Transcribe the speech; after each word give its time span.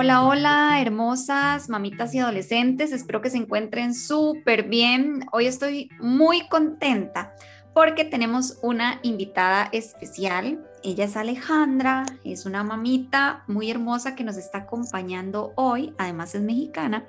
Hola, 0.00 0.22
hola, 0.22 0.80
hermosas 0.80 1.68
mamitas 1.68 2.14
y 2.14 2.20
adolescentes. 2.20 2.92
Espero 2.92 3.20
que 3.20 3.30
se 3.30 3.36
encuentren 3.36 3.94
súper 3.94 4.68
bien. 4.68 5.26
Hoy 5.32 5.48
estoy 5.48 5.90
muy 5.98 6.46
contenta 6.46 7.34
porque 7.74 8.04
tenemos 8.04 8.58
una 8.62 9.00
invitada 9.02 9.68
especial. 9.72 10.64
Ella 10.84 11.06
es 11.06 11.16
Alejandra, 11.16 12.06
es 12.22 12.46
una 12.46 12.62
mamita 12.62 13.42
muy 13.48 13.72
hermosa 13.72 14.14
que 14.14 14.22
nos 14.22 14.36
está 14.36 14.58
acompañando 14.58 15.52
hoy. 15.56 15.92
Además 15.98 16.32
es 16.36 16.42
mexicana. 16.42 17.04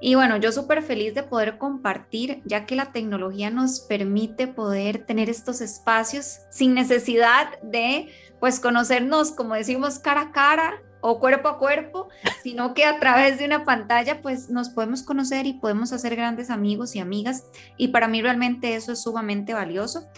Y 0.00 0.16
bueno, 0.16 0.36
yo 0.36 0.50
súper 0.50 0.82
feliz 0.82 1.14
de 1.14 1.22
poder 1.22 1.58
compartir, 1.58 2.42
ya 2.44 2.66
que 2.66 2.74
la 2.74 2.86
tecnología 2.86 3.50
nos 3.50 3.78
permite 3.78 4.48
poder 4.48 5.06
tener 5.06 5.30
estos 5.30 5.60
espacios 5.60 6.40
sin 6.50 6.74
necesidad 6.74 7.60
de, 7.62 8.08
pues, 8.40 8.58
conocernos, 8.58 9.30
como 9.30 9.54
decimos, 9.54 10.00
cara 10.00 10.22
a 10.22 10.32
cara 10.32 10.82
o 11.08 11.20
cuerpo 11.20 11.48
a 11.48 11.58
cuerpo, 11.58 12.08
sino 12.42 12.74
que 12.74 12.84
a 12.84 12.98
través 12.98 13.38
de 13.38 13.44
una 13.44 13.64
pantalla, 13.64 14.20
pues, 14.22 14.50
nos 14.50 14.70
podemos 14.70 15.04
conocer 15.04 15.46
y 15.46 15.52
podemos 15.52 15.92
hacer 15.92 16.16
grandes 16.16 16.50
amigos 16.50 16.96
y 16.96 16.98
amigas. 16.98 17.44
Y 17.76 17.88
para 17.88 18.08
mí 18.08 18.20
realmente 18.20 18.74
eso 18.74 18.90
es 18.90 19.02
sumamente 19.02 19.54
valioso. 19.54 20.08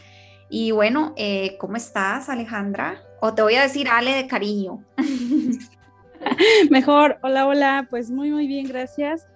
Y 0.49 0.71
bueno, 0.71 1.13
eh, 1.17 1.59
¿cómo 1.59 1.77
estás, 1.77 2.31
Alejandra? 2.31 3.03
O 3.21 3.35
te 3.35 3.43
voy 3.43 3.57
a 3.57 3.63
decir 3.63 3.87
Ale 3.89 4.15
de 4.15 4.27
cariño. 4.27 4.83
Mejor, 6.71 7.19
hola, 7.23 7.47
hola, 7.47 7.87
pues 7.91 8.11
muy, 8.11 8.31
muy 8.31 8.47
bien, 8.47 8.67
gracias 8.67 9.27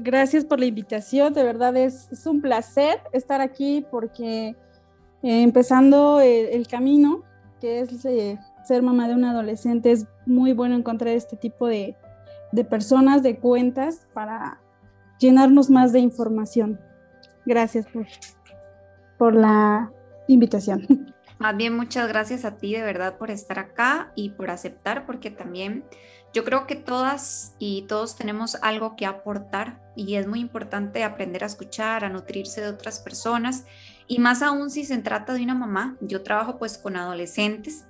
gracias 0.00 0.44
por 0.44 0.60
la 0.60 0.66
invitación, 0.66 1.34
de 1.34 1.42
verdad 1.42 1.76
es, 1.76 2.08
un 2.24 2.40
placer 2.40 3.00
estar 3.12 3.40
aquí 3.40 3.84
porque 3.90 4.54
eh, 5.22 5.42
empezando 5.42 6.20
el, 6.20 6.68
camino, 6.68 7.24
que 7.60 7.80
es 7.80 8.04
eh, 8.04 8.38
ser 8.68 8.82
mamá 8.82 9.08
de 9.08 9.14
un 9.14 9.24
adolescente, 9.24 9.90
es 9.90 10.06
muy 10.26 10.52
bueno 10.52 10.76
encontrar 10.76 11.14
este 11.14 11.36
tipo 11.36 11.66
de, 11.66 11.96
personas, 12.68 13.22
de 13.22 13.38
cuentas, 13.38 14.06
para 14.12 14.60
llenarnos 15.18 15.70
más 15.70 15.92
de 15.92 16.00
información. 16.00 16.78
Gracias 17.46 17.86
por, 17.86 18.06
por 19.16 19.34
la 19.34 19.90
invitación. 20.28 21.14
Más 21.38 21.56
bien, 21.56 21.74
muchas 21.76 22.08
gracias 22.08 22.44
a 22.44 22.56
ti 22.56 22.74
de 22.74 22.82
verdad 22.82 23.16
por 23.16 23.30
estar 23.30 23.58
acá 23.58 24.12
y 24.14 24.30
por 24.30 24.50
aceptar, 24.50 25.06
porque 25.06 25.30
también 25.30 25.84
yo 26.34 26.44
creo 26.44 26.66
que 26.66 26.76
todas 26.76 27.54
y 27.58 27.82
todos 27.82 28.16
tenemos 28.16 28.56
algo 28.56 28.96
que 28.96 29.06
aportar 29.06 29.80
y 29.96 30.16
es 30.16 30.26
muy 30.26 30.40
importante 30.40 31.04
aprender 31.04 31.42
a 31.42 31.46
escuchar, 31.46 32.04
a 32.04 32.10
nutrirse 32.10 32.60
de 32.60 32.68
otras 32.68 32.98
personas 32.98 33.64
y 34.08 34.18
más 34.18 34.42
aún 34.42 34.68
si 34.70 34.84
se 34.84 34.98
trata 34.98 35.32
de 35.32 35.42
una 35.42 35.54
mamá. 35.54 35.96
Yo 36.00 36.22
trabajo 36.22 36.58
pues 36.58 36.76
con 36.76 36.96
adolescentes 36.96 37.84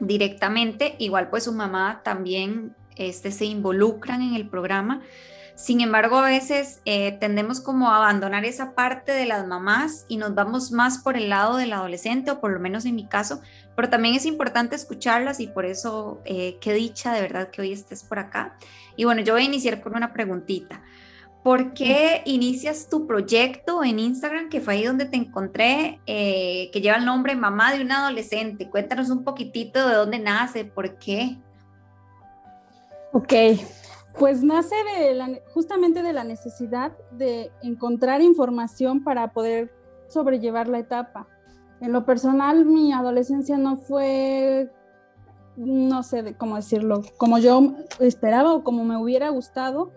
directamente, 0.00 0.96
igual 0.98 1.30
pues 1.30 1.44
su 1.44 1.52
mamá 1.52 2.02
también 2.04 2.74
este, 2.96 3.32
se 3.32 3.44
involucran 3.44 4.22
en 4.22 4.34
el 4.34 4.48
programa 4.48 5.02
sin 5.58 5.80
embargo, 5.80 6.18
a 6.18 6.28
veces 6.28 6.80
eh, 6.84 7.18
tendemos 7.18 7.60
como 7.60 7.90
a 7.90 7.96
abandonar 7.96 8.44
esa 8.44 8.76
parte 8.76 9.10
de 9.10 9.26
las 9.26 9.44
mamás 9.44 10.04
y 10.06 10.16
nos 10.16 10.32
vamos 10.36 10.70
más 10.70 10.98
por 10.98 11.16
el 11.16 11.30
lado 11.30 11.56
del 11.56 11.72
adolescente, 11.72 12.30
o 12.30 12.40
por 12.40 12.52
lo 12.52 12.60
menos 12.60 12.84
en 12.84 12.94
mi 12.94 13.08
caso, 13.08 13.42
pero 13.74 13.90
también 13.90 14.14
es 14.14 14.24
importante 14.24 14.76
escucharlas 14.76 15.40
y 15.40 15.48
por 15.48 15.66
eso 15.66 16.22
eh, 16.24 16.58
qué 16.60 16.74
dicha 16.74 17.12
de 17.12 17.22
verdad 17.22 17.50
que 17.50 17.60
hoy 17.60 17.72
estés 17.72 18.04
por 18.04 18.20
acá. 18.20 18.56
Y 18.94 19.02
bueno, 19.02 19.20
yo 19.22 19.32
voy 19.32 19.42
a 19.42 19.46
iniciar 19.46 19.80
con 19.80 19.96
una 19.96 20.12
preguntita. 20.12 20.80
¿Por 21.48 21.72
qué 21.72 22.20
inicias 22.26 22.90
tu 22.90 23.06
proyecto 23.06 23.82
en 23.82 23.98
Instagram, 23.98 24.50
que 24.50 24.60
fue 24.60 24.74
ahí 24.74 24.84
donde 24.84 25.06
te 25.06 25.16
encontré, 25.16 25.98
eh, 26.04 26.68
que 26.74 26.82
lleva 26.82 26.98
el 26.98 27.06
nombre 27.06 27.34
Mamá 27.36 27.72
de 27.72 27.80
un 27.80 27.90
Adolescente? 27.90 28.68
Cuéntanos 28.68 29.08
un 29.08 29.24
poquitito 29.24 29.88
de 29.88 29.94
dónde 29.94 30.18
nace, 30.18 30.66
por 30.66 30.98
qué. 30.98 31.38
Ok, 33.14 33.32
pues 34.18 34.42
nace 34.42 34.74
de 34.74 35.42
justamente 35.54 36.02
de 36.02 36.12
la 36.12 36.22
necesidad 36.22 36.92
de 37.12 37.50
encontrar 37.62 38.20
información 38.20 39.02
para 39.02 39.32
poder 39.32 39.72
sobrellevar 40.08 40.68
la 40.68 40.80
etapa. 40.80 41.28
En 41.80 41.92
lo 41.92 42.04
personal, 42.04 42.66
mi 42.66 42.92
adolescencia 42.92 43.56
no 43.56 43.78
fue, 43.78 44.70
no 45.56 46.02
sé 46.02 46.34
cómo 46.36 46.56
decirlo, 46.56 47.00
como 47.16 47.38
yo 47.38 47.72
esperaba 48.00 48.52
o 48.52 48.62
como 48.62 48.84
me 48.84 48.98
hubiera 48.98 49.30
gustado. 49.30 49.92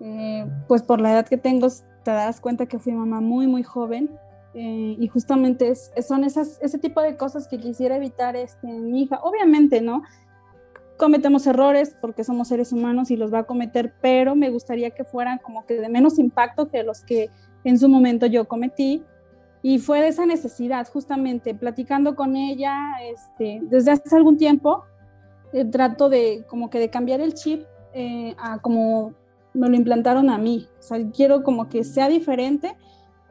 Eh, 0.00 0.46
pues 0.66 0.82
por 0.82 1.00
la 1.00 1.12
edad 1.12 1.28
que 1.28 1.36
tengo, 1.36 1.68
te 2.02 2.10
das 2.10 2.40
cuenta 2.40 2.66
que 2.66 2.78
fui 2.78 2.92
mamá 2.92 3.20
muy, 3.20 3.46
muy 3.46 3.62
joven. 3.62 4.10
Eh, 4.52 4.96
y 4.98 5.06
justamente 5.06 5.72
son 5.74 6.24
esas, 6.24 6.58
ese 6.60 6.78
tipo 6.78 7.00
de 7.00 7.16
cosas 7.16 7.46
que 7.46 7.58
quisiera 7.58 7.96
evitar 7.96 8.34
este, 8.36 8.66
en 8.66 8.90
mi 8.90 9.02
hija. 9.02 9.20
Obviamente, 9.22 9.80
¿no? 9.80 10.02
cometemos 11.00 11.46
errores 11.46 11.96
porque 11.98 12.24
somos 12.24 12.48
seres 12.48 12.72
humanos 12.72 13.10
y 13.10 13.16
los 13.16 13.32
va 13.32 13.38
a 13.40 13.44
cometer, 13.44 13.94
pero 14.02 14.36
me 14.36 14.50
gustaría 14.50 14.90
que 14.90 15.02
fueran 15.02 15.38
como 15.38 15.64
que 15.64 15.74
de 15.74 15.88
menos 15.88 16.18
impacto 16.18 16.68
que 16.68 16.82
los 16.82 17.00
que 17.02 17.30
en 17.64 17.78
su 17.78 17.88
momento 17.88 18.26
yo 18.26 18.46
cometí. 18.46 19.02
Y 19.62 19.78
fue 19.78 20.00
de 20.00 20.08
esa 20.08 20.26
necesidad, 20.26 20.86
justamente, 20.88 21.54
platicando 21.54 22.14
con 22.14 22.36
ella 22.36 22.76
este, 23.02 23.60
desde 23.62 23.90
hace 23.90 24.14
algún 24.14 24.36
tiempo, 24.36 24.84
eh, 25.52 25.64
trato 25.64 26.08
de 26.08 26.44
como 26.48 26.70
que 26.70 26.78
de 26.78 26.90
cambiar 26.90 27.20
el 27.20 27.34
chip 27.34 27.64
eh, 27.92 28.34
a 28.38 28.58
como 28.58 29.14
me 29.54 29.68
lo 29.68 29.76
implantaron 29.76 30.30
a 30.30 30.38
mí. 30.38 30.68
O 30.78 30.82
sea, 30.82 30.98
quiero 31.10 31.42
como 31.42 31.68
que 31.68 31.84
sea 31.84 32.08
diferente, 32.08 32.76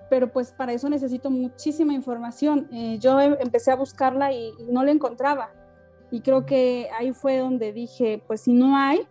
pero 0.09 0.31
pues 0.31 0.51
para 0.51 0.73
eso 0.73 0.89
necesito 0.89 1.29
muchísima 1.29 1.93
información. 1.93 2.67
Eh, 2.71 2.97
yo 2.99 3.19
em, 3.19 3.35
empecé 3.39 3.71
a 3.71 3.75
buscarla 3.75 4.31
y, 4.33 4.51
no 4.69 4.83
la 4.83 4.91
encontraba. 4.91 5.51
Y 6.11 6.21
creo 6.21 6.45
que 6.45 6.89
ahí 6.97 7.13
fue 7.13 7.37
donde 7.37 7.71
dije, 7.71 8.21
pues 8.27 8.41
si 8.41 8.53
no 8.53 8.75
hay, 8.75 9.01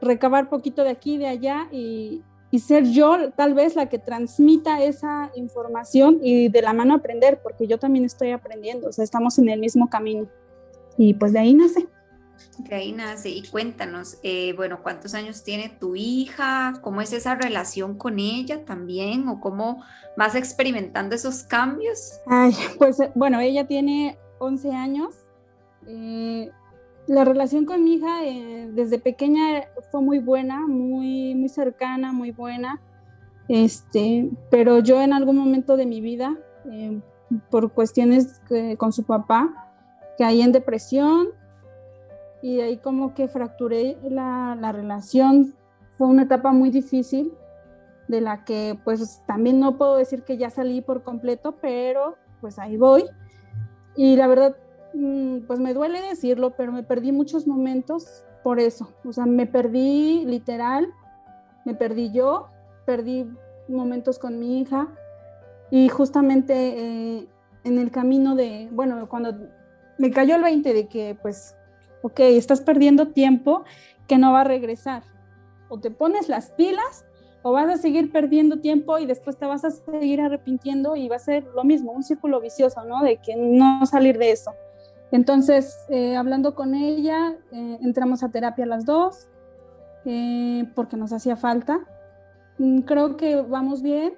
recabar 0.00 0.48
poquito 0.48 0.84
de 0.84 0.90
aquí, 0.90 1.18
de 1.18 1.26
allá 1.26 1.68
y, 1.72 2.22
y 2.52 2.60
ser 2.60 2.84
yo 2.84 3.32
tal 3.32 3.54
vez 3.54 3.74
la 3.74 3.88
que 3.88 3.98
transmita 3.98 4.82
esa 4.82 5.32
información 5.34 6.20
y 6.22 6.48
de 6.48 6.62
la 6.62 6.72
mano 6.72 6.94
aprender, 6.94 7.40
porque 7.42 7.66
yo 7.66 7.78
también 7.78 8.04
estoy 8.04 8.30
aprendiendo, 8.30 8.88
o 8.88 8.92
sea, 8.92 9.02
estamos 9.02 9.38
en 9.38 9.48
el 9.48 9.58
mismo 9.58 9.90
camino. 9.90 10.28
Y 10.96 11.14
pues 11.14 11.32
de 11.32 11.40
ahí 11.40 11.54
nace. 11.54 11.88
Ahí 12.70 12.92
nace. 12.92 13.30
Y 13.30 13.46
cuéntanos, 13.46 14.18
eh, 14.22 14.52
bueno, 14.54 14.80
¿cuántos 14.82 15.14
años 15.14 15.44
tiene 15.44 15.68
tu 15.68 15.96
hija? 15.96 16.74
¿Cómo 16.82 17.00
es 17.00 17.12
esa 17.12 17.34
relación 17.34 17.96
con 17.96 18.18
ella 18.18 18.64
también? 18.64 19.28
¿O 19.28 19.40
cómo 19.40 19.82
vas 20.16 20.34
experimentando 20.34 21.14
esos 21.14 21.44
cambios? 21.44 22.20
Ay, 22.26 22.54
pues 22.78 22.98
bueno, 23.14 23.40
ella 23.40 23.66
tiene 23.66 24.18
11 24.38 24.72
años 24.72 25.14
eh, 25.88 26.50
la 27.06 27.24
relación 27.24 27.64
con 27.64 27.82
mi 27.82 27.94
hija 27.94 28.24
eh, 28.24 28.68
desde 28.74 28.98
pequeña 28.98 29.64
fue 29.90 30.02
muy 30.02 30.18
buena, 30.18 30.66
muy, 30.66 31.34
muy 31.34 31.48
cercana, 31.48 32.12
muy 32.12 32.30
buena. 32.30 32.80
Este, 33.48 34.28
pero 34.50 34.80
yo 34.80 35.00
en 35.00 35.14
algún 35.14 35.38
momento 35.38 35.78
de 35.78 35.86
mi 35.86 36.02
vida, 36.02 36.36
eh, 36.70 37.00
por 37.50 37.72
cuestiones 37.72 38.42
con 38.76 38.92
su 38.92 39.04
papá, 39.04 39.72
caí 40.18 40.42
en 40.42 40.52
depresión 40.52 41.28
y 42.42 42.56
de 42.56 42.62
ahí 42.64 42.76
como 42.78 43.14
que 43.14 43.28
fracturé 43.28 43.96
la, 44.02 44.56
la 44.60 44.72
relación. 44.72 45.54
Fue 45.96 46.06
una 46.06 46.22
etapa 46.22 46.52
muy 46.52 46.70
difícil 46.70 47.32
de 48.06 48.20
la 48.20 48.44
que 48.44 48.78
pues 48.84 49.22
también 49.26 49.60
no 49.60 49.76
puedo 49.76 49.96
decir 49.96 50.22
que 50.22 50.36
ya 50.36 50.50
salí 50.50 50.80
por 50.80 51.02
completo, 51.02 51.56
pero 51.60 52.16
pues 52.40 52.58
ahí 52.58 52.76
voy. 52.76 53.04
Y 53.96 54.16
la 54.16 54.28
verdad 54.28 54.56
Mm, 54.94 55.40
pues 55.46 55.60
me 55.60 55.74
duele 55.74 56.00
decirlo, 56.00 56.50
pero 56.56 56.72
me 56.72 56.82
perdí 56.82 57.12
muchos 57.12 57.46
momentos 57.46 58.24
por 58.42 58.58
eso. 58.60 58.92
O 59.04 59.12
sea, 59.12 59.26
me 59.26 59.46
perdí 59.46 60.24
literal, 60.24 60.88
me 61.64 61.74
perdí 61.74 62.10
yo, 62.10 62.48
perdí 62.86 63.30
momentos 63.68 64.18
con 64.18 64.38
mi 64.38 64.60
hija 64.60 64.88
y 65.70 65.88
justamente 65.88 66.54
eh, 66.54 67.28
en 67.64 67.78
el 67.78 67.90
camino 67.90 68.34
de, 68.34 68.68
bueno, 68.72 69.08
cuando 69.08 69.34
me 69.98 70.10
cayó 70.10 70.36
el 70.36 70.42
20 70.42 70.72
de 70.72 70.88
que 70.88 71.16
pues, 71.20 71.54
ok, 72.02 72.20
estás 72.20 72.60
perdiendo 72.60 73.08
tiempo 73.08 73.64
que 74.06 74.18
no 74.18 74.32
va 74.32 74.42
a 74.42 74.44
regresar. 74.44 75.02
O 75.68 75.78
te 75.78 75.90
pones 75.90 76.28
las 76.28 76.50
pilas 76.50 77.04
o 77.42 77.52
vas 77.52 77.68
a 77.68 77.76
seguir 77.76 78.10
perdiendo 78.10 78.58
tiempo 78.58 78.98
y 78.98 79.06
después 79.06 79.36
te 79.36 79.46
vas 79.46 79.64
a 79.64 79.70
seguir 79.70 80.20
arrepintiendo 80.20 80.96
y 80.96 81.08
va 81.08 81.16
a 81.16 81.20
ser 81.20 81.44
lo 81.54 81.64
mismo, 81.64 81.92
un 81.92 82.02
círculo 82.02 82.40
vicioso, 82.40 82.84
¿no? 82.84 83.02
De 83.02 83.18
que 83.18 83.36
no 83.36 83.86
salir 83.86 84.18
de 84.18 84.32
eso. 84.32 84.52
Entonces, 85.10 85.76
eh, 85.88 86.16
hablando 86.16 86.54
con 86.54 86.74
ella, 86.74 87.36
eh, 87.52 87.78
entramos 87.80 88.22
a 88.22 88.30
terapia 88.30 88.66
las 88.66 88.84
dos, 88.84 89.28
eh, 90.04 90.64
porque 90.74 90.96
nos 90.96 91.12
hacía 91.12 91.36
falta. 91.36 91.80
Mm, 92.58 92.80
creo 92.80 93.16
que 93.16 93.36
vamos 93.36 93.82
bien 93.82 94.14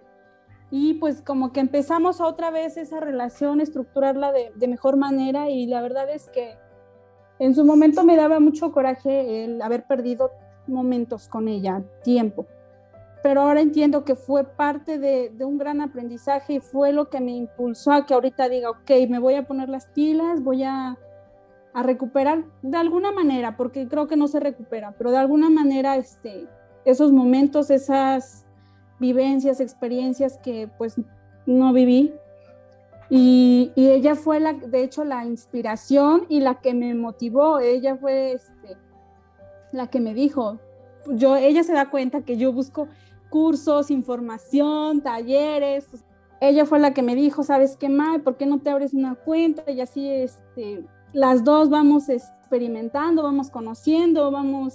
y 0.70 0.94
pues 0.94 1.20
como 1.20 1.52
que 1.52 1.60
empezamos 1.60 2.20
otra 2.20 2.50
vez 2.50 2.76
esa 2.76 3.00
relación, 3.00 3.60
estructurarla 3.60 4.32
de, 4.32 4.52
de, 4.54 4.68
mejor 4.68 4.96
manera 4.96 5.50
y 5.50 5.66
la 5.66 5.82
verdad 5.82 6.08
es 6.08 6.30
que 6.30 6.56
en 7.40 7.54
su 7.56 7.64
momento 7.64 8.04
me 8.04 8.16
daba 8.16 8.38
mucho 8.38 8.70
coraje 8.70 9.44
el 9.44 9.60
haber 9.60 9.84
perdido 9.88 10.30
momentos 10.68 11.26
con 11.26 11.48
ella, 11.48 11.82
tiempo 12.04 12.46
pero 13.22 13.42
ahora 13.42 13.60
entiendo 13.60 14.04
que 14.04 14.14
fue 14.14 14.44
parte 14.44 14.98
de, 14.98 15.32
un 15.44 15.58
gran 15.58 15.80
aprendizaje 15.80 16.54
y 16.54 16.60
fue 16.60 16.92
lo 16.92 17.10
que 17.10 17.20
me 17.20 17.32
impulsó 17.32 17.92
a 17.92 18.06
que 18.06 18.14
ahorita 18.14 18.48
diga, 18.48 18.70
ok, 18.70 18.90
me 19.08 19.18
voy 19.18 19.34
a 19.34 19.46
poner 19.46 19.68
las 19.68 19.86
pilas, 19.86 20.42
voy 20.42 20.64
a, 20.64 20.96
a 21.74 21.82
recuperar 21.82 22.44
de 22.62 22.76
alguna 22.76 23.12
manera, 23.12 23.56
porque 23.56 23.88
creo 23.88 24.06
que 24.06 24.16
no 24.16 24.28
se 24.28 24.40
recupera, 24.40 24.94
pero 24.96 25.10
de 25.10 25.18
alguna 25.18 25.50
manera 25.50 25.96
este, 25.96 26.46
esos 26.84 27.12
momentos, 27.12 27.70
esas 27.70 28.46
vivencias, 28.98 29.60
experiencias 29.60 30.38
que 30.38 30.70
pues 30.78 30.96
no 31.46 31.72
viví. 31.72 32.14
Y, 33.10 33.72
ella 33.74 34.14
fue 34.14 34.38
la, 34.38 34.52
de 34.52 34.84
hecho, 34.84 35.04
la 35.04 35.26
inspiración 35.26 36.26
y 36.28 36.40
la 36.40 36.60
que 36.60 36.74
me 36.74 36.94
motivó. 36.94 37.58
Ella 37.58 37.96
fue 37.96 38.34
este, 38.34 38.76
la 39.72 39.88
que 39.88 40.00
me 40.00 40.14
dijo, 40.14 40.60
yo, 41.08 41.36
ella 41.36 41.64
se 41.64 41.72
da 41.72 41.90
cuenta 41.90 42.22
que 42.22 42.36
yo 42.36 42.52
busco 42.52 42.86
cursos, 43.28 43.90
información, 43.90 45.02
talleres. 45.02 45.88
Ella 46.40 46.64
fue 46.64 46.78
la 46.78 46.94
que 46.94 47.02
me 47.02 47.16
dijo, 47.16 47.42
¿sabes 47.42 47.76
qué, 47.76 47.88
May? 47.88 48.20
¿Por 48.20 48.36
qué 48.36 48.46
no 48.46 48.60
te 48.60 48.70
abres 48.70 48.94
una 48.94 49.16
cuenta? 49.16 49.68
Y 49.70 49.80
así, 49.80 50.08
este, 50.08 50.84
las 51.12 51.42
dos 51.42 51.68
vamos 51.68 52.08
experimentando, 52.08 53.24
vamos 53.24 53.50
conociendo, 53.50 54.30
vamos 54.30 54.74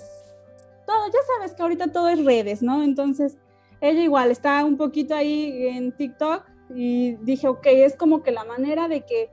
todo, 0.85 1.07
ya 1.07 1.19
sabes 1.35 1.53
que 1.53 1.63
ahorita 1.63 1.91
todo 1.91 2.09
es 2.09 2.23
redes, 2.23 2.61
¿no? 2.61 2.83
Entonces, 2.83 3.37
ella 3.81 4.01
igual 4.01 4.29
está 4.29 4.63
un 4.65 4.77
poquito 4.77 5.15
ahí 5.15 5.67
en 5.67 5.91
TikTok 5.91 6.43
y 6.73 7.15
dije, 7.17 7.47
ok, 7.47 7.65
es 7.67 7.95
como 7.95 8.23
que 8.23 8.31
la 8.31 8.43
manera 8.43 8.87
de 8.87 9.01
que 9.01 9.29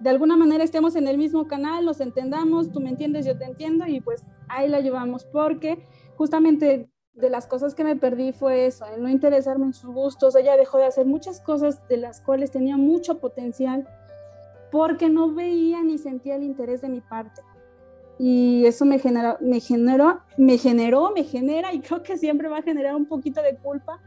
de 0.00 0.10
alguna 0.10 0.36
manera 0.36 0.64
estemos 0.64 0.96
en 0.96 1.08
el 1.08 1.16
mismo 1.16 1.46
canal, 1.46 1.84
nos 1.84 2.00
entendamos, 2.00 2.70
tú 2.70 2.80
me 2.80 2.90
entiendes, 2.90 3.24
yo 3.24 3.38
te 3.38 3.44
entiendo 3.44 3.86
y 3.86 4.00
pues 4.00 4.24
ahí 4.48 4.68
la 4.68 4.80
llevamos 4.80 5.24
porque 5.24 5.86
justamente 6.16 6.90
de 7.14 7.30
las 7.30 7.46
cosas 7.46 7.74
que 7.74 7.84
me 7.84 7.96
perdí 7.96 8.32
fue 8.32 8.66
eso, 8.66 8.84
el 8.86 9.02
no 9.02 9.08
interesarme 9.08 9.66
en 9.66 9.72
sus 9.72 9.94
gustos, 9.94 10.34
ella 10.34 10.56
dejó 10.56 10.78
de 10.78 10.86
hacer 10.86 11.06
muchas 11.06 11.40
cosas 11.40 11.86
de 11.88 11.96
las 11.96 12.20
cuales 12.20 12.50
tenía 12.50 12.76
mucho 12.76 13.18
potencial 13.18 13.88
porque 14.72 15.08
no 15.08 15.32
veía 15.32 15.82
ni 15.84 15.98
sentía 15.98 16.34
el 16.34 16.42
interés 16.42 16.82
de 16.82 16.88
mi 16.88 17.00
parte. 17.00 17.40
Y 18.18 18.66
eso 18.66 18.84
me 18.84 18.98
generó, 18.98 19.36
me 19.40 19.60
generó, 19.60 20.20
me 20.36 20.58
generó, 20.58 21.12
me 21.12 21.24
genera 21.24 21.72
y 21.72 21.80
creo 21.80 22.02
que 22.02 22.16
siempre 22.16 22.48
va 22.48 22.58
a 22.58 22.62
generar 22.62 22.96
un 22.96 23.06
poquito 23.06 23.40
de 23.42 23.56
culpa 23.56 24.00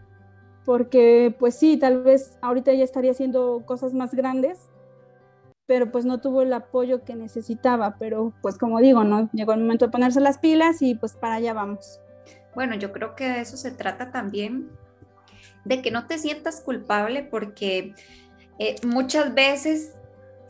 porque 0.68 1.34
pues 1.40 1.56
sí, 1.56 1.78
tal 1.78 2.04
vez 2.04 2.38
ahorita 2.42 2.74
ya 2.74 2.84
estaría 2.84 3.12
haciendo 3.12 3.64
cosas 3.66 3.94
más 3.94 4.14
grandes, 4.14 4.70
pero 5.66 5.94
pues 5.94 6.04
no 6.04 6.20
tuvo 6.20 6.42
el 6.42 6.52
apoyo 6.52 7.06
que 7.06 7.16
necesitaba, 7.16 7.96
pero 7.98 8.34
pues 8.42 8.58
como 8.58 8.82
digo, 8.82 9.06
¿no? 9.06 9.30
Llegó 9.32 9.54
el 9.54 9.62
momento 9.62 9.86
de 9.86 9.94
ponerse 9.94 10.20
las 10.20 10.40
pilas 10.40 10.82
y 10.82 10.94
pues 10.94 11.14
para 11.14 11.36
allá 11.36 11.54
vamos. 11.54 12.02
Bueno, 12.54 12.76
yo 12.76 12.92
creo 12.92 13.16
que 13.16 13.30
de 13.30 13.40
eso 13.40 13.56
se 13.56 13.72
trata 13.72 14.12
también, 14.12 14.70
de 15.64 15.82
que 15.82 15.90
no 15.90 16.06
te 16.06 16.18
sientas 16.18 16.60
culpable 16.60 17.24
porque 17.24 17.94
eh, 18.60 18.76
muchas 18.86 19.34
veces 19.34 19.94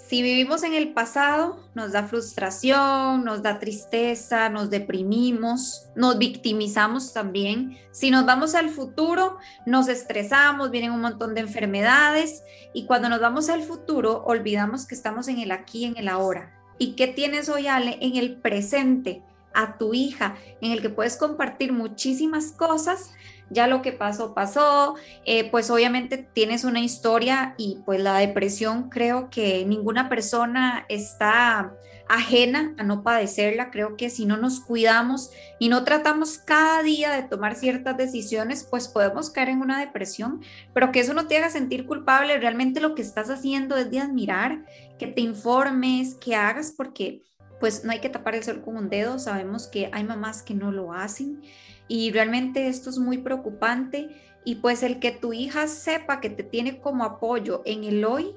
si 0.07 0.21
vivimos 0.21 0.63
en 0.63 0.74
el 0.74 0.94
pasado, 0.94 1.57
nos 1.75 1.92
da 1.92 2.04
frustración, 2.07 3.25
nos 3.25 3.44
da 3.44 3.59
tristeza, 3.59 4.48
nos 4.48 4.69
deprimimos, 4.69 5.88
nos 5.95 6.18
victimizamos 6.18 7.12
también. 7.12 7.77
Si 7.92 8.09
nos 8.09 8.25
vamos 8.25 8.56
al 8.56 8.69
futuro, 8.69 9.38
nos 9.65 9.89
estresamos, 9.89 10.71
vienen 10.71 10.92
un 10.92 11.01
montón 11.01 11.36
de 11.36 11.42
enfermedades 11.42 12.44
y 12.74 12.86
cuando 12.86 13.09
nos 13.09 13.19
vamos 13.19 13.50
al 13.50 13.63
futuro, 13.63 14.24
olvidamos 14.25 14.88
que 14.88 14.95
estamos 14.95 15.27
en 15.27 15.39
el 15.39 15.51
aquí, 15.51 15.83
en 15.83 15.98
el 15.98 16.07
ahora. 16.07 16.54
¿Y 16.77 16.94
qué 16.94 17.07
tienes 17.07 17.50
hoy, 17.50 17.68
Ale? 17.68 17.98
En 18.00 18.15
el 18.15 18.38
presente, 18.38 19.24
a 19.54 19.77
tu 19.77 19.94
hija, 19.94 20.36
en 20.62 20.71
el 20.71 20.81
que 20.81 20.89
puedes 20.89 21.18
compartir 21.18 21.74
muchísimas 21.74 22.54
cosas 22.54 23.12
ya 23.50 23.68
lo 23.68 23.82
que 23.82 23.92
pasó, 23.92 24.34
pasó, 24.34 24.96
eh, 25.26 25.50
pues 25.50 25.70
obviamente 25.70 26.18
tienes 26.18 26.64
una 26.64 26.82
historia 26.82 27.56
y 27.58 27.80
pues 27.86 28.02
la 28.02 28.18
depresión 28.18 28.90
creo 28.90 29.30
que 29.30 29.66
ninguna 29.66 30.10
persona 30.10 30.86
está 30.90 31.74
ajena 32.10 32.74
a 32.78 32.84
no 32.84 33.04
padecerla, 33.04 33.70
creo 33.70 33.98
que 33.98 34.10
si 34.10 34.26
no 34.26 34.38
nos 34.38 34.60
cuidamos 34.60 35.32
y 35.60 35.70
no 35.70 35.84
tratamos 35.84 36.38
cada 36.38 36.82
día 36.82 37.12
de 37.12 37.24
tomar 37.24 37.56
ciertas 37.56 37.98
decisiones, 37.98 38.66
pues 38.70 38.88
podemos 38.88 39.30
caer 39.30 39.50
en 39.50 39.62
una 39.62 39.80
depresión, 39.80 40.42
pero 40.74 40.92
que 40.92 41.02
eso 41.02 41.14
no 41.14 41.28
te 41.28 41.38
haga 41.38 41.50
sentir 41.50 41.86
culpable, 41.86 42.38
realmente 42.38 42.80
lo 42.80 42.96
que 42.96 43.02
estás 43.02 43.30
haciendo 43.30 43.76
es 43.76 43.92
de 43.92 44.00
admirar, 44.00 44.64
que 44.98 45.08
te 45.08 45.22
informes, 45.22 46.16
que 46.16 46.36
hagas, 46.36 46.74
porque 46.76 47.24
pues 47.60 47.84
no 47.84 47.92
hay 47.92 48.00
que 48.00 48.10
tapar 48.10 48.36
el 48.36 48.44
sol 48.44 48.62
con 48.64 48.78
un 48.78 48.90
dedo, 48.90 49.20
sabemos 49.20 49.68
que 49.68 49.90
hay 49.92 50.04
mamás 50.04 50.44
que 50.44 50.54
no 50.54 50.72
lo 50.72 50.94
hacen 50.94 51.42
y 51.88 52.12
realmente 52.12 52.68
esto 52.68 52.89
es 52.89 52.98
muy 52.98 53.18
preocupante 53.18 54.10
y 54.44 54.56
pues 54.56 54.84
el 54.84 55.00
que 55.00 55.12
tu 55.12 55.34
hija 55.34 55.68
sepa 55.68 56.22
que 56.22 56.30
te 56.30 56.44
tiene 56.44 56.80
como 56.80 57.04
apoyo 57.04 57.62
en 57.66 57.84
el 57.84 58.06
hoy, 58.06 58.36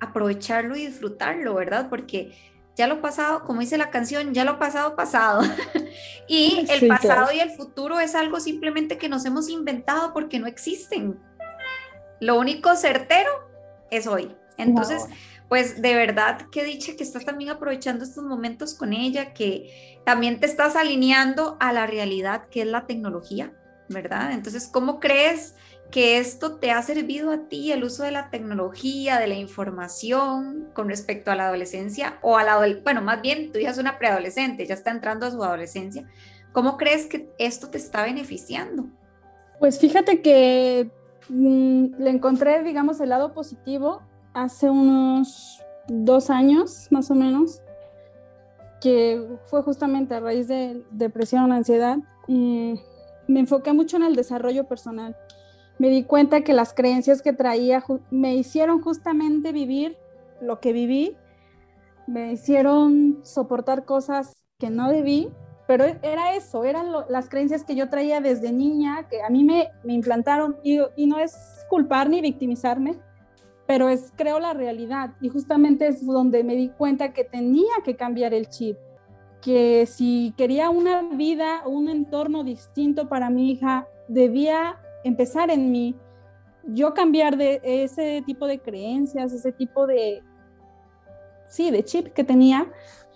aprovecharlo 0.00 0.76
y 0.76 0.86
disfrutarlo, 0.86 1.54
¿verdad? 1.54 1.88
Porque 1.88 2.32
ya 2.76 2.86
lo 2.86 3.00
pasado, 3.00 3.42
como 3.42 3.60
dice 3.60 3.76
la 3.76 3.90
canción, 3.90 4.32
ya 4.32 4.44
lo 4.44 4.60
pasado, 4.60 4.94
pasado. 4.94 5.42
y 6.28 6.64
el 6.70 6.86
pasado 6.86 7.32
y 7.32 7.40
el 7.40 7.50
futuro 7.50 7.98
es 7.98 8.14
algo 8.14 8.38
simplemente 8.38 8.98
que 8.98 9.08
nos 9.08 9.24
hemos 9.24 9.48
inventado 9.48 10.12
porque 10.12 10.38
no 10.38 10.46
existen. 10.46 11.18
Lo 12.20 12.38
único 12.38 12.76
certero 12.76 13.30
es 13.90 14.06
hoy. 14.06 14.36
Entonces, 14.56 15.04
pues 15.48 15.80
de 15.80 15.94
verdad 15.94 16.48
que 16.50 16.64
dicha 16.64 16.94
que 16.96 17.02
estás 17.02 17.24
también 17.24 17.50
aprovechando 17.50 18.04
estos 18.04 18.24
momentos 18.24 18.74
con 18.74 18.92
ella, 18.92 19.32
que 19.32 20.00
también 20.04 20.40
te 20.40 20.46
estás 20.46 20.76
alineando 20.76 21.56
a 21.60 21.72
la 21.72 21.86
realidad 21.86 22.48
que 22.50 22.62
es 22.62 22.66
la 22.66 22.86
tecnología, 22.86 23.52
¿verdad? 23.88 24.32
Entonces, 24.32 24.68
¿cómo 24.70 25.00
crees 25.00 25.54
que 25.90 26.18
esto 26.18 26.56
te 26.56 26.70
ha 26.70 26.82
servido 26.82 27.30
a 27.30 27.48
ti, 27.48 27.72
el 27.72 27.82
uso 27.82 28.02
de 28.02 28.10
la 28.10 28.28
tecnología, 28.28 29.18
de 29.18 29.26
la 29.26 29.36
información 29.36 30.68
con 30.74 30.88
respecto 30.88 31.30
a 31.30 31.34
la 31.34 31.46
adolescencia 31.46 32.18
o 32.20 32.36
a 32.36 32.44
la, 32.44 32.58
bueno, 32.82 33.00
más 33.00 33.22
bien 33.22 33.52
tu 33.52 33.58
hija 33.58 33.70
es 33.70 33.78
una 33.78 33.98
preadolescente, 33.98 34.66
ya 34.66 34.74
está 34.74 34.90
entrando 34.90 35.24
a 35.24 35.30
su 35.30 35.42
adolescencia. 35.42 36.06
¿Cómo 36.52 36.76
crees 36.76 37.06
que 37.06 37.30
esto 37.38 37.70
te 37.70 37.78
está 37.78 38.02
beneficiando? 38.02 38.86
Pues 39.58 39.78
fíjate 39.78 40.20
que 40.20 40.90
mm, 41.30 41.94
le 41.98 42.10
encontré, 42.10 42.62
digamos, 42.62 43.00
el 43.00 43.08
lado 43.08 43.32
positivo 43.32 44.02
hace 44.42 44.70
unos 44.70 45.62
dos 45.88 46.30
años 46.30 46.88
más 46.90 47.10
o 47.10 47.14
menos, 47.14 47.62
que 48.80 49.38
fue 49.46 49.62
justamente 49.62 50.14
a 50.14 50.20
raíz 50.20 50.48
de 50.48 50.82
depresión, 50.90 51.52
ansiedad, 51.52 51.98
me 52.28 53.40
enfoqué 53.40 53.72
mucho 53.72 53.96
en 53.96 54.04
el 54.04 54.14
desarrollo 54.14 54.64
personal. 54.64 55.16
Me 55.78 55.90
di 55.90 56.04
cuenta 56.04 56.42
que 56.42 56.52
las 56.52 56.74
creencias 56.74 57.22
que 57.22 57.32
traía 57.32 57.84
me 58.10 58.34
hicieron 58.34 58.80
justamente 58.80 59.52
vivir 59.52 59.96
lo 60.40 60.60
que 60.60 60.72
viví, 60.72 61.16
me 62.06 62.32
hicieron 62.32 63.20
soportar 63.22 63.84
cosas 63.84 64.42
que 64.58 64.70
no 64.70 64.90
debí, 64.90 65.28
pero 65.66 65.84
era 65.84 66.34
eso, 66.34 66.64
eran 66.64 66.86
las 67.08 67.28
creencias 67.28 67.64
que 67.64 67.74
yo 67.74 67.90
traía 67.90 68.20
desde 68.20 68.52
niña, 68.52 69.08
que 69.08 69.22
a 69.22 69.28
mí 69.28 69.44
me, 69.44 69.68
me 69.84 69.92
implantaron, 69.92 70.56
y, 70.62 70.78
y 70.96 71.06
no 71.06 71.18
es 71.18 71.36
culpar 71.68 72.08
ni 72.08 72.20
victimizarme, 72.20 72.98
pero 73.68 73.90
es 73.90 74.14
creo 74.16 74.40
la 74.40 74.54
realidad 74.54 75.10
y 75.20 75.28
justamente 75.28 75.88
es 75.88 76.04
donde 76.04 76.42
me 76.42 76.56
di 76.56 76.70
cuenta 76.70 77.12
que 77.12 77.22
tenía 77.22 77.74
que 77.84 77.96
cambiar 77.96 78.32
el 78.32 78.48
chip, 78.48 78.78
que 79.42 79.84
si 79.84 80.32
quería 80.38 80.70
una 80.70 81.02
vida, 81.02 81.62
un 81.66 81.90
entorno 81.90 82.44
distinto 82.44 83.10
para 83.10 83.28
mi 83.28 83.50
hija, 83.50 83.86
debía 84.08 84.80
empezar 85.04 85.50
en 85.50 85.70
mí, 85.70 85.94
yo 86.64 86.94
cambiar 86.94 87.36
de 87.36 87.60
ese 87.62 88.22
tipo 88.24 88.46
de 88.46 88.58
creencias, 88.58 89.34
ese 89.34 89.52
tipo 89.52 89.86
de, 89.86 90.22
sí, 91.46 91.70
de 91.70 91.84
chip 91.84 92.06
que 92.14 92.24
tenía, 92.24 92.72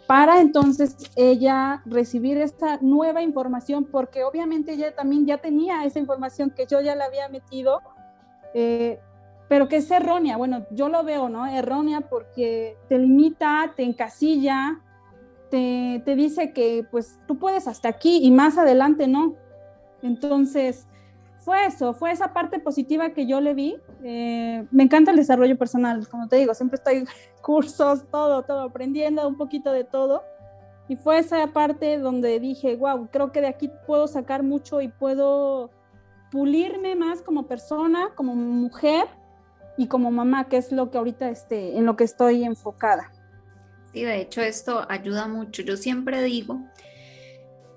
para 0.07 0.43
entonces 0.43 0.97
ella 1.17 1.81
recibir 1.87 2.37
esta 2.37 2.77
nueva 2.83 3.23
información, 3.23 3.87
porque 3.87 4.23
obviamente 4.23 4.75
ella 4.75 4.95
también 4.95 5.25
ya 5.25 5.39
tenía 5.39 5.87
esa 5.87 5.99
información 5.99 6.51
que 6.51 6.67
yo 6.67 6.83
ya 6.83 6.95
la 6.95 7.07
había 7.07 7.31
metido. 7.31 7.81
Eh, 8.53 9.01
pero 9.53 9.69
que 9.69 9.77
es 9.77 9.91
errónea. 9.91 10.39
Bueno, 10.39 10.65
yo 10.71 10.89
lo 10.89 11.05
veo, 11.05 11.29
¿no? 11.29 11.47
Errónea 11.47 12.01
porque 12.01 12.79
te 12.89 12.99
limita, 12.99 13.75
te 13.77 13.83
encasilla, 13.83 14.81
te, 15.51 16.01
te, 16.07 16.17
dice 16.17 16.55
que 16.55 16.87
pues 16.91 17.21
tú 17.29 17.39
puedes 17.39 17.69
hasta 17.69 17.91
aquí 17.91 18.21
y 18.23 18.31
más 18.31 18.57
adelante 18.57 19.07
no. 19.09 19.35
Entonces, 20.01 20.87
fue 21.37 21.67
eso, 21.67 21.93
fue 21.93 22.13
esa 22.13 22.33
parte 22.33 22.61
positiva 22.61 23.11
que 23.11 23.27
yo 23.27 23.43
le 23.43 23.53
vi. 23.53 23.77
Eh, 24.03 24.67
me 24.71 24.85
encanta 24.85 25.11
el 25.11 25.19
desarrollo 25.19 25.59
personal, 25.59 26.09
como 26.09 26.29
te 26.29 26.37
digo, 26.37 26.55
siempre 26.55 26.77
estoy 26.77 27.05
cursos, 27.43 28.07
todo, 28.11 28.45
todo, 28.45 28.63
aprendiendo 28.63 29.29
un 29.29 29.37
poquito 29.37 29.71
de 29.71 29.85
todo. 29.85 30.25
Y 30.89 30.97
fue 30.97 31.19
esa 31.19 31.47
parte 31.49 31.99
donde 31.99 32.41
dije, 32.41 32.75
wow, 32.77 33.07
creo 33.13 33.33
que 33.33 33.43
de 33.43 33.49
aquí 33.49 33.71
puedo 33.87 34.09
sacar 34.09 34.45
mucho 34.45 34.81
y 34.81 34.89
puedo 34.89 35.69
pulirme 36.31 36.97
más 36.97 37.21
como 37.21 37.43
persona, 37.43 38.09
como 38.15 38.35
mujer 38.35 39.09
y 39.77 39.87
como 39.87 40.11
mamá, 40.11 40.49
que 40.49 40.57
es 40.57 40.73
lo 40.73 40.91
que 40.91 40.99
ahorita 40.99 41.29
este, 41.31 41.77
en 41.77 41.87
lo 41.87 41.97
que 41.97 42.05
estoy 42.05 42.45
enfocada. 42.45 43.11
Sí, 43.93 44.05
de 44.05 44.21
hecho 44.21 44.41
esto 44.41 44.87
ayuda 44.89 45.29
mucho. 45.29 45.63
Yo 45.63 45.77
siempre 45.77 46.23
digo 46.23 46.61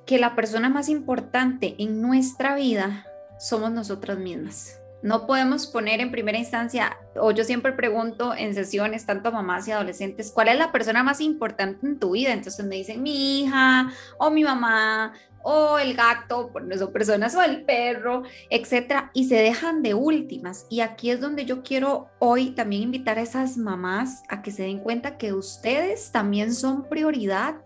que 0.06 0.18
la 0.18 0.36
persona 0.36 0.70
más 0.70 0.88
importante 0.90 1.76
en 1.78 2.02
nuestra 2.02 2.56
vida 2.56 3.06
somos 3.40 3.72
nosotras 3.72 4.18
mismas. 4.18 4.80
No 5.02 5.28
podemos 5.28 5.68
poner 5.68 6.00
en 6.00 6.10
primera 6.10 6.38
instancia 6.38 6.98
o 7.16 7.32
yo 7.32 7.44
siempre 7.44 7.74
pregunto 7.74 8.34
en 8.34 8.56
sesiones, 8.56 9.06
tanto 9.06 9.32
mamás 9.32 9.68
y 9.68 9.72
adolescentes, 9.72 10.32
¿cuál 10.32 10.48
es 10.48 10.58
la 10.58 10.72
persona 10.72 11.04
más 11.04 11.22
importante 11.22 11.86
en 11.86 12.00
tu 12.00 12.12
vida? 12.12 12.34
Entonces 12.34 12.66
me 12.66 12.76
dicen 12.76 13.04
mi 13.04 13.42
hija 13.42 13.92
o 14.18 14.32
mi 14.32 14.44
mamá 14.44 15.14
o 15.48 15.78
el 15.78 15.94
gato, 15.94 16.50
por 16.52 16.64
no 16.64 16.76
son 16.76 16.92
personas, 16.92 17.36
o 17.36 17.44
el 17.44 17.64
perro, 17.66 18.24
etcétera, 18.50 19.12
y 19.14 19.30
se 19.30 19.36
dejan 19.36 19.84
de 19.84 19.94
últimas. 19.94 20.66
Y 20.72 20.80
aquí 20.80 21.12
es 21.12 21.22
donde 21.22 21.46
yo 21.46 21.62
quiero 21.62 22.10
hoy 22.18 22.50
también 22.50 22.82
invitar 22.82 23.20
a 23.20 23.22
esas 23.22 23.56
mamás 23.56 24.24
a 24.28 24.42
que 24.42 24.50
se 24.50 24.64
den 24.64 24.80
cuenta 24.80 25.20
que 25.20 25.34
ustedes 25.34 26.12
también 26.12 26.52
son 26.52 26.90
prioridad. 26.90 27.58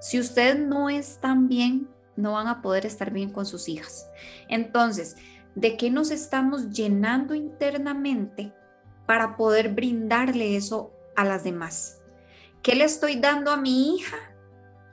Si 0.00 0.18
ustedes 0.18 0.58
no 0.58 0.88
están 0.88 1.48
bien, 1.48 1.90
no 2.16 2.32
van 2.32 2.46
a 2.46 2.62
poder 2.62 2.86
estar 2.86 3.10
bien 3.10 3.30
con 3.30 3.44
sus 3.44 3.68
hijas. 3.68 4.08
Entonces, 4.48 5.16
¿de 5.54 5.76
qué 5.76 5.90
nos 5.90 6.10
estamos 6.10 6.70
llenando 6.70 7.34
internamente 7.34 8.54
para 9.04 9.36
poder 9.36 9.74
brindarle 9.74 10.56
eso 10.56 10.94
a 11.14 11.26
las 11.26 11.44
demás? 11.44 12.00
¿Qué 12.62 12.74
le 12.74 12.84
estoy 12.84 13.16
dando 13.16 13.50
a 13.50 13.58
mi 13.58 13.96
hija? 13.96 14.16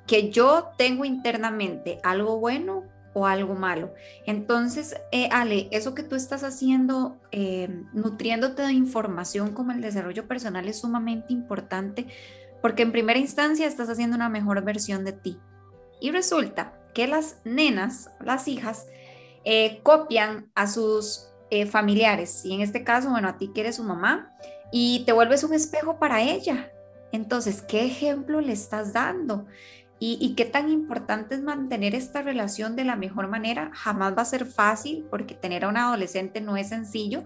Que 0.08 0.30
yo 0.32 0.72
tengo 0.78 1.06
internamente 1.06 2.00
algo 2.04 2.40
bueno 2.40 2.84
o 3.14 3.26
algo 3.26 3.56
malo. 3.56 3.94
Entonces, 4.26 4.96
eh, 5.12 5.30
Ale, 5.32 5.70
eso 5.72 5.96
que 5.96 6.04
tú 6.04 6.16
estás 6.16 6.44
haciendo, 6.44 7.18
eh, 7.32 7.70
nutriéndote 7.94 8.62
de 8.62 8.74
información 8.74 9.54
como 9.54 9.72
el 9.72 9.82
desarrollo 9.82 10.28
personal 10.28 10.68
es 10.68 10.80
sumamente 10.80 11.32
importante 11.32 12.08
porque 12.66 12.82
en 12.82 12.92
primera 12.92 13.20
instancia 13.20 13.68
estás 13.68 13.90
haciendo 13.90 14.16
una 14.16 14.28
mejor 14.28 14.64
versión 14.64 15.06
de 15.06 15.12
ti. 15.14 15.38
Y 16.02 16.10
resulta 16.10 16.74
que 16.96 17.06
las 17.08 17.38
nenas, 17.44 18.10
las 18.20 18.48
hijas, 18.48 18.88
eh, 19.44 19.82
copian 19.84 20.50
a 20.56 20.66
sus 20.66 21.28
eh, 21.52 21.68
familiares. 21.68 22.44
Y 22.44 22.56
en 22.56 22.62
este 22.62 22.84
caso, 22.84 23.12
bueno, 23.12 23.28
a 23.28 23.38
ti 23.38 23.52
que 23.54 23.62
eres 23.62 23.76
su 23.76 23.84
mamá 23.84 24.36
y 24.72 25.04
te 25.06 25.12
vuelves 25.12 25.44
un 25.44 25.54
espejo 25.54 26.00
para 26.00 26.24
ella. 26.24 26.72
Entonces, 27.12 27.62
¿qué 27.62 27.86
ejemplo 27.86 28.42
le 28.42 28.54
estás 28.54 28.94
dando? 28.94 29.46
Y, 29.98 30.18
y, 30.20 30.36
qué 30.36 30.44
tan 30.44 30.70
importante 30.70 31.36
es 31.36 31.42
mantener 31.42 31.96
esta 31.96 32.22
relación 32.22 32.75
de 32.75 32.84
la 32.84 32.98
mejor 32.98 33.30
manera. 33.30 33.72
Jamás 33.74 34.16
va 34.18 34.24
a 34.24 34.25
ser 34.25 34.46
fácil 34.46 35.06
porque 35.10 35.36
tener 35.36 35.64
a 35.64 35.70
un 35.70 35.78
adolescente 35.78 36.42
no 36.42 36.58
es 36.58 36.70
sencillo, 36.70 37.24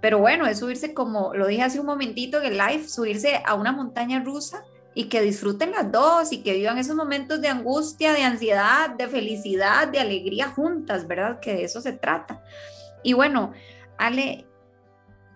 pero 0.00 0.18
bueno, 0.18 0.46
es 0.46 0.58
subirse 0.58 0.94
como 0.94 1.34
lo 1.34 1.46
dije 1.46 1.62
hace 1.62 1.78
un 1.78 1.86
momentito 1.86 2.38
en 2.38 2.46
el 2.46 2.58
live, 2.58 2.88
subirse 2.88 3.42
a 3.44 3.54
una 3.54 3.72
montaña 3.72 4.22
rusa 4.24 4.64
y 4.94 5.04
que 5.04 5.20
disfruten 5.20 5.70
las 5.70 5.92
dos 5.92 6.32
y 6.32 6.42
que 6.42 6.54
vivan 6.54 6.78
esos 6.78 6.96
momentos 6.96 7.40
de 7.40 7.48
angustia, 7.48 8.12
de 8.12 8.22
ansiedad, 8.22 8.90
de 8.90 9.08
felicidad, 9.08 9.88
de 9.88 10.00
alegría 10.00 10.48
juntas, 10.48 11.06
¿verdad? 11.06 11.38
Que 11.40 11.54
de 11.54 11.64
eso 11.64 11.80
se 11.80 11.92
trata. 11.92 12.42
Y 13.02 13.12
bueno, 13.12 13.52
Ale, 13.98 14.46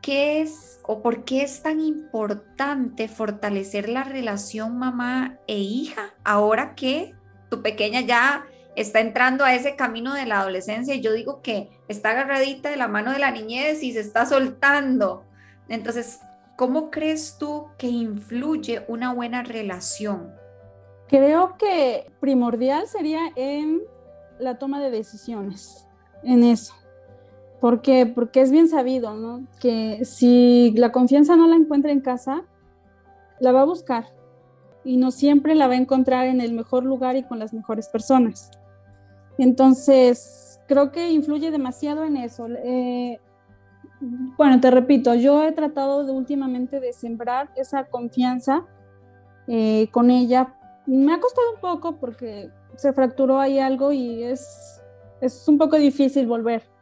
¿qué 0.04 0.42
es 0.42 0.80
o 0.82 1.00
por 1.00 1.24
qué 1.24 1.42
es 1.42 1.62
tan 1.62 1.80
importante 1.80 3.08
fortalecer 3.08 3.88
la 3.88 4.04
relación 4.04 4.76
mamá 4.76 5.38
e 5.46 5.58
hija 5.58 6.14
ahora 6.24 6.74
que 6.74 7.14
tu 7.48 7.62
pequeña 7.62 8.02
ya 8.02 8.44
está 8.76 9.00
entrando 9.00 9.44
a 9.44 9.54
ese 9.54 9.76
camino 9.76 10.14
de 10.14 10.26
la 10.26 10.40
adolescencia 10.40 10.94
y 10.94 11.00
yo 11.00 11.12
digo 11.12 11.40
que 11.40 11.70
está 11.88 12.10
agarradita 12.10 12.68
de 12.68 12.76
la 12.76 12.88
mano 12.88 13.12
de 13.12 13.18
la 13.18 13.30
niñez 13.30 13.82
y 13.82 13.92
se 13.92 14.00
está 14.00 14.26
soltando? 14.26 15.24
Entonces, 15.68 16.20
¿Cómo 16.56 16.92
crees 16.92 17.36
tú 17.36 17.66
que 17.78 17.88
influye 17.88 18.84
una 18.86 19.12
buena 19.12 19.42
relación? 19.42 20.32
Creo 21.08 21.56
que 21.58 22.12
primordial 22.20 22.86
sería 22.86 23.32
en 23.34 23.82
la 24.38 24.56
toma 24.56 24.80
de 24.80 24.92
decisiones, 24.92 25.88
en 26.22 26.44
eso. 26.44 26.74
¿Por 27.64 27.80
qué? 27.80 28.04
Porque 28.04 28.42
es 28.42 28.50
bien 28.50 28.68
sabido, 28.68 29.14
¿no? 29.14 29.46
Que 29.58 30.04
si 30.04 30.74
la 30.76 30.92
confianza 30.92 31.34
no 31.34 31.46
la 31.46 31.56
encuentra 31.56 31.92
en 31.92 32.00
casa, 32.02 32.42
la 33.40 33.52
va 33.52 33.62
a 33.62 33.64
buscar 33.64 34.04
y 34.84 34.98
no 34.98 35.10
siempre 35.10 35.54
la 35.54 35.66
va 35.66 35.72
a 35.72 35.78
encontrar 35.78 36.26
en 36.26 36.42
el 36.42 36.52
mejor 36.52 36.84
lugar 36.84 37.16
y 37.16 37.22
con 37.22 37.38
las 37.38 37.54
mejores 37.54 37.88
personas. 37.88 38.50
Entonces, 39.38 40.60
creo 40.68 40.92
que 40.92 41.10
influye 41.10 41.50
demasiado 41.50 42.04
en 42.04 42.18
eso. 42.18 42.48
Eh, 42.50 43.18
bueno, 44.36 44.60
te 44.60 44.70
repito, 44.70 45.14
yo 45.14 45.42
he 45.42 45.52
tratado 45.52 46.04
últimamente 46.12 46.80
de 46.80 46.92
sembrar 46.92 47.48
esa 47.56 47.86
confianza 47.86 48.66
eh, 49.46 49.88
con 49.90 50.10
ella. 50.10 50.54
Me 50.84 51.14
ha 51.14 51.18
costado 51.18 51.54
un 51.54 51.60
poco 51.62 51.96
porque 51.96 52.50
se 52.76 52.92
fracturó 52.92 53.40
ahí 53.40 53.58
algo 53.58 53.90
y 53.90 54.22
es, 54.22 54.82
es 55.22 55.48
un 55.48 55.56
poco 55.56 55.76
difícil 55.76 56.26
volver, 56.26 56.73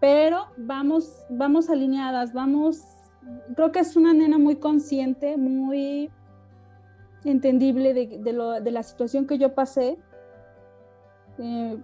pero 0.00 0.46
vamos, 0.56 1.24
vamos 1.30 1.70
alineadas, 1.70 2.32
vamos, 2.32 2.82
creo 3.54 3.72
que 3.72 3.80
es 3.80 3.96
una 3.96 4.12
nena 4.12 4.38
muy 4.38 4.56
consciente, 4.56 5.36
muy 5.36 6.10
entendible 7.24 7.94
de, 7.94 8.18
de, 8.18 8.70
la 8.70 8.82
situación 8.82 9.26
que 9.26 9.38
yo 9.38 9.54
pasé, 9.54 9.98
eh, 11.38 11.76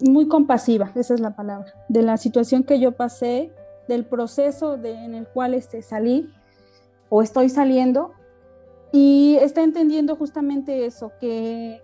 muy 0.00 0.26
compasiva, 0.28 0.90
esa 0.94 1.14
es 1.14 1.20
la 1.20 1.36
palabra, 1.36 1.72
de 1.88 2.02
la 2.02 2.16
situación 2.16 2.62
que 2.62 2.80
yo 2.80 2.92
pasé 2.92 3.52
del 3.88 4.04
proceso 4.04 4.74
en 4.82 5.14
el 5.14 5.26
cual 5.28 5.54
este, 5.54 5.82
salí 5.82 6.28
o 7.08 7.22
estoy 7.22 7.48
saliendo 7.48 8.12
y 8.92 9.36
está 9.40 9.62
entendiendo 9.62 10.16
justamente 10.16 10.86
eso, 10.86 11.12
que 11.20 11.82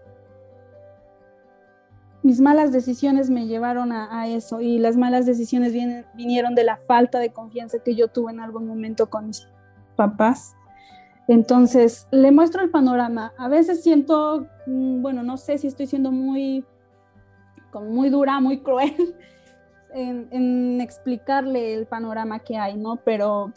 mis 2.23 2.41
malas 2.41 2.73
decisiones 2.73 3.31
me 3.31 3.47
llevaron 3.47 3.93
a, 3.93 4.29
eso 4.29 4.61
y 4.61 4.79
las 4.79 4.97
malas 4.97 5.27
decisiones 5.27 5.73
vinieron 6.15 6.55
de 6.55 6.65
la 6.65 6.77
falta 6.77 7.19
de 7.19 7.33
confianza 7.33 7.79
que 7.81 7.95
yo 7.95 8.09
tuve 8.09 8.33
en 8.33 8.41
algún 8.41 8.67
momento 8.67 9.11
con 9.11 9.27
mis 9.27 9.49
papás. 9.97 10.55
Entonces, 11.29 12.07
le 12.11 12.31
muestro 12.31 12.63
el 12.63 12.71
panorama. 12.71 13.33
A 13.39 13.49
veces 13.49 13.83
siento, 13.83 14.47
mm, 14.67 15.03
bueno, 15.03 15.23
no 15.23 15.37
sé 15.37 15.59
si 15.59 15.67
estoy 15.67 15.87
siendo 15.87 16.13
muy, 16.13 16.65
como 17.71 17.87
muy 17.87 18.09
dura, 18.11 18.41
muy 18.41 18.59
cruel, 18.59 18.95
en, 19.95 20.81
explicarle 20.81 21.75
el 21.75 21.87
panorama 21.87 22.39
que 22.41 22.57
hay, 22.57 22.77
¿no? 22.77 22.97
Pero 23.05 23.53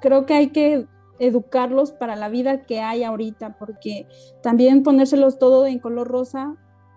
creo 0.00 0.26
que 0.26 0.34
hay 0.34 0.48
que 0.48 0.86
educarlos 1.18 1.92
para 1.92 2.16
la 2.16 2.28
vida 2.28 2.62
que 2.62 2.80
hay 2.80 3.04
ahorita, 3.04 3.56
porque 3.58 4.06
también 4.42 4.82
ponérselos 4.82 5.38
todo 5.38 5.66
en 5.66 5.78
color 5.78 6.08
rosa, 6.08 6.56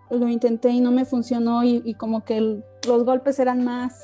lo 0.10 0.28
intenté 0.28 0.70
y 0.70 0.82
no 0.82 0.92
me 0.92 1.06
funcionó 1.06 1.64
y, 1.64 1.94
como 1.96 2.24
que 2.24 2.64
los 2.88 3.04
golpes 3.04 3.40
eran 3.40 3.64
más 3.64 4.02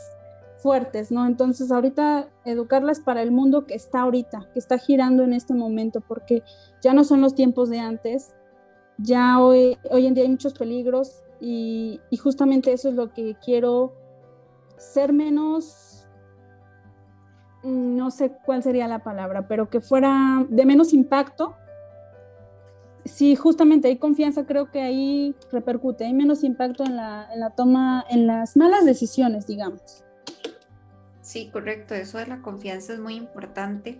fuertes, 0.57 1.11
¿no? 1.11 1.25
Entonces 1.25 1.71
ahorita 1.71 2.29
educarlas 2.45 2.99
para 2.99 3.21
el 3.21 3.31
mundo 3.31 3.65
que 3.65 3.75
está 3.75 4.01
ahorita, 4.01 4.47
que 4.53 4.59
está 4.59 4.77
girando 4.77 5.23
en 5.23 5.33
este 5.33 5.53
momento, 5.53 6.01
porque 6.01 6.43
ya 6.81 6.93
no 6.93 7.03
son 7.03 7.21
los 7.21 7.35
tiempos 7.35 7.69
de 7.69 7.79
antes, 7.79 8.35
ya 8.97 9.39
hoy, 9.39 9.77
en 9.89 10.13
día 10.13 10.23
hay 10.23 10.29
muchos 10.29 10.53
peligros 10.53 11.23
y, 11.39 11.99
y 12.09 12.17
justamente 12.17 12.73
eso 12.73 12.89
es 12.89 12.95
lo 12.95 13.11
que 13.13 13.35
quiero 13.43 13.93
ser 14.77 15.13
menos, 15.13 16.07
no 17.63 18.09
sé 18.11 18.31
cuál 18.45 18.63
sería 18.63 18.87
la 18.87 18.99
palabra, 18.99 19.47
pero 19.47 19.69
que 19.69 19.81
fuera 19.81 20.45
de 20.49 20.65
menos 20.65 20.93
impacto. 20.93 21.55
Si 23.05 23.35
justamente 23.35 23.87
hay 23.87 23.97
confianza, 23.97 24.45
creo 24.45 24.71
que 24.71 24.81
ahí 24.81 25.35
repercute, 25.51 26.05
hay 26.05 26.13
menos 26.13 26.43
impacto 26.43 26.83
en 26.83 26.95
la, 26.95 27.27
en 27.33 27.39
la 27.39 27.49
toma, 27.51 28.05
en 28.09 28.27
las 28.27 28.55
malas 28.55 28.85
decisiones, 28.85 29.47
digamos. 29.47 30.03
Sí, 31.21 31.49
correcto, 31.51 31.95
eso 31.95 32.17
de 32.17 32.27
la 32.27 32.41
confianza 32.41 32.93
es 32.93 32.99
muy 32.99 33.15
importante. 33.15 33.99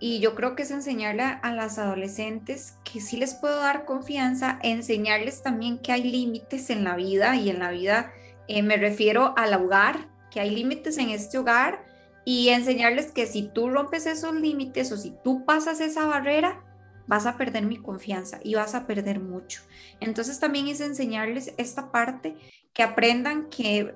Y 0.00 0.20
yo 0.20 0.34
creo 0.34 0.56
que 0.56 0.62
es 0.62 0.70
enseñarle 0.70 1.22
a 1.22 1.52
las 1.52 1.78
adolescentes 1.78 2.74
que 2.84 3.00
sí 3.00 3.16
les 3.16 3.34
puedo 3.34 3.60
dar 3.60 3.84
confianza, 3.84 4.58
enseñarles 4.62 5.42
también 5.42 5.78
que 5.78 5.92
hay 5.92 6.02
límites 6.10 6.70
en 6.70 6.84
la 6.84 6.96
vida 6.96 7.36
y 7.36 7.50
en 7.50 7.58
la 7.58 7.70
vida 7.70 8.12
eh, 8.48 8.62
me 8.62 8.76
refiero 8.76 9.34
al 9.36 9.54
hogar, 9.54 10.08
que 10.30 10.40
hay 10.40 10.50
límites 10.50 10.98
en 10.98 11.10
este 11.10 11.38
hogar 11.38 11.84
y 12.24 12.48
enseñarles 12.48 13.12
que 13.12 13.26
si 13.26 13.42
tú 13.42 13.70
rompes 13.70 14.06
esos 14.06 14.34
límites 14.34 14.90
o 14.92 14.96
si 14.96 15.12
tú 15.22 15.44
pasas 15.44 15.80
esa 15.80 16.06
barrera, 16.06 16.63
vas 17.06 17.26
a 17.26 17.36
perder 17.36 17.64
mi 17.64 17.76
confianza 17.76 18.40
y 18.42 18.54
vas 18.54 18.74
a 18.74 18.86
perder 18.86 19.20
mucho. 19.20 19.62
Entonces 20.00 20.40
también 20.40 20.68
es 20.68 20.80
enseñarles 20.80 21.54
esta 21.56 21.90
parte, 21.90 22.36
que 22.72 22.82
aprendan 22.82 23.48
que, 23.48 23.94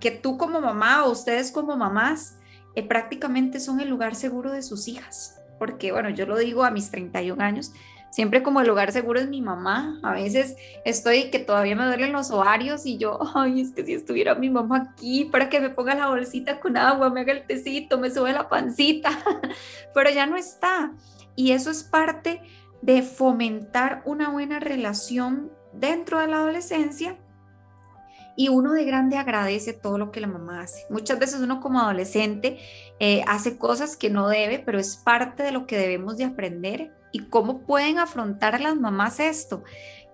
que 0.00 0.10
tú 0.10 0.38
como 0.38 0.60
mamá 0.60 1.04
o 1.04 1.10
ustedes 1.10 1.50
como 1.50 1.76
mamás 1.76 2.38
eh, 2.74 2.86
prácticamente 2.86 3.60
son 3.60 3.80
el 3.80 3.88
lugar 3.88 4.14
seguro 4.14 4.52
de 4.52 4.62
sus 4.62 4.88
hijas. 4.88 5.38
Porque 5.58 5.92
bueno, 5.92 6.10
yo 6.10 6.26
lo 6.26 6.38
digo 6.38 6.64
a 6.64 6.70
mis 6.70 6.90
31 6.90 7.42
años, 7.42 7.72
siempre 8.10 8.42
como 8.42 8.60
el 8.60 8.68
lugar 8.68 8.92
seguro 8.92 9.18
es 9.18 9.28
mi 9.28 9.42
mamá. 9.42 9.98
A 10.02 10.12
veces 10.12 10.56
estoy 10.84 11.30
que 11.30 11.38
todavía 11.38 11.74
me 11.74 11.86
duelen 11.86 12.12
los 12.12 12.30
ovarios 12.30 12.86
y 12.86 12.98
yo, 12.98 13.18
ay, 13.34 13.60
es 13.60 13.72
que 13.72 13.84
si 13.84 13.94
estuviera 13.94 14.34
mi 14.34 14.50
mamá 14.50 14.92
aquí 14.92 15.24
para 15.24 15.48
que 15.48 15.60
me 15.60 15.70
ponga 15.70 15.94
la 15.94 16.08
bolsita 16.08 16.60
con 16.60 16.76
agua, 16.76 17.10
me 17.10 17.20
haga 17.20 17.32
el 17.32 17.46
tecito, 17.46 17.98
me 17.98 18.10
sube 18.10 18.32
la 18.32 18.48
pancita, 18.48 19.10
pero 19.94 20.10
ya 20.10 20.26
no 20.26 20.36
está. 20.36 20.92
Y 21.36 21.52
eso 21.52 21.70
es 21.70 21.82
parte 21.82 22.42
de 22.82 23.02
fomentar 23.02 24.02
una 24.04 24.30
buena 24.30 24.60
relación 24.60 25.50
dentro 25.72 26.18
de 26.18 26.26
la 26.28 26.38
adolescencia 26.38 27.16
y 28.36 28.48
uno 28.48 28.72
de 28.72 28.84
grande 28.84 29.16
agradece 29.16 29.72
todo 29.72 29.98
lo 29.98 30.10
que 30.10 30.20
la 30.20 30.26
mamá 30.26 30.62
hace. 30.62 30.84
Muchas 30.90 31.18
veces 31.18 31.40
uno 31.40 31.60
como 31.60 31.80
adolescente 31.80 32.58
eh, 32.98 33.22
hace 33.26 33.58
cosas 33.58 33.96
que 33.96 34.10
no 34.10 34.28
debe, 34.28 34.58
pero 34.58 34.78
es 34.78 34.96
parte 34.96 35.42
de 35.42 35.52
lo 35.52 35.66
que 35.66 35.76
debemos 35.76 36.16
de 36.16 36.24
aprender. 36.24 36.92
¿Y 37.12 37.26
cómo 37.26 37.60
pueden 37.60 37.98
afrontar 37.98 38.58
las 38.60 38.76
mamás 38.76 39.20
esto? 39.20 39.64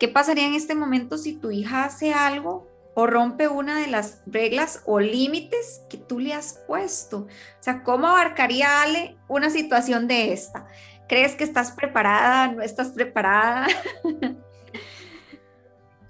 ¿Qué 0.00 0.08
pasaría 0.08 0.46
en 0.46 0.54
este 0.54 0.75
momento 0.75 1.16
si 1.16 1.34
tu 1.34 1.50
hija 1.50 1.84
hace 1.84 2.12
algo 2.12 2.66
o 2.94 3.06
rompe 3.06 3.46
una 3.46 3.80
de 3.80 3.87
las 3.87 4.22
reglas 4.26 4.82
o 4.84 4.98
límites 4.98 5.82
que 5.88 5.96
tú 5.96 6.18
le 6.18 6.34
has 6.34 6.60
puesto? 6.66 7.18
O 7.18 7.26
sea, 7.62 7.84
¿cómo 7.84 8.08
abarcaría 8.08 8.82
Ale 8.82 9.16
una 9.28 9.50
situación 9.50 10.08
de 10.08 10.32
esta? 10.32 10.66
¿Crees 11.08 11.34
que 11.34 11.44
estás 11.44 11.72
preparada? 11.72 12.52
¿No 12.52 12.62
estás 12.62 12.90
preparada? 12.90 13.66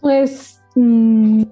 pues 0.00 0.60
mm, 0.74 1.42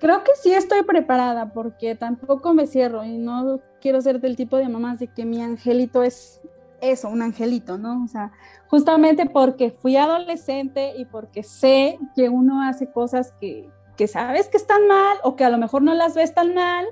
creo 0.00 0.24
que 0.24 0.32
sí 0.40 0.52
estoy 0.52 0.82
preparada 0.82 1.52
porque 1.52 1.94
tampoco 1.94 2.54
me 2.54 2.66
cierro 2.66 3.04
y 3.04 3.18
no 3.18 3.60
quiero 3.80 4.00
ser 4.00 4.20
del 4.20 4.36
tipo 4.36 4.56
de 4.56 4.68
mamás 4.68 4.98
de 4.98 5.08
que 5.08 5.24
mi 5.24 5.42
angelito 5.42 6.02
es 6.02 6.40
eso, 6.80 7.08
un 7.08 7.22
angelito, 7.22 7.76
¿no? 7.76 8.04
O 8.04 8.08
sea, 8.08 8.32
justamente 8.68 9.26
porque 9.26 9.70
fui 9.70 9.96
adolescente 9.96 10.94
y 10.96 11.04
porque 11.04 11.42
sé 11.42 11.98
que 12.14 12.28
uno 12.28 12.62
hace 12.62 12.90
cosas 12.90 13.32
que, 13.40 13.68
que 13.96 14.06
sabes 14.06 14.48
que 14.48 14.56
están 14.56 14.86
mal 14.86 15.16
o 15.22 15.36
que 15.36 15.44
a 15.44 15.50
lo 15.50 15.58
mejor 15.58 15.82
no 15.82 15.94
las 15.94 16.14
ves 16.14 16.34
tan 16.34 16.54
mal, 16.54 16.86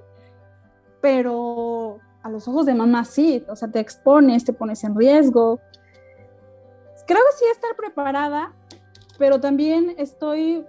pero 1.01 1.99
a 2.23 2.29
los 2.29 2.49
ojos 2.49 2.67
de 2.67 2.75
mamá 2.75 3.05
sí, 3.05 3.45
o 3.49 3.55
sea, 3.55 3.69
te 3.69 3.79
expones, 3.79 4.45
te 4.45 4.53
pones 4.53 4.83
en 4.83 4.97
riesgo. 4.97 5.61
Creo 7.07 7.21
que 7.31 7.37
sí 7.39 7.45
estar 7.53 7.77
preparada, 7.77 8.53
pero 9.19 9.41
también 9.41 9.95
estoy 9.99 10.65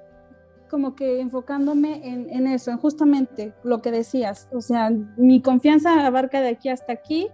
como 0.69 0.95
que 0.95 1.21
enfocándome 1.21 2.07
en, 2.07 2.29
en, 2.29 2.47
eso, 2.47 2.71
en 2.71 2.77
justamente 2.77 3.53
lo 3.63 3.81
que 3.81 3.91
decías, 3.91 4.47
o 4.51 4.61
sea, 4.61 4.91
mi 5.15 5.41
confianza 5.41 6.05
abarca 6.05 6.41
de 6.41 6.49
aquí 6.49 6.69
hasta 6.69 6.91
aquí, 6.91 7.29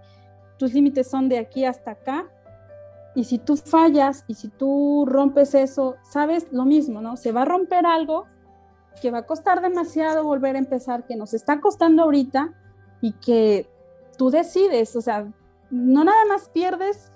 tus 0.57 0.73
límites 0.73 1.09
son 1.09 1.29
de 1.29 1.39
aquí 1.39 1.65
hasta 1.65 1.91
acá, 1.91 2.27
y 3.15 3.25
si 3.25 3.37
tú 3.37 3.57
fallas 3.57 4.23
y 4.27 4.35
si 4.35 4.47
tú 4.47 5.05
rompes 5.07 5.53
eso, 5.53 5.95
sabes 6.03 6.47
lo 6.51 6.65
mismo, 6.65 7.01
¿no? 7.01 7.15
Se 7.17 7.31
va 7.31 7.43
a 7.43 7.45
romper 7.45 7.85
algo 7.85 8.25
que 9.01 9.11
va 9.11 9.19
a 9.19 9.25
costar 9.25 9.61
demasiado 9.61 10.23
volver 10.23 10.55
a 10.55 10.59
empezar, 10.59 11.05
que 11.05 11.15
nos 11.15 11.33
está 11.33 11.59
costando 11.59 12.03
ahorita 12.03 12.53
y 13.01 13.13
que 13.13 13.69
tú 14.17 14.29
decides, 14.29 14.95
o 14.95 15.01
sea, 15.01 15.27
no 15.69 16.03
nada 16.03 16.25
más 16.27 16.49
pierdes 16.49 17.11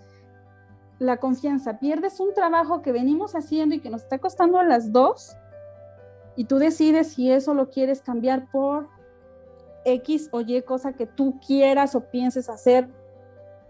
la 0.99 1.17
confianza, 1.17 1.79
pierdes 1.79 2.19
un 2.19 2.33
trabajo 2.33 2.81
que 2.81 2.91
venimos 2.91 3.35
haciendo 3.35 3.75
y 3.75 3.79
que 3.79 3.89
nos 3.89 4.03
está 4.03 4.19
costando 4.19 4.59
a 4.59 4.63
las 4.63 4.91
dos 4.91 5.35
y 6.35 6.45
tú 6.45 6.57
decides 6.57 7.13
si 7.13 7.31
eso 7.31 7.53
lo 7.53 7.69
quieres 7.69 8.01
cambiar 8.01 8.49
por 8.51 8.87
X 9.85 10.29
o 10.31 10.41
Y 10.41 10.61
cosa 10.61 10.93
que 10.93 11.05
tú 11.05 11.39
quieras 11.45 11.95
o 11.95 12.01
pienses 12.01 12.49
hacer, 12.49 12.87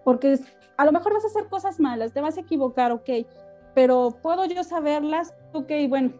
porque 0.03 0.39
a 0.75 0.85
lo 0.85 0.91
mejor 0.91 1.13
vas 1.13 1.23
a 1.23 1.27
hacer 1.27 1.47
cosas 1.47 1.79
malas, 1.79 2.11
te 2.11 2.21
vas 2.21 2.37
a 2.37 2.41
equivocar, 2.41 2.91
ok, 2.91 3.09
pero 3.73 4.17
puedo 4.21 4.45
yo 4.45 4.63
saberlas, 4.63 5.33
ok, 5.53 5.71
bueno, 5.87 6.13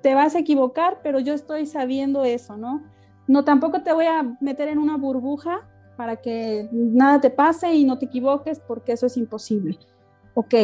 te 0.00 0.14
vas 0.14 0.34
a 0.34 0.38
equivocar, 0.38 1.00
pero 1.02 1.18
yo 1.20 1.34
estoy 1.34 1.66
sabiendo 1.66 2.24
eso, 2.24 2.56
¿no? 2.56 2.82
No, 3.26 3.44
tampoco 3.44 3.82
te 3.82 3.92
voy 3.92 4.06
a 4.06 4.36
meter 4.40 4.68
en 4.68 4.78
una 4.78 4.96
burbuja 4.96 5.68
para 5.96 6.16
que 6.16 6.68
nada 6.72 7.20
te 7.20 7.30
pase 7.30 7.74
y 7.74 7.84
no 7.84 7.98
te 7.98 8.06
equivoques, 8.06 8.60
porque 8.60 8.92
eso 8.92 9.06
es 9.06 9.16
imposible. 9.16 9.78
Ok, 10.34 10.54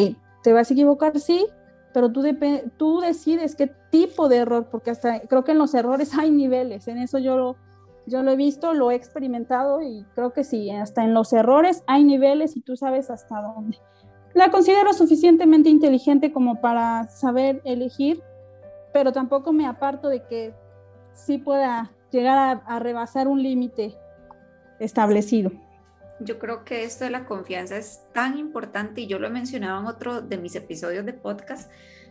te 0.42 0.52
vas 0.52 0.70
a 0.70 0.74
equivocar, 0.74 1.18
sí, 1.18 1.46
pero 1.92 2.10
tú, 2.10 2.22
tú 2.76 3.00
decides 3.00 3.56
qué 3.56 3.70
tipo 3.90 4.28
de 4.28 4.38
error, 4.38 4.68
porque 4.70 4.90
hasta 4.90 5.20
creo 5.20 5.44
que 5.44 5.52
en 5.52 5.58
los 5.58 5.74
errores 5.74 6.12
hay 6.18 6.30
niveles, 6.30 6.88
en 6.88 6.98
eso 6.98 7.18
yo 7.18 7.36
lo, 7.36 7.56
yo 8.06 8.22
lo 8.22 8.30
he 8.30 8.36
visto, 8.36 8.74
lo 8.74 8.90
he 8.90 8.94
experimentado 8.94 9.82
y 9.82 10.04
creo 10.14 10.32
que 10.32 10.44
sí, 10.44 10.70
hasta 10.70 11.04
en 11.04 11.14
los 11.14 11.32
errores 11.32 11.82
hay 11.86 12.04
niveles 12.04 12.56
y 12.56 12.60
tú 12.60 12.76
sabes 12.76 13.10
hasta 13.10 13.40
dónde. 13.40 13.78
La 14.34 14.50
considero 14.50 14.92
suficientemente 14.92 15.70
inteligente 15.70 16.32
como 16.32 16.60
para 16.60 17.08
saber 17.08 17.62
elegir 17.64 18.20
pero 18.94 19.10
tampoco 19.10 19.52
me 19.52 19.66
aparto 19.66 20.08
de 20.08 20.22
que 20.22 20.54
sí 21.12 21.38
pueda 21.38 21.90
llegar 22.12 22.62
a, 22.64 22.78
rebasar 22.78 23.26
un 23.26 23.42
límite 23.42 23.96
establecido. 24.78 25.50
Yo 26.20 26.38
creo 26.38 26.64
que 26.64 26.84
esto 26.84 27.04
de 27.04 27.10
la 27.10 27.24
confianza 27.24 27.76
es 27.76 28.02
tan 28.12 28.38
importante 28.38 29.02
y 29.02 29.06
yo 29.06 29.18
lo 29.18 29.26
he 29.26 29.30
mencionado 29.30 29.80
en 29.80 29.86
otro 29.86 30.20
de 30.22 30.38
mis 30.38 30.54
episodios 30.54 31.04
de 31.04 31.12
podcast. 31.12 31.70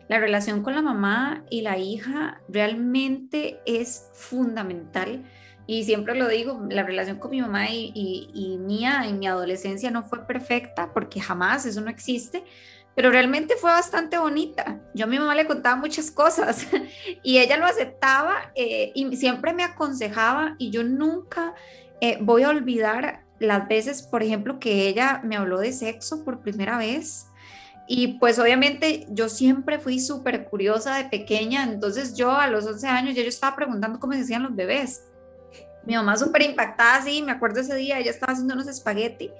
La 0.10 0.20
relación 0.20 0.62
con 0.62 0.76
la 0.76 0.82
mamá 0.82 1.46
y 1.50 1.62
la 1.62 1.78
hija 1.78 2.42
realmente 2.50 3.62
es 3.66 4.10
fundamental 4.14 5.24
y 5.66 5.86
siempre 5.86 6.16
lo 6.16 6.28
digo, 6.28 6.66
la 6.70 6.84
relación 6.84 7.20
con 7.20 7.32
mi 7.32 7.42
mamá 7.42 7.70
y, 7.70 8.30
y 8.34 8.58
mía 8.58 9.04
en 9.08 9.20
mi 9.20 9.28
adolescencia 9.28 9.92
no 9.92 10.04
fue 10.04 10.28
perfecta 10.28 10.92
porque 10.94 11.22
jamás 11.22 11.66
eso 11.66 11.80
no 11.80 11.90
existe, 11.90 12.44
pero 12.96 13.12
realmente 13.12 13.56
fue 13.56 13.72
bastante 13.72 14.18
bonita. 14.18 14.82
Yo 14.94 15.06
a 15.06 15.08
mi 15.08 15.18
mamá 15.18 15.36
le 15.36 15.48
contaba 15.48 15.78
muchas 15.78 16.12
cosas 16.12 16.68
y 17.24 17.40
ella 17.40 17.58
lo 17.58 17.66
aceptaba 17.66 18.52
eh, 18.56 18.92
y 18.94 19.16
siempre 19.16 19.54
me 19.54 19.64
aconsejaba 19.64 20.56
y 20.58 20.70
yo 20.70 20.84
nunca 20.84 21.56
eh, 22.02 22.18
voy 22.22 22.44
a 22.44 22.50
olvidar 22.50 23.24
las 23.44 23.68
veces, 23.68 24.02
por 24.02 24.24
ejemplo, 24.24 24.60
que 24.60 24.88
ella 24.88 25.22
me 25.24 25.38
habló 25.38 25.60
de 25.60 25.74
sexo 25.74 26.24
por 26.24 26.40
primera 26.40 26.78
vez. 26.78 27.28
Y 27.88 28.20
pues 28.20 28.40
obviamente 28.40 29.06
yo 29.10 29.28
siempre 29.30 29.78
fui 29.78 30.00
súper 30.00 30.46
curiosa 30.46 30.96
de 30.96 31.06
pequeña, 31.06 31.64
entonces 31.64 32.16
yo 32.16 32.32
a 32.32 32.48
los 32.48 32.66
11 32.66 32.88
años 32.88 33.16
ya 33.16 33.24
yo 33.24 33.30
estaba 33.30 33.56
preguntando 33.56 34.00
cómo 34.00 34.14
se 34.14 34.22
hacían 34.22 34.44
los 34.44 34.56
bebés. 34.56 35.04
Mi 35.86 35.96
mamá 35.96 36.16
súper 36.16 36.44
impactada, 36.44 37.02
sí, 37.02 37.22
me 37.22 37.34
acuerdo 37.34 37.60
ese 37.60 37.76
día, 37.76 38.00
ella 38.00 38.12
estaba 38.12 38.32
haciendo 38.32 38.54
unos 38.54 38.68
espagueti 38.68 39.32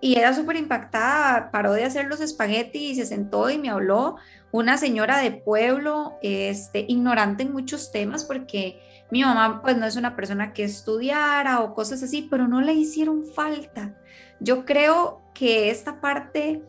y 0.00 0.18
ella 0.18 0.34
súper 0.34 0.56
impactada, 0.56 1.50
paró 1.50 1.72
de 1.72 1.84
hacer 1.84 2.06
los 2.06 2.20
espaguetis 2.20 2.82
y 2.82 2.94
se 2.94 3.06
sentó 3.06 3.50
y 3.50 3.58
me 3.58 3.70
habló 3.70 4.16
una 4.50 4.78
señora 4.78 5.18
de 5.18 5.30
pueblo, 5.30 6.18
este, 6.22 6.86
ignorante 6.88 7.42
en 7.42 7.52
muchos 7.52 7.92
temas, 7.92 8.24
porque 8.24 8.80
mi 9.10 9.22
mamá 9.22 9.60
pues 9.62 9.76
no 9.76 9.86
es 9.86 9.96
una 9.96 10.14
persona 10.14 10.52
que 10.52 10.64
estudiara 10.64 11.60
o 11.60 11.74
cosas 11.74 12.02
así, 12.02 12.26
pero 12.30 12.46
no 12.46 12.60
le 12.60 12.74
hicieron 12.74 13.24
falta. 13.26 13.96
Yo 14.38 14.64
creo 14.64 15.20
que 15.34 15.70
esta 15.70 16.00
parte 16.00 16.62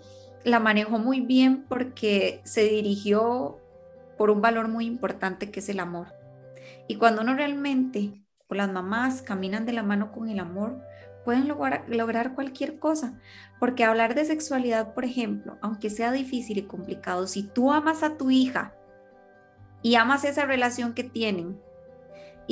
la 0.44 0.60
manejó 0.60 0.98
muy 0.98 1.22
bien 1.22 1.66
porque 1.68 2.42
se 2.44 2.64
dirigió 2.64 3.60
por 4.18 4.30
un 4.30 4.42
valor 4.42 4.68
muy 4.68 4.86
importante 4.86 5.52
que 5.52 5.60
es 5.60 5.70
el 5.70 5.80
amor. 5.80 6.08
Y 6.88 6.96
cuando 6.96 7.22
uno 7.22 7.36
realmente, 7.36 8.24
o 8.48 8.56
las 8.56 8.72
mamás 8.72 9.22
caminan 9.22 9.66
de 9.66 9.74
la 9.74 9.84
mano 9.84 10.12
con 10.12 10.30
el 10.30 10.40
amor, 10.40 10.82
pueden 11.24 11.48
lograr, 11.48 11.86
lograr 11.88 12.34
cualquier 12.34 12.80
cosa. 12.80 13.20
Porque 13.60 13.84
hablar 13.84 14.16
de 14.16 14.26
sexualidad, 14.26 14.94
por 14.94 15.06
ejemplo, 15.06 15.58
aunque 15.62 15.90
sea 15.90 16.12
difícil 16.12 16.58
y 16.58 16.64
complicado, 16.64 17.28
si 17.28 17.44
tú 17.44 17.72
amas 17.72 18.04
a 18.04 18.18
tu 18.18 18.32
hija 18.32 18.74
y 19.84 19.96
amas 19.96 20.26
esa 20.26 20.46
relación 20.46 20.94
que 20.94 21.04
tienen 21.04 21.60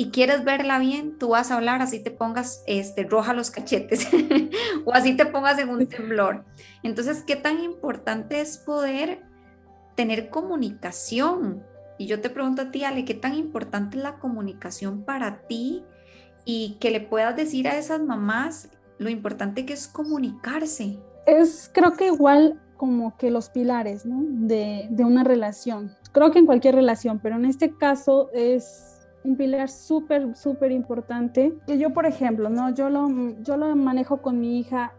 y 0.00 0.10
quieres 0.10 0.44
verla 0.44 0.78
bien, 0.78 1.18
tú 1.18 1.28
vas 1.28 1.50
a 1.50 1.56
hablar 1.56 1.82
así 1.82 2.00
te 2.00 2.10
pongas 2.10 2.64
este, 2.66 3.04
roja 3.04 3.34
los 3.34 3.50
cachetes 3.50 4.08
o 4.86 4.94
así 4.94 5.14
te 5.14 5.26
pongas 5.26 5.58
en 5.58 5.68
un 5.68 5.86
temblor. 5.86 6.46
Entonces, 6.82 7.22
¿qué 7.22 7.36
tan 7.36 7.60
importante 7.60 8.40
es 8.40 8.56
poder 8.56 9.20
tener 9.96 10.30
comunicación? 10.30 11.62
Y 11.98 12.06
yo 12.06 12.22
te 12.22 12.30
pregunto 12.30 12.62
a 12.62 12.70
ti, 12.70 12.82
Ale, 12.82 13.04
¿qué 13.04 13.12
tan 13.12 13.34
importante 13.34 13.98
es 13.98 14.02
la 14.02 14.18
comunicación 14.18 15.04
para 15.04 15.42
ti? 15.46 15.84
y 16.46 16.78
que 16.80 16.90
le 16.90 17.02
puedas 17.02 17.36
decir 17.36 17.68
a 17.68 17.76
esas 17.76 18.00
mamás 18.00 18.70
lo 18.96 19.10
importante 19.10 19.66
que 19.66 19.74
es 19.74 19.86
comunicarse. 19.86 20.98
Es 21.26 21.70
creo 21.72 21.92
que 21.92 22.06
igual 22.06 22.58
como 22.78 23.16
que 23.18 23.30
los 23.30 23.50
pilares 23.50 24.06
¿no? 24.06 24.24
de, 24.24 24.88
de 24.90 25.04
una 25.04 25.22
relación. 25.22 25.94
Creo 26.12 26.30
que 26.30 26.38
en 26.38 26.46
cualquier 26.46 26.74
relación, 26.74 27.18
pero 27.18 27.36
en 27.36 27.44
este 27.44 27.76
caso 27.76 28.30
es 28.32 28.99
un 29.24 29.36
pilar 29.36 29.68
súper, 29.68 30.34
súper 30.34 30.72
importante. 30.72 31.54
Yo, 31.66 31.90
por 31.90 32.06
ejemplo, 32.06 32.48
¿no? 32.48 32.74
yo, 32.74 32.88
lo, 32.90 33.08
yo 33.42 33.56
lo 33.56 33.74
manejo 33.76 34.22
con 34.22 34.40
mi 34.40 34.58
hija 34.58 34.94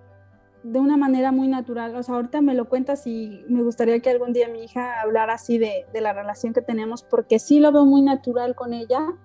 de 0.64 0.80
una 0.80 0.98
manera 0.98 1.32
muy 1.32 1.48
natural. 1.48 1.96
O 1.96 2.04
sea, 2.04 2.16
ahorita 2.16 2.42
me 2.42 2.54
lo 2.54 2.70
cuentas 2.70 3.08
y 3.08 3.44
me 3.48 3.64
gustaría 3.64 4.00
que 4.00 4.10
algún 4.10 4.34
día 4.34 4.48
mi 4.48 4.64
hija 4.64 5.02
hablara 5.02 5.34
así 5.34 5.58
de, 5.58 5.86
de 5.92 6.02
la 6.02 6.14
relación 6.14 6.54
que 6.54 6.62
tenemos, 6.62 7.04
porque 7.04 7.40
sí 7.40 7.60
lo 7.60 7.72
veo 7.72 7.86
muy 7.86 8.02
natural 8.02 8.56
con 8.56 8.74
ella 8.74 9.16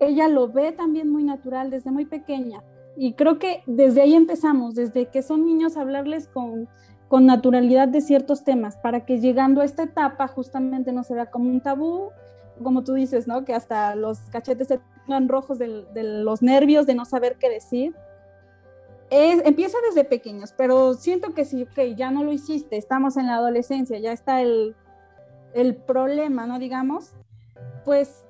ella 0.00 0.28
lo 0.28 0.48
ve 0.48 0.72
también 0.72 1.10
muy 1.10 1.24
natural 1.24 1.70
desde 1.70 1.90
muy 1.90 2.06
pequeña. 2.06 2.62
Y 2.96 3.14
creo 3.14 3.38
que 3.38 3.62
desde 3.66 4.02
ahí 4.02 4.14
empezamos, 4.14 4.74
desde 4.74 5.06
que 5.06 5.22
son 5.22 5.44
niños, 5.44 5.76
hablarles 5.76 6.28
con, 6.28 6.68
con 7.08 7.26
naturalidad 7.26 7.88
de 7.88 8.00
ciertos 8.00 8.44
temas, 8.44 8.76
para 8.76 9.04
que 9.04 9.20
llegando 9.20 9.60
a 9.60 9.64
esta 9.64 9.84
etapa 9.84 10.26
justamente 10.28 10.92
no 10.92 11.04
se 11.04 11.14
vea 11.14 11.26
como 11.26 11.48
un 11.50 11.60
tabú, 11.60 12.10
como 12.62 12.84
tú 12.84 12.94
dices, 12.94 13.26
¿no? 13.26 13.44
Que 13.44 13.54
hasta 13.54 13.94
los 13.94 14.18
cachetes 14.30 14.68
se 14.68 14.80
pongan 15.06 15.28
rojos 15.28 15.58
de, 15.58 15.86
los 15.94 16.42
nervios, 16.42 16.86
de 16.86 16.94
no 16.94 17.04
saber 17.04 17.36
qué 17.38 17.48
decir. 17.48 17.94
empieza 19.10 19.78
desde 19.88 20.04
pequeños, 20.04 20.52
pero 20.56 20.94
siento 20.94 21.34
que 21.34 21.44
sí, 21.44 21.62
ok, 21.62 21.96
ya 21.96 22.10
no 22.10 22.24
lo 22.24 22.32
hiciste, 22.32 22.76
estamos 22.76 23.16
en 23.16 23.26
la 23.26 23.36
adolescencia, 23.36 23.98
ya 23.98 24.12
está 24.12 24.42
el, 24.42 24.76
el 25.54 25.76
problema, 25.76 26.46
¿no? 26.46 26.58
Digamos, 26.58 27.14
pues 27.84 28.24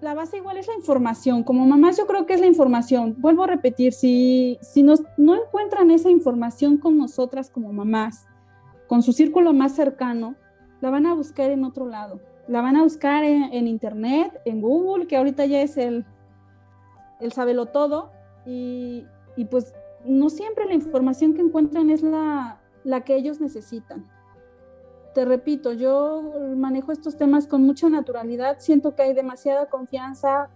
la 0.00 0.14
base 0.14 0.38
igual 0.38 0.56
es 0.56 0.66
la 0.66 0.74
información. 0.74 1.42
Como 1.42 1.66
mamás 1.66 1.96
yo 1.96 2.06
creo 2.06 2.26
que 2.26 2.34
es 2.34 2.40
la 2.40 2.46
información. 2.46 3.16
Vuelvo 3.18 3.44
a 3.44 3.46
repetir, 3.46 3.92
si, 3.92 4.58
si 4.62 4.82
nos, 4.82 5.02
no 5.16 5.34
encuentran 5.34 5.90
esa 5.90 6.10
información 6.10 6.78
con 6.78 6.96
nosotras 6.96 7.50
como 7.50 7.72
mamás, 7.72 8.26
con 8.86 9.02
su 9.02 9.12
círculo 9.12 9.52
más 9.52 9.72
cercano, 9.72 10.36
la 10.80 10.90
van 10.90 11.06
a 11.06 11.14
buscar 11.14 11.50
en 11.50 11.64
otro 11.64 11.86
lado. 11.86 12.20
La 12.50 12.62
van 12.62 12.76
a 12.76 12.82
buscar 12.82 13.22
en, 13.22 13.68
internet, 13.68 14.40
en 14.44 14.60
Google, 14.60 15.06
que 15.06 15.16
ahorita 15.16 15.46
ya 15.46 15.62
es 15.62 15.76
el, 15.76 16.04
el 17.20 17.32
sabelo 17.32 17.66
todo. 17.66 18.10
Y, 18.44 19.06
y, 19.36 19.44
pues 19.44 19.72
no 20.04 20.30
siempre 20.30 20.66
la 20.66 20.74
información 20.74 21.34
que 21.34 21.42
encuentran 21.42 21.90
es 21.90 22.02
la, 22.02 22.60
la 22.82 23.02
que 23.02 23.14
ellos 23.14 23.40
necesitan. 23.40 24.04
Te 25.14 25.24
repito, 25.24 25.72
yo 25.72 26.22
manejo 26.56 26.90
estos 26.90 27.16
temas 27.16 27.46
con 27.46 27.62
mucha 27.62 27.88
naturalidad, 27.88 28.56
siento 28.58 28.96
que 28.96 29.02
hay 29.02 29.14
demasiada 29.14 29.66
confianza, 29.66 30.50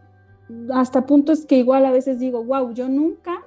hasta 0.72 1.07
puntos 1.07 1.46
que 1.46 1.57
igual 1.57 1.87
a 1.87 1.92
veces 1.92 2.18
digo, 2.18 2.42
wow, 2.44 2.72
yo 2.72 2.88
nunca 2.88 3.44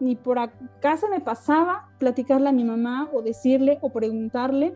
ni 0.00 0.16
por 0.16 0.38
acá 0.38 0.96
se 0.96 1.08
me 1.08 1.20
pasaba 1.20 1.88
platicarle 1.98 2.48
a 2.48 2.52
mi 2.52 2.64
mamá 2.64 3.08
o 3.12 3.22
decirle 3.22 3.78
o 3.82 3.90
preguntarle, 3.90 4.74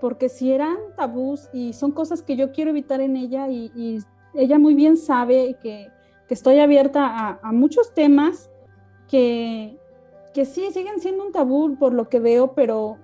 porque 0.00 0.28
si 0.28 0.52
eran 0.52 0.76
tabús 0.96 1.48
y 1.52 1.72
son 1.72 1.92
cosas 1.92 2.22
que 2.22 2.36
yo 2.36 2.52
quiero 2.52 2.70
evitar 2.70 3.00
en 3.00 3.16
ella 3.16 3.48
y, 3.48 4.00
ella 4.32 4.60
muy 4.60 4.74
bien 4.74 4.96
sabe 4.96 5.56
que, 5.60 5.90
estoy 6.28 6.60
abierta 6.60 7.06
a, 7.06 7.40
a, 7.42 7.50
muchos 7.50 7.92
temas 7.92 8.48
que, 9.08 9.76
que 10.32 10.44
sí 10.44 10.70
siguen 10.72 11.00
siendo 11.00 11.26
un 11.26 11.32
tabú 11.32 11.76
por 11.76 11.92
lo 11.92 12.08
que 12.08 12.20
veo, 12.20 12.52
pero 12.54 12.98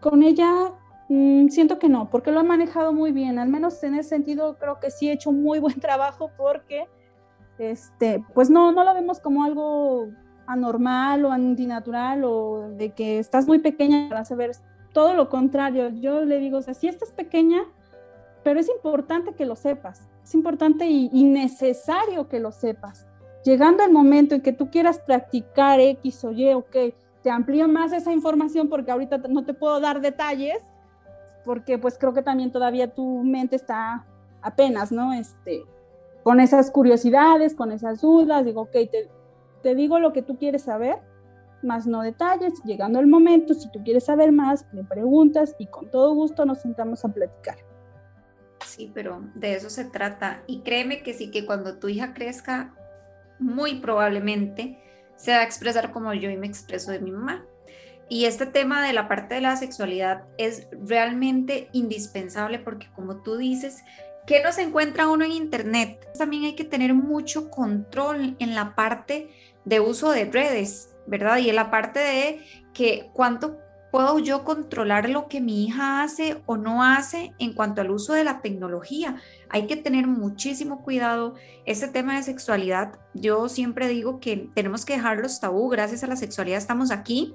con 0.00 0.22
ella 0.22 0.72
Mm, 1.08 1.48
siento 1.48 1.78
que 1.78 1.88
no, 1.88 2.10
porque 2.10 2.32
lo 2.32 2.40
ha 2.40 2.42
manejado 2.42 2.92
muy 2.92 3.12
bien, 3.12 3.38
al 3.38 3.48
menos 3.48 3.82
en 3.84 3.94
ese 3.94 4.08
sentido 4.08 4.56
creo 4.58 4.80
que 4.80 4.90
sí 4.90 5.08
he 5.08 5.12
hecho 5.12 5.30
muy 5.30 5.60
buen 5.60 5.78
trabajo 5.80 6.30
porque, 6.36 6.86
este, 7.58 8.24
pues 8.34 8.50
no, 8.50 8.72
no 8.72 8.84
lo 8.84 8.92
vemos 8.94 9.20
como 9.20 9.44
algo 9.44 10.08
anormal 10.46 11.24
o 11.24 11.32
antinatural 11.32 12.24
o 12.24 12.70
de 12.70 12.90
que 12.90 13.18
estás 13.18 13.46
muy 13.46 13.58
pequeña 13.58 14.08
para 14.08 14.24
saber 14.24 14.52
todo 14.96 15.12
lo 15.12 15.28
contrario. 15.28 15.90
Yo 15.90 16.24
le 16.24 16.38
digo, 16.38 16.56
o 16.56 16.62
sea, 16.62 16.72
sí 16.72 16.88
estás 16.88 17.12
pequeña, 17.12 17.64
pero 18.42 18.58
es 18.58 18.70
importante 18.70 19.34
que 19.34 19.44
lo 19.44 19.54
sepas, 19.54 20.08
es 20.24 20.34
importante 20.34 20.86
y, 20.86 21.10
y 21.12 21.24
necesario 21.24 22.30
que 22.30 22.40
lo 22.40 22.50
sepas. 22.50 23.06
Llegando 23.44 23.84
el 23.84 23.92
momento 23.92 24.34
en 24.34 24.40
que 24.40 24.54
tú 24.54 24.70
quieras 24.70 24.98
practicar 24.98 25.80
X 25.80 26.24
o 26.24 26.32
Y, 26.32 26.50
ok, 26.54 26.76
te 27.22 27.28
amplío 27.28 27.68
más 27.68 27.92
esa 27.92 28.10
información 28.10 28.70
porque 28.70 28.90
ahorita 28.90 29.18
no 29.28 29.44
te 29.44 29.52
puedo 29.52 29.80
dar 29.80 30.00
detalles, 30.00 30.62
porque 31.44 31.76
pues 31.76 31.98
creo 31.98 32.14
que 32.14 32.22
también 32.22 32.50
todavía 32.50 32.94
tu 32.94 33.22
mente 33.22 33.56
está 33.56 34.06
apenas, 34.40 34.92
¿no? 34.92 35.12
Este, 35.12 35.62
con 36.22 36.40
esas 36.40 36.70
curiosidades, 36.70 37.54
con 37.54 37.70
esas 37.70 38.00
dudas, 38.00 38.46
digo, 38.46 38.62
ok, 38.62 38.72
te, 38.72 39.10
te 39.62 39.74
digo 39.74 39.98
lo 39.98 40.14
que 40.14 40.22
tú 40.22 40.38
quieres 40.38 40.62
saber, 40.62 41.00
más 41.62 41.86
no 41.86 42.02
detalles, 42.02 42.54
llegando 42.64 43.00
el 43.00 43.06
momento, 43.06 43.54
si 43.54 43.70
tú 43.70 43.82
quieres 43.82 44.04
saber 44.04 44.32
más, 44.32 44.66
me 44.72 44.84
preguntas 44.84 45.54
y 45.58 45.66
con 45.66 45.90
todo 45.90 46.14
gusto 46.14 46.44
nos 46.44 46.60
sentamos 46.60 47.04
a 47.04 47.08
platicar. 47.08 47.56
Sí, 48.64 48.90
pero 48.92 49.22
de 49.34 49.54
eso 49.54 49.70
se 49.70 49.84
trata. 49.84 50.42
Y 50.46 50.60
créeme 50.60 51.02
que 51.02 51.14
sí, 51.14 51.30
que 51.30 51.46
cuando 51.46 51.78
tu 51.78 51.88
hija 51.88 52.14
crezca, 52.14 52.74
muy 53.38 53.80
probablemente 53.80 54.78
se 55.16 55.32
va 55.32 55.38
a 55.38 55.44
expresar 55.44 55.92
como 55.92 56.12
yo 56.14 56.30
y 56.30 56.36
me 56.36 56.46
expreso 56.46 56.90
de 56.90 57.00
mi 57.00 57.10
mamá. 57.10 57.44
Y 58.08 58.26
este 58.26 58.46
tema 58.46 58.86
de 58.86 58.92
la 58.92 59.08
parte 59.08 59.34
de 59.34 59.40
la 59.40 59.56
sexualidad 59.56 60.24
es 60.38 60.68
realmente 60.70 61.68
indispensable 61.72 62.58
porque 62.58 62.88
como 62.94 63.22
tú 63.22 63.36
dices, 63.36 63.82
¿qué 64.26 64.42
nos 64.42 64.58
encuentra 64.58 65.08
uno 65.08 65.24
en 65.24 65.32
Internet? 65.32 66.08
También 66.16 66.44
hay 66.44 66.54
que 66.54 66.64
tener 66.64 66.94
mucho 66.94 67.50
control 67.50 68.36
en 68.38 68.54
la 68.54 68.76
parte 68.76 69.28
de 69.64 69.80
uso 69.80 70.10
de 70.10 70.26
redes, 70.26 70.94
¿verdad? 71.06 71.38
Y 71.38 71.48
en 71.48 71.56
la 71.56 71.70
parte 71.70 71.98
de 72.00 72.40
que 72.72 73.10
cuánto 73.12 73.58
puedo 73.90 74.18
yo 74.18 74.44
controlar 74.44 75.08
lo 75.08 75.26
que 75.26 75.40
mi 75.40 75.64
hija 75.64 76.02
hace 76.02 76.42
o 76.44 76.56
no 76.56 76.82
hace 76.84 77.32
en 77.38 77.54
cuanto 77.54 77.80
al 77.80 77.90
uso 77.90 78.12
de 78.12 78.24
la 78.24 78.42
tecnología. 78.42 79.16
Hay 79.48 79.66
que 79.66 79.76
tener 79.76 80.06
muchísimo 80.06 80.82
cuidado. 80.82 81.34
Este 81.64 81.88
tema 81.88 82.16
de 82.16 82.22
sexualidad, 82.22 82.98
yo 83.14 83.48
siempre 83.48 83.88
digo 83.88 84.20
que 84.20 84.50
tenemos 84.54 84.84
que 84.84 84.94
dejar 84.94 85.18
los 85.18 85.40
tabú. 85.40 85.70
Gracias 85.70 86.04
a 86.04 86.08
la 86.08 86.16
sexualidad 86.16 86.58
estamos 86.58 86.90
aquí 86.90 87.34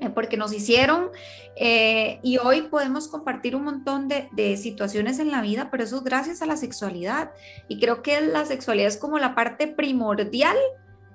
eh, 0.00 0.10
porque 0.10 0.36
nos 0.36 0.52
hicieron 0.52 1.08
eh, 1.56 2.20
y 2.22 2.36
hoy 2.36 2.62
podemos 2.62 3.08
compartir 3.08 3.56
un 3.56 3.64
montón 3.64 4.08
de, 4.08 4.56
situaciones 4.58 5.18
en 5.18 5.30
la 5.30 5.40
vida, 5.40 5.68
pero 5.70 5.84
eso 5.84 5.96
es 5.96 6.04
gracias 6.04 6.42
a 6.42 6.46
la 6.46 6.58
sexualidad. 6.58 7.30
Y 7.68 7.80
creo 7.80 8.02
que 8.02 8.20
la 8.20 8.44
sexualidad 8.44 8.88
es 8.88 8.98
como 8.98 9.18
la 9.18 9.34
parte 9.34 9.66
primordial 9.66 10.56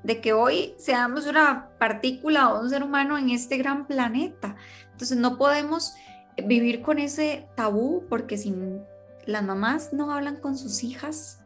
de 0.04 0.22
que 0.22 0.34
hoy 0.34 0.74
seamos 0.78 1.28
una 1.28 1.70
partícula 1.78 2.54
o 2.54 2.62
un 2.62 2.70
ser 2.70 2.84
humano 2.84 3.18
en 3.18 3.30
este 3.30 3.58
gran 3.58 3.86
planeta. 3.86 4.56
Entonces 4.92 5.18
no 5.18 5.38
podemos 5.38 5.94
vivir 6.38 6.82
con 6.82 7.00
ese 7.00 7.48
tabú 7.56 8.06
porque 8.10 8.38
si 8.38 8.54
las 9.26 9.44
mamás 9.44 9.94
no 9.94 10.12
hablan 10.12 10.38
con 10.38 10.58
sus 10.58 10.84
hijas, 10.84 11.42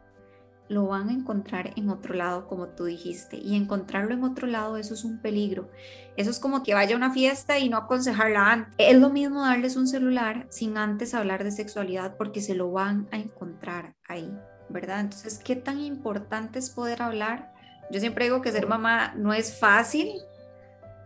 lo 0.68 0.86
van 0.86 1.08
a 1.08 1.12
encontrar 1.12 1.72
en 1.76 1.90
otro 1.90 2.14
lado, 2.14 2.48
como 2.48 2.68
tú 2.68 2.84
dijiste. 2.84 3.36
Y 3.38 3.54
encontrarlo 3.54 4.14
en 4.14 4.24
otro 4.24 4.46
lado, 4.46 4.76
eso 4.76 4.94
es 4.94 5.04
un 5.04 5.18
peligro. 5.18 5.70
Eso 6.16 6.30
es 6.30 6.40
como 6.40 6.62
que 6.62 6.74
vaya 6.74 6.94
a 6.94 6.98
una 6.98 7.12
fiesta 7.12 7.58
y 7.58 7.68
no 7.68 7.76
aconsejarla 7.76 8.52
antes. 8.52 8.74
Es 8.78 8.98
lo 8.98 9.10
mismo 9.10 9.42
darles 9.42 9.76
un 9.76 9.86
celular 9.86 10.46
sin 10.50 10.76
antes 10.76 11.14
hablar 11.14 11.44
de 11.44 11.52
sexualidad 11.52 12.16
porque 12.16 12.40
se 12.40 12.54
lo 12.54 12.72
van 12.72 13.08
a 13.12 13.18
encontrar 13.18 13.94
ahí, 14.08 14.30
¿verdad? 14.68 15.00
Entonces, 15.00 15.38
¿qué 15.38 15.56
tan 15.56 15.78
importante 15.78 16.58
es 16.58 16.70
poder 16.70 17.02
hablar? 17.02 17.55
Yo 17.90 18.00
siempre 18.00 18.24
digo 18.24 18.42
que 18.42 18.52
ser 18.52 18.66
mamá 18.66 19.14
no 19.16 19.32
es 19.32 19.58
fácil, 19.58 20.12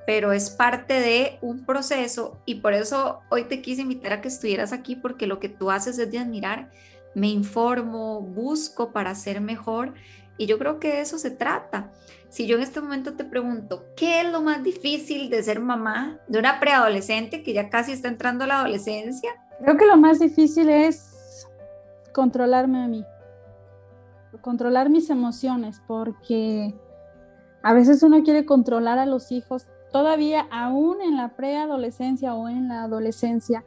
pero 0.07 0.33
es 0.33 0.51
parte 0.51 0.95
de 0.95 1.39
un 1.41 1.65
proceso 1.65 2.39
y 2.45 2.57
por 2.57 2.75
eso 2.75 3.21
hoy 3.31 3.45
te 3.45 3.63
quise 3.63 3.83
invitar 3.83 4.13
a 4.15 4.21
que 4.21 4.29
estuvieras 4.29 4.73
aquí 4.73 4.97
porque 4.97 5.27
lo 5.27 5.39
que 5.39 5.49
tú 5.49 5.71
haces 5.71 5.99
es 5.99 6.11
de 6.11 6.19
admirar 6.19 6.71
me 7.15 7.29
informo, 7.29 8.21
busco 8.21 8.93
para 8.93 9.15
ser 9.15 9.41
mejor 9.41 9.95
y 10.39 10.47
yo 10.47 10.59
creo 10.59 10.81
que 10.81 10.89
de 10.89 11.01
eso 11.01 11.19
se 11.19 11.31
trata. 11.31 11.91
Si 12.29 12.47
yo 12.47 12.57
en 12.57 12.63
este 12.63 12.81
momento 12.81 13.15
te 13.15 13.25
pregunto, 13.25 13.85
¿qué 13.97 14.21
es 14.21 14.31
lo 14.31 14.41
más 14.41 14.63
difícil 14.63 15.29
de 15.29 15.43
ser 15.43 15.61
mamá 15.61 16.19
de 16.29 16.39
una 16.39 16.61
preadolescente 16.61 17.43
que 17.43 17.53
ya 17.53 17.69
casi 17.69 17.93
está 17.93 18.09
entrando 18.09 18.45
a 18.45 18.47
la 18.47 18.61
adolescencia? 18.61 19.33
Creo 19.63 19.77
que 19.77 19.87
lo 19.87 19.97
más 19.97 20.21
difícil 20.21 20.71
es 20.71 21.47
controlarme 22.13 22.83
a 22.83 22.89
mí, 22.89 23.05
controlar 24.41 24.91
mis 24.91 25.11
emociones, 25.11 25.81
porque 25.87 26.75
a 27.63 27.73
veces 27.75 28.03
uno 28.03 28.23
quiere 28.23 28.45
controlar 28.45 28.99
a 28.99 29.07
los 29.07 29.33
hijos 29.33 29.67
todavía 29.93 30.47
aún 30.51 31.03
en 31.03 31.17
la 31.17 31.31
preadolescencia 31.31 32.35
o 32.35 32.49
en 32.49 32.69
la 32.69 32.85
adolescencia, 32.85 33.65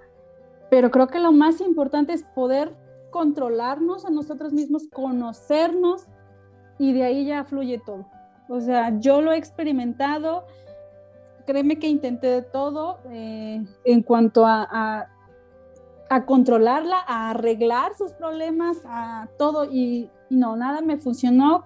pero 0.69 0.89
creo 0.91 1.07
que 1.07 1.19
lo 1.19 1.31
más 1.31 1.61
importante 1.61 2.13
es 2.13 2.23
poder 2.23 2.73
controlarnos 3.11 4.05
a 4.05 4.09
nosotros 4.09 4.53
mismos, 4.53 4.87
conocernos 4.91 6.07
y 6.79 6.93
de 6.93 7.03
ahí 7.03 7.25
ya 7.25 7.43
fluye 7.43 7.79
todo. 7.85 8.05
O 8.49 8.59
sea, 8.59 8.99
yo 8.99 9.21
lo 9.21 9.31
he 9.31 9.37
experimentado, 9.37 10.45
créeme 11.45 11.77
que 11.77 11.87
intenté 11.87 12.27
de 12.27 12.41
todo 12.41 12.99
eh, 13.11 13.63
en 13.85 14.01
cuanto 14.01 14.45
a, 14.45 14.67
a, 14.69 15.09
a, 16.15 16.25
controlarla, 16.25 16.97
a 17.07 17.31
arreglar 17.31 17.95
sus 17.95 18.13
problemas, 18.13 18.77
a 18.85 19.27
todo. 19.37 19.65
Y, 19.65 20.09
no, 20.29 20.55
nada 20.55 20.81
me 20.81 20.97
funcionó 20.97 21.65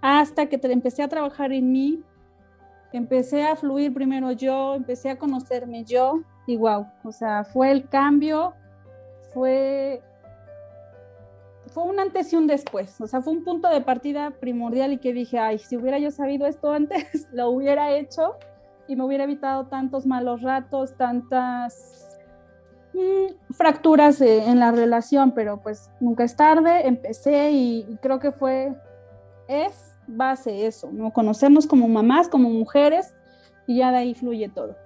hasta 0.00 0.46
que 0.46 0.58
te, 0.58 0.70
empecé 0.72 1.02
a 1.02 1.08
trabajar 1.08 1.52
en 1.52 1.72
mí, 1.72 2.02
empecé 2.92 3.44
a 3.44 3.56
fluir 3.56 3.92
primero 3.92 4.32
yo, 4.32 4.74
empecé 4.74 5.10
a 5.10 5.18
conocerme 5.18 5.84
yo 5.84 6.20
y 6.46 6.56
wow, 6.56 6.86
o 7.02 7.12
sea, 7.12 7.44
fue 7.44 7.70
el 7.70 7.88
cambio, 7.88 8.54
fue 9.32 10.02
fue 11.68 11.82
un 11.82 11.98
antes 11.98 12.32
y 12.32 12.36
un 12.36 12.46
después, 12.46 13.00
o 13.00 13.06
sea, 13.06 13.20
fue 13.20 13.32
un 13.32 13.44
punto 13.44 13.68
de 13.68 13.80
partida 13.80 14.30
primordial 14.30 14.92
y 14.92 14.98
que 14.98 15.12
dije, 15.12 15.38
ay, 15.38 15.58
si 15.58 15.76
hubiera 15.76 15.98
yo 15.98 16.10
sabido 16.10 16.46
esto 16.46 16.72
antes, 16.72 17.28
lo 17.32 17.50
hubiera 17.50 17.92
hecho 17.92 18.36
y 18.88 18.96
me 18.96 19.04
hubiera 19.04 19.24
evitado 19.24 19.66
tantos 19.66 20.06
malos 20.06 20.42
ratos, 20.42 20.96
tantas 20.96 22.05
fracturas 23.50 24.20
en 24.20 24.58
la 24.58 24.72
relación, 24.72 25.32
pero 25.32 25.60
pues 25.62 25.90
nunca 26.00 26.24
es 26.24 26.36
tarde, 26.36 26.86
empecé 26.86 27.50
y, 27.52 27.98
creo 28.00 28.18
que 28.18 28.32
fue, 28.32 28.74
es 29.48 29.94
base 30.06 30.66
eso, 30.66 30.90
¿no? 30.92 31.12
Conocernos 31.12 31.66
como 31.66 31.88
mamás, 31.88 32.28
como 32.28 32.48
mujeres 32.50 33.14
y 33.66 33.78
ya 33.78 33.90
de 33.90 33.98
ahí 33.98 34.14
fluye 34.14 34.48
todo. 34.48 34.76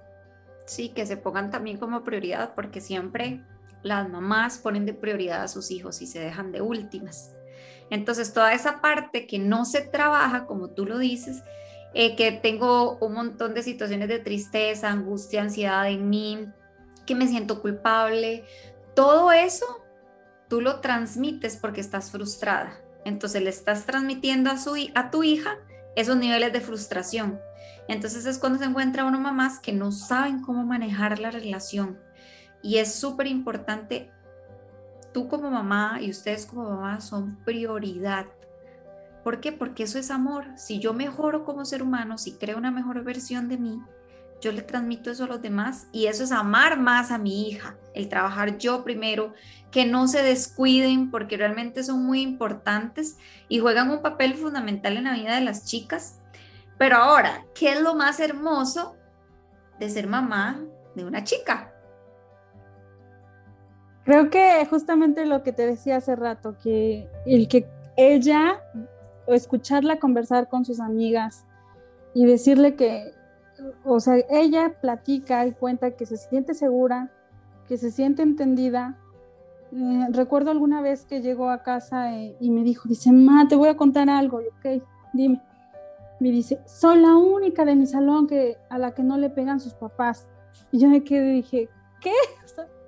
Sí, 0.65 0.89
que 0.89 1.05
se 1.05 1.17
pongan 1.17 1.51
también 1.51 1.77
como 1.77 2.03
prioridad 2.03 2.53
porque 2.55 2.81
siempre 2.81 3.43
las 3.83 4.09
mamás 4.09 4.57
ponen 4.57 4.85
de 4.85 4.93
prioridad 4.93 5.43
a 5.43 5.47
sus 5.47 5.71
hijos 5.71 6.01
y 6.01 6.07
se 6.07 6.19
dejan 6.19 6.51
de 6.51 6.61
últimas. 6.61 7.35
Entonces, 7.89 8.33
toda 8.33 8.53
esa 8.53 8.79
parte 8.79 9.27
que 9.27 9.37
no 9.37 9.65
se 9.65 9.81
trabaja, 9.81 10.45
como 10.45 10.69
tú 10.69 10.85
lo 10.85 10.97
dices, 10.97 11.43
eh, 11.93 12.15
que 12.15 12.31
tengo 12.31 12.97
un 12.99 13.13
montón 13.13 13.53
de 13.53 13.63
situaciones 13.63 14.07
de 14.07 14.19
tristeza, 14.19 14.89
angustia, 14.89 15.41
ansiedad 15.41 15.89
en 15.89 16.09
mí, 16.09 16.47
me 17.15 17.27
siento 17.27 17.61
culpable, 17.61 18.45
todo 18.95 19.31
eso 19.31 19.81
tú 20.47 20.61
lo 20.61 20.79
transmites 20.81 21.57
porque 21.57 21.81
estás 21.81 22.11
frustrada. 22.11 22.77
Entonces 23.05 23.41
le 23.41 23.49
estás 23.49 23.85
transmitiendo 23.85 24.51
a, 24.51 24.57
su, 24.57 24.75
a 24.95 25.11
tu 25.11 25.23
hija 25.23 25.57
esos 25.95 26.17
niveles 26.17 26.53
de 26.53 26.61
frustración. 26.61 27.39
Entonces 27.87 28.25
es 28.25 28.37
cuando 28.37 28.59
se 28.59 28.65
encuentra 28.65 29.05
uno 29.05 29.19
mamás 29.19 29.59
que 29.59 29.73
no 29.73 29.91
saben 29.91 30.41
cómo 30.41 30.63
manejar 30.63 31.19
la 31.19 31.31
relación. 31.31 31.99
Y 32.61 32.77
es 32.77 32.93
súper 32.93 33.27
importante, 33.27 34.11
tú 35.13 35.27
como 35.27 35.49
mamá 35.49 35.99
y 36.01 36.09
ustedes 36.09 36.45
como 36.45 36.69
mamá 36.69 37.01
son 37.01 37.37
prioridad. 37.43 38.27
¿Por 39.23 39.39
qué? 39.39 39.51
Porque 39.51 39.83
eso 39.83 39.99
es 39.99 40.11
amor. 40.11 40.45
Si 40.57 40.79
yo 40.79 40.93
mejoro 40.93 41.43
como 41.43 41.65
ser 41.65 41.83
humano, 41.83 42.17
si 42.17 42.33
creo 42.33 42.57
una 42.57 42.71
mejor 42.71 43.03
versión 43.03 43.49
de 43.49 43.57
mí, 43.57 43.81
yo 44.41 44.51
le 44.51 44.63
transmito 44.63 45.11
eso 45.11 45.23
a 45.25 45.27
los 45.27 45.41
demás 45.41 45.87
y 45.91 46.07
eso 46.07 46.23
es 46.23 46.31
amar 46.31 46.79
más 46.79 47.11
a 47.11 47.17
mi 47.17 47.47
hija, 47.47 47.77
el 47.93 48.09
trabajar 48.09 48.57
yo 48.57 48.83
primero, 48.83 49.33
que 49.69 49.85
no 49.85 50.07
se 50.07 50.23
descuiden 50.23 51.11
porque 51.11 51.37
realmente 51.37 51.83
son 51.83 52.03
muy 52.03 52.21
importantes 52.21 53.17
y 53.47 53.59
juegan 53.59 53.91
un 53.91 54.01
papel 54.01 54.33
fundamental 54.33 54.97
en 54.97 55.05
la 55.05 55.13
vida 55.13 55.35
de 55.35 55.45
las 55.45 55.65
chicas. 55.65 56.19
Pero 56.77 56.97
ahora, 56.97 57.45
¿qué 57.53 57.73
es 57.73 57.81
lo 57.81 57.95
más 57.95 58.19
hermoso 58.19 58.97
de 59.79 59.89
ser 59.89 60.07
mamá 60.07 60.59
de 60.95 61.05
una 61.05 61.23
chica? 61.23 61.71
Creo 64.03 64.31
que 64.31 64.65
justamente 64.65 65.25
lo 65.27 65.43
que 65.43 65.53
te 65.53 65.67
decía 65.67 65.97
hace 65.97 66.15
rato, 66.15 66.57
que 66.57 67.07
el 67.27 67.47
que 67.47 67.69
ella 67.95 68.59
o 69.27 69.33
escucharla 69.35 69.99
conversar 69.99 70.49
con 70.49 70.65
sus 70.65 70.79
amigas 70.79 71.45
y 72.15 72.25
decirle 72.25 72.75
que 72.75 73.13
o 73.83 73.99
sea, 73.99 74.15
ella 74.29 74.75
platica 74.81 75.45
y 75.45 75.53
cuenta 75.53 75.91
que 75.91 76.05
se 76.05 76.17
siente 76.17 76.53
segura, 76.53 77.11
que 77.67 77.77
se 77.77 77.91
siente 77.91 78.23
entendida. 78.23 78.97
Eh, 79.73 80.07
recuerdo 80.11 80.51
alguna 80.51 80.81
vez 80.81 81.05
que 81.05 81.21
llegó 81.21 81.49
a 81.49 81.63
casa 81.63 82.17
eh, 82.17 82.35
y 82.39 82.49
me 82.51 82.63
dijo, 82.63 82.89
dice, 82.89 83.11
ma, 83.11 83.47
te 83.47 83.55
voy 83.55 83.69
a 83.69 83.77
contar 83.77 84.09
algo. 84.09 84.37
Ok, 84.37 84.83
dime. 85.13 85.41
Me 86.19 86.29
dice, 86.29 86.59
soy 86.65 86.99
la 86.99 87.15
única 87.15 87.65
de 87.65 87.75
mi 87.75 87.87
salón 87.87 88.27
que, 88.27 88.57
a 88.69 88.77
la 88.77 88.93
que 88.93 89.03
no 89.03 89.17
le 89.17 89.29
pegan 89.29 89.59
sus 89.59 89.73
papás. 89.73 90.27
Y 90.71 90.79
yo 90.79 90.87
me 90.89 91.03
quedé 91.03 91.31
y 91.31 91.35
dije, 91.35 91.69
¿qué? 91.99 92.13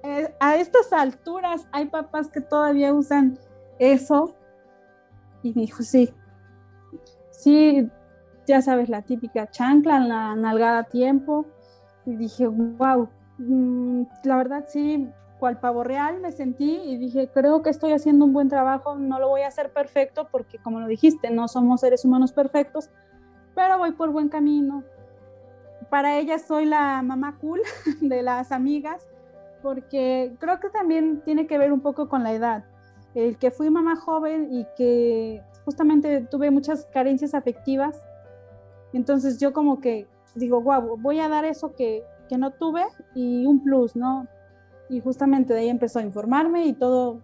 Eh, 0.03 0.35
a 0.39 0.57
estas 0.57 0.91
alturas 0.91 1.65
hay 1.71 1.85
papás 1.85 2.29
que 2.29 2.41
todavía 2.41 2.93
usan 2.93 3.39
eso. 3.79 4.35
Y 5.41 5.53
me 5.53 5.61
dijo, 5.61 5.81
sí, 5.81 6.13
sí, 7.31 7.89
ya 8.47 8.61
sabes, 8.61 8.89
la 8.89 9.01
típica 9.01 9.49
chancla, 9.49 9.99
la 9.99 10.35
nalgada 10.35 10.79
a 10.79 10.83
tiempo. 10.83 11.45
Y 12.05 12.15
dije, 12.15 12.47
wow, 12.47 13.09
mm, 13.37 14.03
la 14.23 14.37
verdad 14.37 14.65
sí, 14.67 15.09
cual 15.39 15.59
pavo 15.59 15.83
real 15.83 16.21
me 16.21 16.31
sentí 16.31 16.81
y 16.85 16.97
dije, 16.97 17.29
creo 17.33 17.61
que 17.61 17.69
estoy 17.69 17.91
haciendo 17.91 18.23
un 18.23 18.31
buen 18.31 18.47
trabajo, 18.47 18.95
no 18.95 19.19
lo 19.19 19.27
voy 19.27 19.41
a 19.41 19.47
hacer 19.47 19.73
perfecto 19.73 20.27
porque 20.31 20.57
como 20.57 20.79
lo 20.79 20.87
dijiste, 20.87 21.31
no 21.31 21.49
somos 21.49 21.81
seres 21.81 22.05
humanos 22.05 22.31
perfectos, 22.31 22.89
pero 23.53 23.77
voy 23.77 23.91
por 23.91 24.11
buen 24.11 24.29
camino. 24.29 24.83
Para 25.89 26.17
ella 26.17 26.39
soy 26.39 26.65
la 26.65 27.01
mamá 27.01 27.37
cool 27.41 27.61
de 28.01 28.21
las 28.21 28.51
amigas 28.53 29.09
porque 29.61 30.33
creo 30.39 30.59
que 30.59 30.69
también 30.69 31.21
tiene 31.25 31.45
que 31.45 31.57
ver 31.57 31.73
un 31.73 31.81
poco 31.81 32.07
con 32.07 32.23
la 32.23 32.33
edad. 32.33 32.63
El 33.13 33.37
que 33.37 33.51
fui 33.51 33.69
mamá 33.69 33.95
joven 33.95 34.47
y 34.51 34.65
que 34.77 35.41
justamente 35.65 36.21
tuve 36.21 36.51
muchas 36.51 36.85
carencias 36.85 37.33
afectivas, 37.33 38.01
entonces 38.97 39.39
yo 39.39 39.53
como 39.53 39.79
que 39.79 40.07
digo, 40.35 40.61
wow, 40.61 40.97
voy 40.97 41.19
a 41.19 41.29
dar 41.29 41.45
eso 41.45 41.75
que, 41.75 42.03
que 42.29 42.37
no 42.37 42.51
tuve 42.51 42.83
y 43.13 43.45
un 43.45 43.63
plus, 43.63 43.95
¿no? 43.95 44.27
Y 44.89 44.99
justamente 44.99 45.53
de 45.53 45.61
ahí 45.61 45.69
empezó 45.69 45.99
a 45.99 46.03
informarme 46.03 46.65
y 46.65 46.73
todo, 46.73 47.21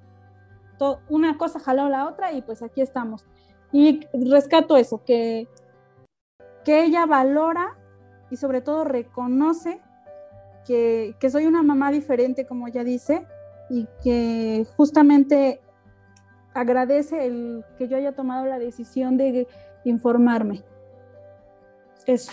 todo, 0.77 0.99
una 1.09 1.37
cosa 1.37 1.59
jaló 1.59 1.89
la 1.89 2.07
otra 2.07 2.31
y 2.33 2.41
pues 2.41 2.61
aquí 2.61 2.81
estamos. 2.81 3.25
Y 3.71 4.01
rescato 4.13 4.77
eso, 4.77 5.03
que, 5.03 5.47
que 6.63 6.83
ella 6.83 7.05
valora 7.05 7.77
y 8.31 8.37
sobre 8.37 8.61
todo 8.61 8.83
reconoce 8.83 9.79
que, 10.65 11.15
que 11.19 11.29
soy 11.29 11.45
una 11.45 11.63
mamá 11.63 11.91
diferente, 11.91 12.45
como 12.45 12.67
ella 12.67 12.83
dice, 12.83 13.25
y 13.69 13.87
que 14.03 14.65
justamente 14.75 15.61
agradece 16.53 17.25
el 17.25 17.63
que 17.77 17.87
yo 17.87 17.97
haya 17.97 18.13
tomado 18.13 18.45
la 18.45 18.59
decisión 18.59 19.17
de 19.17 19.47
informarme. 19.83 20.63
Eso. 22.09 22.31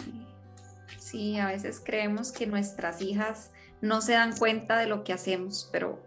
Sí, 0.99 1.39
a 1.39 1.49
veces 1.49 1.83
creemos 1.85 2.33
que 2.33 2.47
nuestras 2.47 3.03
hijas 3.03 3.51
no 3.83 4.01
se 4.01 4.13
dan 4.13 4.35
cuenta 4.35 4.79
de 4.79 4.87
lo 4.87 5.05
que 5.05 5.13
hacemos, 5.13 5.69
pero 5.71 6.03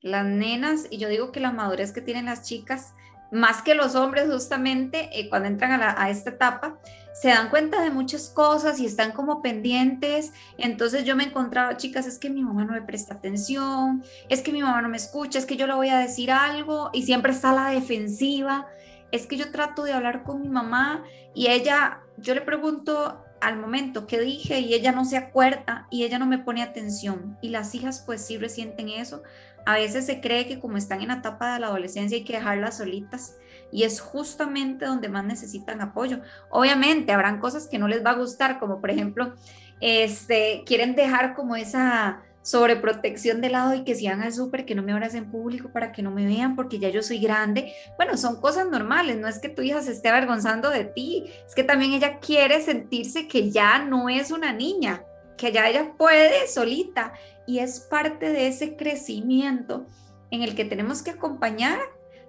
las 0.00 0.24
nenas, 0.24 0.86
y 0.88 0.96
yo 0.96 1.10
digo 1.10 1.30
que 1.30 1.38
la 1.38 1.52
madurez 1.52 1.92
que 1.92 2.00
tienen 2.00 2.24
las 2.24 2.42
chicas, 2.42 2.94
más 3.30 3.60
que 3.60 3.74
los 3.74 3.96
hombres 3.96 4.30
justamente, 4.32 5.10
eh, 5.12 5.28
cuando 5.28 5.48
entran 5.48 5.82
a, 5.82 6.08
esta 6.08 6.30
etapa, 6.30 6.78
se 7.12 7.28
dan 7.28 7.50
cuenta 7.50 7.82
de 7.82 7.90
muchas 7.90 8.30
cosas 8.30 8.80
y 8.80 8.86
están 8.86 9.12
como 9.12 9.42
pendientes. 9.42 10.32
Entonces 10.56 11.04
yo 11.04 11.14
me 11.14 11.24
encontraba, 11.24 11.76
chicas, 11.76 12.06
es 12.06 12.18
que 12.18 12.30
mi 12.30 12.42
mamá 12.42 12.64
no 12.64 12.72
me 12.72 12.82
presta 12.82 13.14
atención, 13.14 14.02
es 14.30 14.40
que 14.40 14.52
mi 14.52 14.62
mamá 14.62 14.80
no 14.80 14.88
me 14.88 14.96
escucha, 14.96 15.38
es 15.38 15.44
que 15.44 15.56
yo 15.56 15.66
le 15.66 15.74
voy 15.74 15.90
a 15.90 15.98
decir 15.98 16.30
algo 16.30 16.88
y 16.94 17.02
siempre 17.02 17.32
está 17.32 17.50
a 17.50 17.54
la 17.54 17.68
defensiva. 17.68 18.68
Es 19.12 19.26
que 19.26 19.36
yo 19.36 19.52
trato 19.52 19.84
de 19.84 19.92
hablar 19.92 20.24
con 20.24 20.42
mi 20.42 20.48
mamá 20.48 21.04
y 21.34 21.46
ella 21.48 22.00
yo 22.16 22.34
le 22.34 22.40
pregunto 22.40 23.22
al 23.40 23.58
momento 23.58 24.06
que 24.06 24.20
dije 24.20 24.60
y 24.60 24.72
ella 24.72 24.92
no 24.92 25.04
se 25.04 25.16
acuerda 25.16 25.86
y 25.90 26.04
ella 26.04 26.18
no 26.18 26.26
me 26.26 26.38
pone 26.38 26.62
atención. 26.62 27.36
Y 27.42 27.50
las 27.50 27.74
hijas 27.74 28.02
pues 28.04 28.24
sí 28.24 28.38
resienten 28.38 28.88
eso. 28.88 29.22
A 29.66 29.74
veces 29.74 30.06
se 30.06 30.20
cree 30.20 30.46
que 30.46 30.58
como 30.58 30.76
están 30.76 31.02
en 31.02 31.08
la 31.08 31.14
etapa 31.14 31.54
de 31.54 31.60
la 31.60 31.68
adolescencia 31.68 32.16
hay 32.16 32.24
que 32.24 32.34
dejarlas 32.34 32.78
solitas 32.78 33.36
y 33.70 33.84
es 33.84 34.00
justamente 34.00 34.86
donde 34.86 35.08
más 35.08 35.24
necesitan 35.24 35.80
apoyo. 35.80 36.20
Obviamente 36.50 37.12
habrán 37.12 37.40
cosas 37.40 37.68
que 37.68 37.78
no 37.78 37.88
les 37.88 38.04
va 38.04 38.10
a 38.10 38.16
gustar, 38.16 38.58
como 38.58 38.80
por 38.80 38.90
ejemplo, 38.90 39.34
este, 39.80 40.62
quieren 40.64 40.94
dejar 40.94 41.34
como 41.34 41.56
esa 41.56 42.22
sobreprotección 42.42 43.40
de 43.40 43.50
lado 43.50 43.74
y 43.74 43.84
que 43.84 43.94
si 43.94 44.06
al 44.06 44.32
súper 44.32 44.64
que 44.64 44.74
no 44.74 44.82
me 44.82 44.92
en 44.92 45.30
público 45.30 45.70
para 45.72 45.92
que 45.92 46.02
no 46.02 46.10
me 46.10 46.26
vean 46.26 46.56
porque 46.56 46.78
ya 46.78 46.88
yo 46.88 47.02
soy 47.02 47.18
grande. 47.18 47.72
Bueno, 47.96 48.16
son 48.16 48.40
cosas 48.40 48.68
normales, 48.68 49.18
no 49.18 49.28
es 49.28 49.38
que 49.38 49.48
tu 49.48 49.62
hija 49.62 49.80
se 49.82 49.92
esté 49.92 50.08
avergonzando 50.08 50.70
de 50.70 50.84
ti, 50.84 51.32
es 51.46 51.54
que 51.54 51.64
también 51.64 51.92
ella 51.92 52.18
quiere 52.18 52.60
sentirse 52.60 53.28
que 53.28 53.50
ya 53.50 53.84
no 53.84 54.08
es 54.08 54.30
una 54.30 54.52
niña, 54.52 55.04
que 55.36 55.52
ya 55.52 55.68
ella 55.68 55.94
puede 55.96 56.46
solita 56.48 57.12
y 57.46 57.60
es 57.60 57.80
parte 57.80 58.30
de 58.30 58.48
ese 58.48 58.76
crecimiento 58.76 59.86
en 60.30 60.42
el 60.42 60.54
que 60.54 60.64
tenemos 60.64 61.02
que 61.02 61.10
acompañar, 61.10 61.78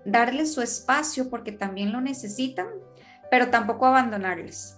darles 0.06 0.54
su 0.54 0.62
espacio 0.62 1.30
porque 1.30 1.52
también 1.52 1.92
lo 1.92 2.02
necesitan, 2.02 2.68
pero 3.32 3.50
tampoco 3.50 3.86
abandonarles. 3.86 4.78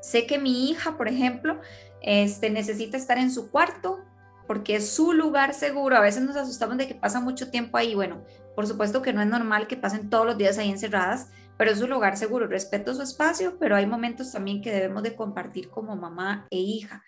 Sé 0.00 0.26
que 0.26 0.38
mi 0.38 0.70
hija, 0.70 0.96
por 0.96 1.08
ejemplo, 1.08 1.60
este, 2.02 2.50
necesita 2.50 2.96
estar 2.96 3.18
en 3.18 3.30
su 3.30 3.50
cuarto, 3.50 4.00
porque 4.46 4.76
es 4.76 4.90
su 4.90 5.12
lugar 5.12 5.54
seguro. 5.54 5.96
A 5.96 6.00
veces 6.00 6.22
nos 6.22 6.36
asustamos 6.36 6.76
de 6.76 6.88
que 6.88 6.94
pasa 6.94 7.20
mucho 7.20 7.50
tiempo 7.50 7.76
ahí. 7.76 7.94
Bueno, 7.94 8.24
por 8.54 8.66
supuesto 8.66 9.02
que 9.02 9.12
no 9.12 9.20
es 9.20 9.28
normal 9.28 9.66
que 9.66 9.76
pasen 9.76 10.10
todos 10.10 10.26
los 10.26 10.36
días 10.36 10.58
ahí 10.58 10.70
encerradas, 10.70 11.28
pero 11.56 11.70
es 11.70 11.78
su 11.78 11.86
lugar 11.86 12.16
seguro. 12.16 12.46
Respeto 12.46 12.94
su 12.94 13.02
espacio, 13.02 13.56
pero 13.58 13.76
hay 13.76 13.86
momentos 13.86 14.32
también 14.32 14.62
que 14.62 14.72
debemos 14.72 15.02
de 15.02 15.16
compartir 15.16 15.70
como 15.70 15.96
mamá 15.96 16.46
e 16.50 16.58
hija. 16.58 17.02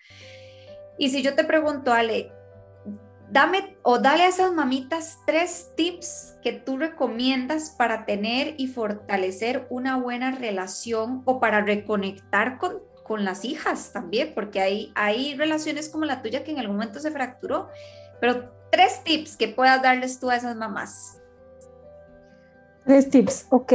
Y 0.97 1.09
si 1.09 1.21
yo 1.21 1.35
te 1.35 1.43
pregunto, 1.43 1.93
Ale, 1.93 2.31
dame 3.29 3.77
o 3.83 3.99
dale 3.99 4.23
a 4.23 4.27
esas 4.29 4.53
mamitas 4.53 5.19
tres 5.25 5.71
tips 5.75 6.35
que 6.41 6.53
tú 6.53 6.77
recomiendas 6.77 7.71
para 7.71 8.05
tener 8.05 8.55
y 8.57 8.67
fortalecer 8.67 9.67
una 9.69 9.97
buena 9.97 10.31
relación 10.31 11.21
o 11.25 11.39
para 11.39 11.61
reconectar 11.61 12.57
con 12.57 12.81
con 13.07 13.23
las 13.23 13.45
hijas 13.45 13.91
también, 13.93 14.33
porque 14.35 14.59
hay, 14.59 14.91
hay 14.95 15.35
relaciones 15.35 15.89
como 15.89 16.05
la 16.05 16.21
tuya 16.21 16.43
que 16.43 16.51
en 16.51 16.59
algún 16.59 16.75
momento 16.75 16.99
se 16.99 17.11
fracturó. 17.11 17.69
Pero 18.19 18.51
tres 18.71 19.03
tips 19.03 19.37
que 19.37 19.47
puedas 19.47 19.81
darles 19.81 20.19
tú 20.19 20.29
a 20.29 20.35
esas 20.35 20.55
mamás. 20.55 21.21
Tres 22.85 23.09
tips, 23.09 23.47
ok. 23.49 23.73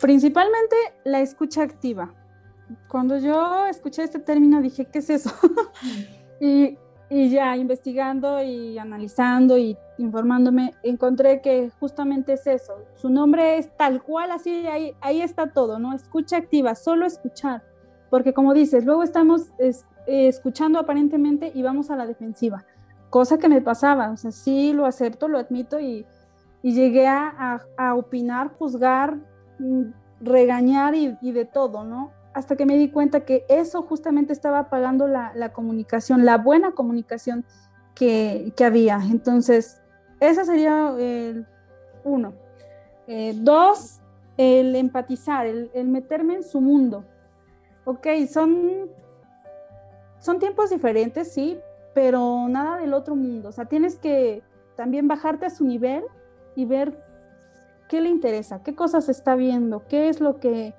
Principalmente 0.00 0.76
la 1.04 1.20
escucha 1.20 1.62
activa. 1.62 2.14
Cuando 2.88 3.18
yo 3.18 3.66
escuché 3.66 4.02
este 4.02 4.18
término 4.18 4.60
dije, 4.60 4.84
¿qué 4.84 4.98
es 4.98 5.10
eso? 5.10 5.30
y, 6.40 6.76
y 7.08 7.30
ya 7.30 7.56
investigando 7.56 8.42
y 8.42 8.78
analizando 8.78 9.56
y 9.56 9.76
informándome, 9.96 10.74
encontré 10.82 11.40
que 11.40 11.70
justamente 11.80 12.34
es 12.34 12.46
eso. 12.46 12.74
Su 12.96 13.08
nombre 13.08 13.58
es 13.58 13.74
tal 13.76 14.02
cual, 14.02 14.30
así, 14.30 14.66
ahí, 14.66 14.94
ahí 15.00 15.22
está 15.22 15.50
todo, 15.52 15.78
¿no? 15.78 15.94
Escucha 15.94 16.36
activa, 16.36 16.74
solo 16.74 17.06
escuchar 17.06 17.62
porque 18.10 18.32
como 18.32 18.54
dices, 18.54 18.84
luego 18.84 19.02
estamos 19.02 19.48
eh, 19.58 19.72
escuchando 20.06 20.78
aparentemente 20.78 21.52
y 21.54 21.62
vamos 21.62 21.90
a 21.90 21.96
la 21.96 22.06
defensiva, 22.06 22.64
cosa 23.10 23.38
que 23.38 23.48
me 23.48 23.60
pasaba, 23.60 24.10
o 24.10 24.16
sea, 24.16 24.32
sí 24.32 24.72
lo 24.72 24.86
acepto, 24.86 25.28
lo 25.28 25.38
admito 25.38 25.80
y, 25.80 26.06
llegué 26.62 27.06
a, 27.06 27.62
opinar, 27.96 28.50
juzgar, 28.58 29.16
mm, 29.58 29.84
regañar 30.20 30.94
y, 30.94 31.32
de 31.32 31.44
todo, 31.46 31.84
¿no? 31.84 32.10
Hasta 32.34 32.56
que 32.56 32.66
me 32.66 32.76
di 32.76 32.90
cuenta 32.90 33.20
que 33.20 33.46
eso 33.48 33.82
justamente 33.82 34.34
estaba 34.34 34.58
apagando 34.58 35.08
la, 35.08 35.52
comunicación, 35.54 36.26
la 36.26 36.36
buena 36.36 36.72
comunicación 36.72 37.44
que, 37.94 38.52
había. 38.62 39.00
Entonces, 39.10 39.80
esa 40.20 40.44
sería 40.44 40.94
uno. 42.04 42.34
Eh, 43.10 43.32
dos, 43.34 44.00
el 44.36 44.76
empatizar, 44.76 45.46
el, 45.46 45.88
meterme 45.88 46.34
en 46.34 46.42
su 46.44 46.60
mundo. 46.60 47.04
Ok, 47.90 48.06
son, 48.30 48.90
son 50.18 50.38
tiempos 50.38 50.68
diferentes, 50.68 51.32
sí, 51.32 51.58
pero 51.94 52.46
nada 52.46 52.76
del 52.76 52.92
otro 52.92 53.16
mundo. 53.16 53.48
O 53.48 53.52
sea, 53.52 53.64
tienes 53.64 53.96
que 53.96 54.42
también 54.76 55.08
bajarte 55.08 55.46
a 55.46 55.50
su 55.50 55.64
nivel 55.64 56.04
y 56.54 56.66
ver 56.66 57.02
qué 57.88 58.02
le 58.02 58.10
interesa, 58.10 58.62
qué 58.62 58.74
cosas 58.74 59.08
está 59.08 59.36
viendo, 59.36 59.88
qué 59.88 60.10
es 60.10 60.20
lo 60.20 60.38
que 60.38 60.74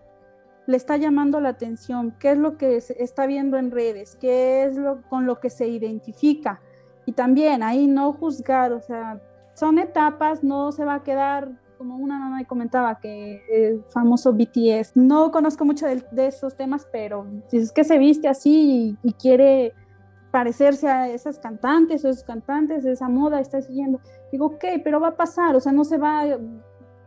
le 0.67 0.78
está 0.78 0.98
llamando 0.98 1.41
la 1.41 1.50
atención, 1.50 2.15
qué 2.19 2.34
es 2.34 2.38
lo 2.38 2.58
que 2.58 2.78
está 2.78 3.26
viendo 3.26 3.58
en 3.58 3.72
redes, 3.72 4.15
qué 4.15 4.65
es 4.65 4.78
lo 4.78 5.02
con 5.10 5.26
lo 5.26 5.39
que 5.39 5.50
se 5.50 5.67
identifica. 5.67 6.62
Y 7.08 7.13
también 7.13 7.63
ahí 7.63 7.88
no 7.88 8.13
juzgar, 8.13 8.72
o 8.72 8.82
sea, 8.82 9.19
son 9.56 9.80
etapas, 9.80 10.43
no 10.43 10.72
se 10.72 10.86
va 10.86 10.93
a 10.93 11.04
quedar 11.04 11.50
como 11.80 11.96
una 11.96 12.20
mamá 12.20 12.36
me 12.39 12.46
comentaba 12.46 13.00
que 13.00 13.42
el 13.50 13.86
famoso 13.86 14.34
BTS, 14.34 14.98
no 14.98 15.32
conozco 15.32 15.63
mucho 15.63 15.88
de, 15.88 16.28
esos 16.28 16.58
temas, 16.58 16.86
pero 16.92 17.26
si 17.48 17.58
es 17.58 17.72
que 17.72 17.86
se 17.86 17.98
viste 17.98 18.28
así 18.28 18.98
y, 19.02 19.13
quiere 19.13 19.74
parecerse 20.30 20.89
a 20.89 21.08
esas 21.08 21.39
cantantes 21.39 22.04
o 22.04 22.10
esos 22.10 22.26
cantantes, 22.26 22.84
esa 22.84 23.08
moda 23.08 23.39
está 23.39 23.62
siguiendo, 23.62 24.02
digo, 24.30 24.48
ok, 24.48 24.65
pero 24.84 25.00
va 25.00 25.08
a 25.08 25.15
pasar, 25.15 25.56
o 25.56 25.62
sea, 25.62 25.72
no 25.72 25.86
se 25.86 25.98
va, 25.98 26.26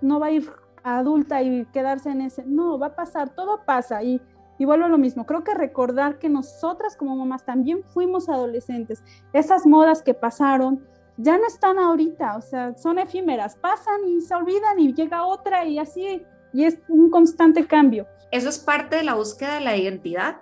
no 0.01 0.19
va 0.19 0.29
a 0.29 0.31
ir 0.31 0.51
adulta 0.83 1.43
y 1.43 1.67
quedarse 1.67 2.09
en 2.09 2.23
ese, 2.23 2.43
no, 2.47 2.79
va 2.79 2.87
a 2.89 2.97
pasar, 2.97 3.29
todo 3.29 3.67
pasa 3.67 4.03
y, 4.03 4.23
y 4.59 4.65
vuelvo 4.65 4.87
a 4.87 4.89
lo 4.89 4.97
mismo, 4.97 5.27
creo 5.27 5.45
que 5.45 5.53
recordar 5.53 6.19
que 6.19 6.31
nosotras 6.31 6.97
como 6.97 7.15
mamás 7.15 7.45
también 7.45 7.85
fuimos 7.85 8.31
adolescentes, 8.31 9.05
esas 9.35 9.67
modas 9.67 10.03
que 10.03 10.15
pasaron 10.15 10.83
ya 11.23 11.39
no 11.39 11.47
están 11.47 11.79
ahorita, 11.79 12.37
o 12.37 12.43
sea, 12.43 12.77
son 12.77 12.99
efímeras, 12.99 13.57
pasan 13.57 14.07
y 14.09 14.21
se 14.21 14.35
olvidan 14.35 14.79
y 14.79 14.93
llega 14.93 15.25
otra 15.25 15.65
y 15.65 15.79
así, 15.79 16.25
y 16.53 16.65
es 16.65 16.79
un 16.89 17.11
constante 17.11 17.67
cambio. 17.67 18.07
Eso 18.31 18.49
es 18.49 18.59
parte 18.59 18.97
de 18.97 19.05
la 19.05 19.15
búsqueda 19.15 19.55
de 19.55 19.61
la 19.61 19.77
identidad. 19.77 20.37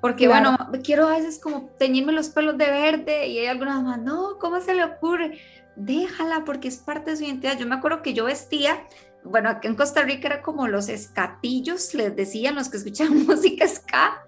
Porque 0.00 0.28
bueno, 0.28 0.56
quiero 0.82 1.08
a 1.08 1.16
veces 1.16 1.40
como 1.40 1.70
teñirme 1.78 2.12
los 2.12 2.28
pelos 2.28 2.58
de 2.58 2.66
verde 2.66 3.26
y 3.26 3.38
hay 3.38 3.46
algunas 3.46 3.82
más, 3.82 3.98
no, 3.98 4.38
¿cómo 4.38 4.60
se 4.60 4.74
le 4.74 4.84
ocurre? 4.84 5.38
Déjala 5.76 6.44
porque 6.44 6.68
es 6.68 6.76
parte 6.76 7.12
de 7.12 7.16
su 7.16 7.24
identidad. 7.24 7.56
Yo 7.56 7.66
me 7.66 7.74
acuerdo 7.74 8.02
que 8.02 8.12
yo 8.12 8.26
vestía 8.26 8.84
bueno, 9.24 9.48
aquí 9.48 9.66
en 9.66 9.74
Costa 9.74 10.02
Rica 10.02 10.28
era 10.28 10.42
como 10.42 10.68
los 10.68 10.88
escatillos, 10.88 11.94
les 11.94 12.14
decían 12.14 12.54
los 12.54 12.68
que 12.68 12.76
escuchaban 12.76 13.24
música 13.26 13.66
ska, 13.66 14.22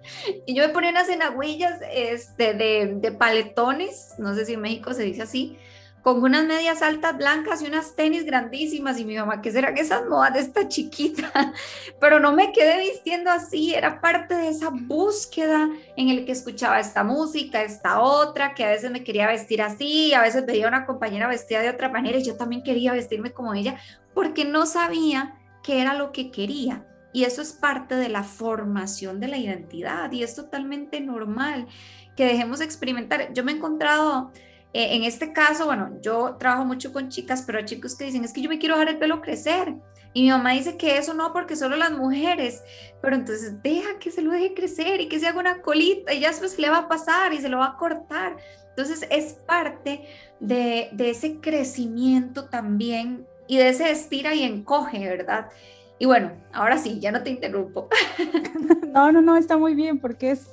y 0.45 0.55
yo 0.55 0.67
me 0.67 0.73
ponía 0.73 0.89
unas 0.89 1.07
enagüillas 1.07 1.79
este, 1.93 2.53
de, 2.53 2.95
de 2.99 3.11
paletones, 3.11 4.15
no 4.17 4.33
sé 4.33 4.45
si 4.45 4.53
en 4.53 4.61
México 4.61 4.93
se 4.93 5.03
dice 5.03 5.21
así, 5.21 5.57
con 6.01 6.23
unas 6.23 6.45
medias 6.45 6.81
altas 6.81 7.17
blancas 7.17 7.61
y 7.61 7.67
unas 7.67 7.95
tenis 7.95 8.25
grandísimas. 8.25 8.99
Y 8.99 9.05
mi 9.05 9.15
mamá, 9.15 9.41
¿qué 9.41 9.51
será 9.51 9.73
que 9.73 9.81
esas 9.81 10.05
modas 10.07 10.33
de 10.33 10.39
esta 10.39 10.67
chiquita? 10.67 11.53
Pero 11.99 12.19
no 12.19 12.31
me 12.31 12.51
quedé 12.51 12.79
vistiendo 12.79 13.29
así, 13.29 13.73
era 13.73 13.99
parte 13.99 14.35
de 14.35 14.49
esa 14.49 14.69
búsqueda 14.71 15.69
en 15.95 16.09
el 16.09 16.25
que 16.25 16.31
escuchaba 16.31 16.79
esta 16.79 17.03
música, 17.03 17.61
esta 17.61 17.99
otra, 17.99 18.53
que 18.53 18.63
a 18.63 18.69
veces 18.69 18.91
me 18.91 19.03
quería 19.03 19.27
vestir 19.27 19.61
así, 19.61 20.13
a 20.13 20.21
veces 20.21 20.45
veía 20.45 20.67
una 20.67 20.85
compañera 20.85 21.27
vestida 21.27 21.61
de 21.61 21.69
otra 21.69 21.89
manera 21.89 22.17
y 22.17 22.23
yo 22.23 22.37
también 22.37 22.63
quería 22.63 22.93
vestirme 22.93 23.31
como 23.31 23.53
ella, 23.53 23.77
porque 24.13 24.45
no 24.45 24.65
sabía 24.65 25.35
qué 25.63 25.81
era 25.81 25.93
lo 25.93 26.11
que 26.11 26.31
quería. 26.31 26.85
Y 27.13 27.23
eso 27.23 27.41
es 27.41 27.51
parte 27.51 27.95
de 27.95 28.09
la 28.09 28.23
formación 28.23 29.19
de 29.19 29.27
la 29.27 29.37
identidad 29.37 30.11
y 30.11 30.23
es 30.23 30.35
totalmente 30.35 31.01
normal 31.01 31.67
que 32.15 32.25
dejemos 32.25 32.61
experimentar. 32.61 33.33
Yo 33.33 33.43
me 33.43 33.51
he 33.51 33.55
encontrado 33.55 34.31
eh, 34.77 34.95
en 34.95 35.03
este 35.05 35.33
caso, 35.33 35.65
bueno, 35.65 35.97
yo 36.01 36.35
trabajo 36.35 36.63
mucho 36.63 36.93
con 36.93 37.09
chicas, 37.09 37.41
pero 37.41 37.65
chicos 37.65 37.95
que 37.95 38.05
dicen, 38.05 38.23
es 38.23 38.31
que 38.31 38.41
yo 38.41 38.49
me 38.49 38.59
quiero 38.59 38.75
dejar 38.75 38.93
el 38.93 38.99
pelo 38.99 39.21
crecer. 39.21 39.73
Y 40.13 40.21
mi 40.21 40.29
mamá 40.29 40.51
dice 40.51 40.77
que 40.77 40.99
eso 40.99 41.15
no, 41.15 41.33
porque 41.33 41.55
solo 41.55 41.77
las 41.77 41.89
mujeres. 41.89 42.61
Pero 43.01 43.15
entonces 43.15 43.63
deja 43.63 43.97
que 43.97 44.11
se 44.11 44.21
lo 44.21 44.31
deje 44.31 44.53
crecer 44.53 45.01
y 45.01 45.09
que 45.09 45.19
se 45.19 45.25
haga 45.25 45.39
una 45.39 45.63
colita 45.63 46.13
y 46.13 46.19
ya 46.19 46.27
después 46.27 46.59
le 46.59 46.69
va 46.69 46.77
a 46.77 46.87
pasar 46.87 47.33
y 47.33 47.39
se 47.39 47.49
lo 47.49 47.57
va 47.57 47.69
a 47.69 47.77
cortar. 47.77 48.37
Entonces 48.69 49.07
es 49.09 49.33
parte 49.33 50.03
de, 50.39 50.89
de 50.91 51.09
ese 51.09 51.39
crecimiento 51.39 52.45
también 52.45 53.25
y 53.47 53.57
de 53.57 53.69
ese 53.69 53.89
estira 53.89 54.35
y 54.35 54.43
encoge, 54.43 54.99
¿verdad? 55.09 55.49
Y 55.97 56.05
bueno, 56.05 56.33
ahora 56.53 56.77
sí, 56.77 56.99
ya 56.99 57.11
no 57.11 57.23
te 57.23 57.31
interrumpo. 57.31 57.89
No, 58.93 59.11
no, 59.11 59.21
no, 59.21 59.37
está 59.37 59.57
muy 59.57 59.75
bien 59.75 59.99
porque 59.99 60.31
es, 60.31 60.49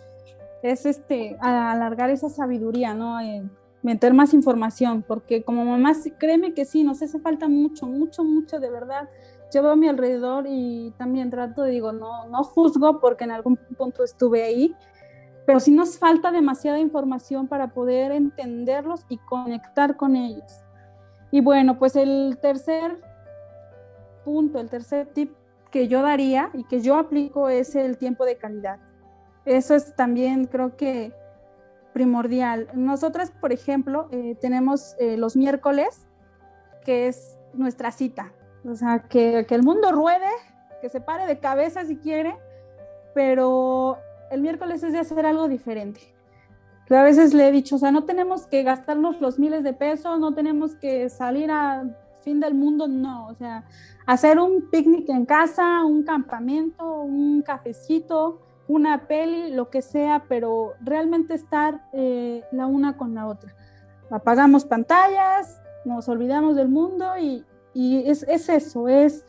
es 0.63 0.85
este, 0.85 1.39
alargar 1.41 2.11
esa 2.11 2.29
sabiduría, 2.29 2.93
¿no? 2.93 3.19
Eh, 3.19 3.43
meter 3.85 4.15
más 4.15 4.33
información, 4.33 5.05
porque 5.07 5.45
como 5.45 5.65
mamá, 5.65 5.93
créeme 6.19 6.55
que 6.55 6.65
sí, 6.65 6.83
nos 6.83 7.03
hace 7.03 7.19
falta 7.21 7.49
mucho, 7.49 7.87
mucho, 7.87 8.25
mucho 8.25 8.59
de 8.59 8.71
verdad. 8.71 9.11
Yo 9.53 9.63
veo 9.63 9.73
a 9.73 9.77
mi 9.77 9.89
alrededor 9.89 10.47
y 10.49 10.95
también 10.97 11.31
trato, 11.31 11.65
digo, 11.65 11.93
no, 11.93 12.27
no 12.29 12.43
juzgo 12.43 12.99
porque 12.99 13.25
en 13.25 13.31
algún 13.31 13.57
punto 13.77 14.03
estuve 14.03 14.43
ahí, 14.43 14.75
pero 15.47 15.61
sí 15.61 15.71
nos 15.71 15.99
falta 15.99 16.33
demasiada 16.33 16.81
información 16.81 17.47
para 17.47 17.75
poder 17.75 18.11
entenderlos 18.13 19.05
y 19.11 19.19
conectar 19.19 19.97
con 19.97 20.17
ellos. 20.17 20.65
Y 21.31 21.43
bueno, 21.43 21.79
pues 21.79 21.95
el 21.95 22.39
tercer 22.41 23.03
punto, 24.25 24.61
el 24.61 24.71
tercer 24.71 25.09
tip 25.09 25.33
que 25.71 25.89
yo 25.89 26.01
daría 26.01 26.49
y 26.55 26.65
que 26.65 26.81
yo 26.81 26.97
aplico 26.97 27.51
es 27.51 27.75
el 27.75 27.99
tiempo 27.99 28.25
de 28.25 28.39
calidad. 28.39 28.79
Eso 29.45 29.75
es 29.75 29.95
también, 29.95 30.47
creo 30.47 30.75
que 30.75 31.13
primordial. 31.95 32.69
Nosotras, 32.75 33.31
por 33.31 33.53
ejemplo, 33.53 34.09
eh, 34.11 34.37
tenemos 34.41 34.97
eh, 34.99 35.17
los 35.17 35.37
miércoles, 35.37 36.07
que 36.85 37.07
es 37.07 37.39
nuestra 37.55 37.93
cita. 37.93 38.33
O 38.69 38.75
sea, 38.75 39.05
que, 39.09 39.47
el 39.49 39.63
mundo 39.63 39.93
ruede, 39.93 40.29
que 40.83 40.91
se 40.91 41.01
pare 41.01 41.27
de 41.27 41.39
cabeza 41.39 41.85
si 41.87 41.97
quiere, 41.97 42.35
pero 43.15 43.97
el 44.31 44.43
miércoles 44.43 44.83
es 44.83 44.93
de 44.93 44.99
hacer 44.99 45.25
algo 45.25 45.49
diferente. 45.49 46.01
a 46.91 47.03
veces 47.03 47.33
le 47.33 47.49
he 47.49 47.53
dicho, 47.53 47.77
o 47.77 47.79
sea, 47.79 47.93
no 47.93 48.05
tenemos 48.05 48.47
que 48.47 48.65
gastarnos 48.65 49.21
los 49.21 49.39
miles 49.39 49.63
de 49.63 49.73
pesos, 49.73 50.19
no 50.19 50.35
tenemos 50.35 50.75
que 50.75 51.09
salir 51.09 51.51
a 51.51 51.85
fin 52.23 52.41
del 52.41 52.55
mundo, 52.55 52.89
no. 52.89 53.29
O 53.29 53.35
sea, 53.35 53.65
hacer 54.05 54.41
un 54.41 54.69
picnic 54.69 55.09
en 55.11 55.27
casa, 55.27 55.85
un 55.85 56.03
campamento, 56.03 57.03
un 57.03 57.43
cafecito, 57.43 58.41
una 58.67 59.07
peli, 59.07 59.53
lo 59.53 59.71
que 59.71 59.83
sea, 59.83 60.25
pero 60.29 60.75
realmente 60.81 61.35
estar 61.35 61.83
eh, 61.93 62.43
la 62.53 62.67
una 62.67 62.97
con 62.97 63.15
la 63.15 63.27
otra. 63.27 63.55
Apagamos 64.11 64.65
pantallas, 64.65 65.61
nos 65.85 66.09
olvidamos 66.09 66.57
del 66.57 66.69
mundo 66.69 67.07
y, 67.19 67.45
es, 67.75 68.23
eso, 68.23 68.89
es, 68.89 69.27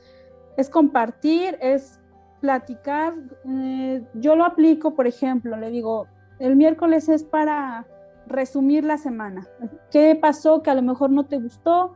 es 0.55 0.69
compartir, 0.69 1.57
es 1.61 1.99
platicar. 2.39 3.13
Eh, 3.45 4.03
yo 4.13 4.35
lo 4.35 4.45
aplico, 4.45 4.93
por 4.93 5.07
ejemplo, 5.07 5.57
le 5.57 5.69
digo, 5.69 6.07
el 6.39 6.55
miércoles 6.55 7.09
es 7.09 7.23
para 7.23 7.87
resumir 8.27 8.83
la 8.83 8.97
semana. 8.97 9.47
¿Qué 9.91 10.17
pasó 10.19 10.61
que 10.61 10.69
a 10.69 10.75
lo 10.75 10.81
mejor 10.81 11.09
no 11.09 11.25
te 11.25 11.37
gustó? 11.37 11.95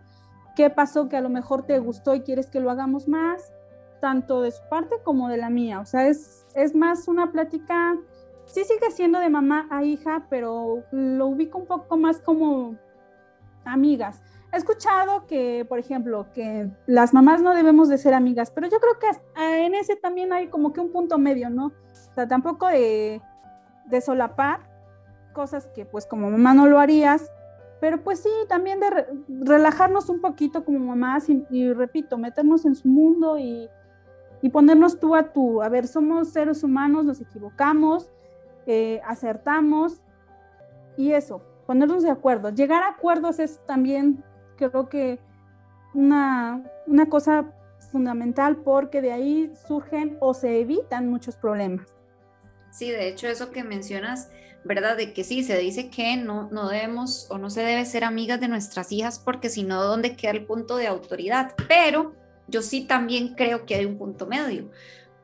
¿Qué 0.55 0.69
pasó 0.69 1.07
que 1.07 1.17
a 1.17 1.21
lo 1.21 1.29
mejor 1.29 1.63
te 1.63 1.79
gustó 1.79 2.15
y 2.15 2.21
quieres 2.21 2.49
que 2.49 2.59
lo 2.59 2.71
hagamos 2.71 3.07
más? 3.07 3.53
Tanto 3.99 4.41
de 4.41 4.51
su 4.51 4.61
parte 4.69 4.95
como 5.03 5.29
de 5.29 5.37
la 5.37 5.49
mía. 5.49 5.79
O 5.79 5.85
sea, 5.85 6.07
es, 6.07 6.45
es 6.55 6.75
más 6.75 7.07
una 7.07 7.31
plática, 7.31 7.97
sí 8.45 8.63
sigue 8.63 8.91
siendo 8.91 9.19
de 9.19 9.29
mamá 9.29 9.67
a 9.69 9.83
hija, 9.83 10.25
pero 10.29 10.83
lo 10.91 11.27
ubico 11.27 11.57
un 11.57 11.65
poco 11.65 11.97
más 11.97 12.19
como 12.19 12.75
amigas. 13.65 14.21
He 14.51 14.57
escuchado 14.57 15.27
que, 15.27 15.65
por 15.69 15.77
ejemplo, 15.77 16.25
que 16.33 16.69
las 16.87 17.13
mamás 17.13 17.41
no 17.41 17.53
debemos 17.53 17.87
de 17.87 17.99
ser 17.99 18.13
amigas, 18.13 18.51
pero 18.51 18.67
yo 18.67 18.79
creo 18.79 18.97
que 18.97 19.65
en 19.65 19.75
ese 19.75 19.95
también 19.95 20.33
hay 20.33 20.47
como 20.47 20.73
que 20.73 20.81
un 20.81 20.91
punto 20.91 21.19
medio, 21.19 21.49
¿no? 21.49 21.67
O 21.67 22.13
sea, 22.15 22.27
tampoco 22.27 22.67
de, 22.67 23.21
de 23.85 24.01
solapar 24.01 24.61
cosas 25.33 25.67
que 25.67 25.85
pues 25.85 26.07
como 26.07 26.31
mamá 26.31 26.55
no 26.55 26.65
lo 26.65 26.79
harías, 26.79 27.31
pero 27.79 28.01
pues 28.03 28.19
sí, 28.19 28.29
también 28.47 28.79
de 28.79 28.89
relajarnos 29.27 30.09
un 30.09 30.19
poquito 30.19 30.65
como 30.65 30.79
mamás 30.79 31.27
y, 31.29 31.73
repito, 31.73 32.17
meternos 32.17 32.65
en 32.65 32.75
su 32.75 32.87
mundo 32.87 33.37
y, 33.37 33.69
y 34.41 34.49
ponernos 34.49 34.99
tú 34.99 35.15
a 35.15 35.31
tú. 35.31 35.61
A 35.61 35.69
ver, 35.69 35.87
somos 35.87 36.29
seres 36.29 36.63
humanos, 36.63 37.05
nos 37.05 37.21
equivocamos, 37.21 38.09
eh, 38.65 39.01
acertamos 39.05 40.01
y 40.97 41.11
eso, 41.13 41.41
ponernos 41.65 42.03
de 42.03 42.09
acuerdo. 42.09 42.49
Llegar 42.49 42.83
a 42.83 42.89
acuerdos 42.89 43.39
es 43.39 43.59
también, 43.65 44.23
creo 44.57 44.89
que, 44.89 45.19
una, 45.93 46.63
una 46.85 47.07
cosa 47.07 47.51
fundamental 47.91 48.57
porque 48.57 49.01
de 49.01 49.11
ahí 49.11 49.51
surgen 49.67 50.17
o 50.19 50.33
se 50.33 50.59
evitan 50.59 51.09
muchos 51.09 51.35
problemas. 51.35 51.87
Sí, 52.71 52.91
de 52.91 53.07
hecho, 53.07 53.27
eso 53.27 53.49
que 53.49 53.63
mencionas, 53.63 54.29
¿verdad? 54.63 54.95
De 54.95 55.13
que 55.13 55.23
sí, 55.23 55.43
se 55.43 55.57
dice 55.57 55.89
que 55.89 56.17
no, 56.17 56.49
no 56.51 56.69
debemos 56.69 57.27
o 57.31 57.37
no 57.37 57.49
se 57.49 57.61
debe 57.61 57.85
ser 57.85 58.03
amigas 58.03 58.39
de 58.39 58.47
nuestras 58.47 58.91
hijas 58.91 59.19
porque 59.19 59.49
si 59.49 59.63
no, 59.63 59.83
¿dónde 59.83 60.15
queda 60.15 60.31
el 60.31 60.45
punto 60.45 60.77
de 60.77 60.87
autoridad? 60.87 61.55
Pero 61.67 62.13
yo 62.49 62.61
sí 62.61 62.81
también 62.81 63.35
creo 63.35 63.65
que 63.65 63.75
hay 63.75 63.85
un 63.85 63.97
punto 63.97 64.27
medio, 64.27 64.69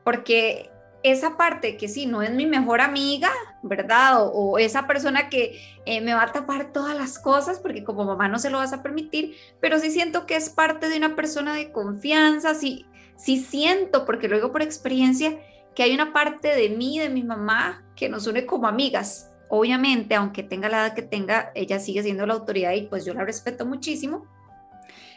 porque 0.04 0.70
esa 1.02 1.36
parte 1.36 1.76
que 1.76 1.88
sí, 1.88 2.06
no 2.06 2.22
es 2.22 2.32
mi 2.32 2.46
mejor 2.46 2.80
amiga, 2.80 3.30
¿verdad? 3.62 4.28
O, 4.32 4.58
esa 4.58 4.86
persona 4.86 5.28
que 5.28 5.60
eh, 5.84 6.00
me 6.00 6.14
va 6.14 6.24
a 6.24 6.32
tapar 6.32 6.72
todas 6.72 6.96
las 6.96 7.18
cosas, 7.18 7.60
porque 7.60 7.84
como 7.84 8.04
mamá 8.04 8.28
no 8.28 8.38
se 8.38 8.50
lo 8.50 8.58
vas 8.58 8.72
a 8.72 8.82
permitir, 8.82 9.36
pero 9.60 9.78
sí 9.78 9.90
siento 9.90 10.26
que 10.26 10.34
es 10.36 10.50
parte 10.50 10.88
de 10.88 10.96
una 10.96 11.14
persona 11.14 11.54
de 11.54 11.70
confianza, 11.70 12.54
sí, 12.54 12.86
sí 13.16 13.38
siento, 13.38 14.04
porque 14.04 14.28
luego 14.28 14.50
por 14.50 14.62
experiencia, 14.62 15.38
que 15.76 15.84
hay 15.84 15.94
una 15.94 16.12
parte 16.12 16.56
de 16.56 16.70
mí, 16.70 16.98
de 16.98 17.08
mi 17.08 17.22
mamá, 17.22 17.84
que 17.94 18.08
nos 18.08 18.26
une 18.26 18.46
como 18.46 18.66
amigas. 18.66 19.30
Obviamente, 19.48 20.16
aunque 20.16 20.42
tenga 20.42 20.68
la 20.68 20.86
edad 20.86 20.94
que 20.94 21.02
tenga, 21.02 21.52
ella 21.54 21.78
sigue 21.78 22.02
siendo 22.02 22.26
la 22.26 22.34
autoridad 22.34 22.72
y 22.72 22.82
pues 22.82 23.04
yo 23.04 23.14
la 23.14 23.24
respeto 23.24 23.64
muchísimo. 23.64 24.26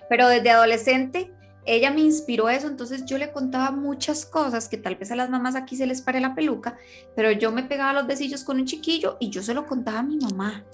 Pero 0.07 0.27
desde 0.27 0.51
adolescente 0.51 1.31
ella 1.75 1.91
me 1.91 2.01
inspiró 2.01 2.49
eso, 2.49 2.67
entonces 2.67 3.05
yo 3.05 3.17
le 3.17 3.31
contaba 3.31 3.71
muchas 3.71 4.25
cosas 4.25 4.67
que 4.67 4.77
tal 4.77 4.95
vez 4.95 5.11
a 5.11 5.15
las 5.15 5.29
mamás 5.29 5.55
aquí 5.55 5.75
se 5.75 5.85
les 5.85 6.01
pare 6.01 6.19
la 6.19 6.35
peluca, 6.35 6.77
pero 7.15 7.31
yo 7.31 7.51
me 7.51 7.63
pegaba 7.63 7.93
los 7.93 8.07
besillos 8.07 8.43
con 8.43 8.57
un 8.57 8.65
chiquillo 8.65 9.17
y 9.19 9.29
yo 9.29 9.43
se 9.43 9.53
lo 9.53 9.65
contaba 9.65 9.99
a 9.99 10.03
mi 10.03 10.17
mamá. 10.17 10.65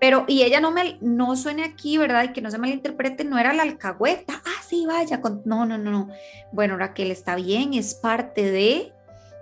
Pero, 0.00 0.24
y 0.28 0.42
ella 0.42 0.60
no 0.60 0.70
me, 0.70 0.98
no 1.00 1.34
suene 1.36 1.64
aquí, 1.64 1.98
¿verdad? 1.98 2.24
Y 2.24 2.32
que 2.32 2.42
no 2.42 2.50
se 2.50 2.58
malinterprete, 2.58 3.24
no 3.24 3.38
era 3.38 3.54
la 3.54 3.62
alcahueta, 3.62 4.42
ah, 4.44 4.62
sí, 4.66 4.84
vaya, 4.86 5.20
con... 5.20 5.42
no, 5.44 5.64
no, 5.64 5.78
no, 5.78 5.90
no. 5.90 6.08
Bueno, 6.52 6.76
Raquel, 6.76 7.10
está 7.10 7.36
bien, 7.36 7.74
es 7.74 7.94
parte 7.94 8.50
de, 8.50 8.92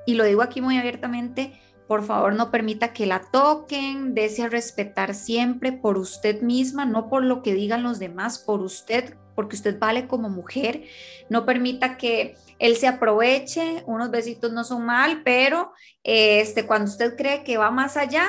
y 0.07 0.15
lo 0.15 0.25
digo 0.25 0.43
aquí 0.43 0.61
muy 0.61 0.79
abiertamente, 0.79 1.53
por 1.89 2.05
favor 2.05 2.35
no 2.35 2.51
permita 2.51 2.93
que 2.93 3.07
la 3.07 3.23
toquen, 3.31 4.15
desea 4.15 4.49
respetar 4.49 5.15
siempre 5.15 5.73
por 5.73 5.99
usted 5.99 6.43
misma, 6.43 6.85
no 6.85 7.09
por 7.09 7.25
lo 7.25 7.43
que 7.43 7.55
digan 7.55 7.83
los 7.83 7.99
demás, 7.99 8.39
por 8.39 8.61
usted 8.61 9.17
porque 9.35 9.57
usted 9.57 9.79
vale 9.79 10.07
como 10.07 10.29
mujer. 10.29 10.85
No 11.29 11.45
permita 11.45 11.97
que 11.97 12.37
él 12.59 12.77
se 12.77 12.87
aproveche. 12.87 13.83
Unos 13.87 14.11
besitos 14.11 14.53
no 14.53 14.65
son 14.65 14.85
mal, 14.85 15.23
pero 15.25 15.73
este, 16.05 16.67
cuando 16.67 16.91
usted 16.91 17.17
cree 17.17 17.45
que 17.45 17.59
va 17.59 17.71
más 17.71 17.97
allá, 17.97 18.29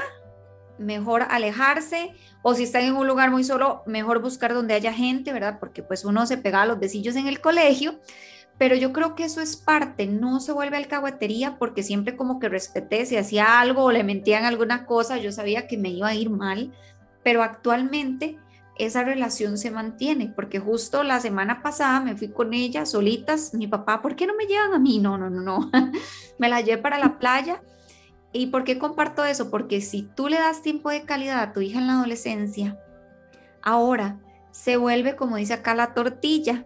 mejor 0.78 1.24
alejarse. 1.30 2.12
O 2.42 2.56
si 2.56 2.64
están 2.64 2.84
en 2.84 2.96
un 2.96 3.08
lugar 3.08 3.32
muy 3.32 3.44
solo, 3.44 3.84
mejor 3.86 4.22
buscar 4.22 4.54
donde 4.54 4.74
haya 4.74 4.94
gente, 4.94 5.32
¿verdad? 5.32 5.60
Porque 5.60 5.82
pues 5.84 6.04
uno 6.04 6.26
se 6.26 6.38
pega 6.38 6.66
los 6.66 6.80
besillos 6.80 7.16
en 7.16 7.28
el 7.28 7.42
colegio. 7.42 8.00
Pero 8.58 8.76
yo 8.76 8.94
creo 8.94 9.16
que 9.16 9.26
eso 9.26 9.42
es 9.42 9.58
parte, 9.58 10.06
no 10.06 10.40
se 10.40 10.52
vuelve 10.52 10.78
alcahuetería 10.78 11.58
porque 11.58 11.82
siempre 11.82 12.16
como 12.16 12.40
que 12.40 12.50
respeté, 12.50 13.06
si 13.06 13.18
hacía 13.18 13.60
algo 13.60 13.84
o 13.84 13.92
le 13.92 14.04
mentían 14.04 14.46
alguna 14.46 14.86
cosa, 14.86 15.18
yo 15.18 15.32
sabía 15.32 15.66
que 15.66 15.78
me 15.78 15.90
iba 15.90 16.08
a 16.08 16.14
ir 16.14 16.30
mal, 16.30 16.72
pero 17.24 17.42
actualmente 17.42 18.38
esa 18.78 19.04
relación 19.04 19.58
se 19.58 19.72
mantiene, 19.72 20.34
porque 20.36 20.60
justo 20.60 21.04
la 21.04 21.20
semana 21.20 21.62
pasada 21.62 22.00
me 22.00 22.16
fui 22.16 22.30
con 22.30 22.54
ella 22.54 22.86
solitas, 22.86 23.54
mi 23.54 23.68
papá, 23.68 24.02
¿por 24.02 24.16
qué 24.16 24.26
no 24.26 24.36
me 24.36 24.46
llevan 24.46 24.74
a 24.74 24.80
mí? 24.80 25.00
No, 25.00 25.18
no, 25.18 25.30
no, 25.30 25.42
no, 25.42 25.72
me 26.40 26.50
la 26.50 26.62
llevé 26.62 26.82
para 26.82 26.98
la 26.98 27.20
playa. 27.20 27.62
¿Y 28.36 28.48
por 28.48 28.64
qué 28.64 28.80
comparto 28.80 29.24
eso? 29.26 29.52
Porque 29.52 29.80
si 29.80 30.02
tú 30.02 30.28
le 30.28 30.40
das 30.40 30.64
tiempo 30.64 30.90
de 30.90 31.04
calidad 31.04 31.40
a 31.40 31.54
tu 31.54 31.62
hija 31.62 31.78
en 31.78 31.86
la 31.86 31.94
adolescencia, 31.94 32.80
ahora 33.62 34.20
se 34.50 34.78
vuelve, 34.78 35.16
como 35.16 35.36
dice 35.36 35.54
acá, 35.54 35.76
la 35.76 35.94
tortilla. 35.94 36.66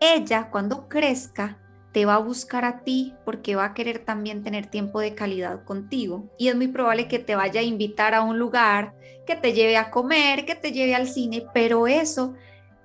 Ella, 0.00 0.50
cuando 0.50 0.88
crezca, 0.88 1.58
te 1.94 2.06
va 2.06 2.16
a 2.16 2.18
buscar 2.18 2.64
a 2.64 2.80
ti 2.80 3.14
porque 3.24 3.54
va 3.54 3.66
a 3.66 3.72
querer 3.72 4.00
también 4.00 4.42
tener 4.42 4.66
tiempo 4.66 4.98
de 4.98 5.14
calidad 5.14 5.62
contigo. 5.62 6.28
Y 6.36 6.48
es 6.48 6.56
muy 6.56 6.66
probable 6.66 7.06
que 7.06 7.20
te 7.20 7.36
vaya 7.36 7.60
a 7.60 7.62
invitar 7.62 8.14
a 8.14 8.22
un 8.22 8.36
lugar, 8.36 8.94
que 9.24 9.36
te 9.36 9.52
lleve 9.52 9.76
a 9.76 9.92
comer, 9.92 10.44
que 10.44 10.56
te 10.56 10.72
lleve 10.72 10.96
al 10.96 11.06
cine, 11.06 11.46
pero 11.54 11.86
eso 11.86 12.34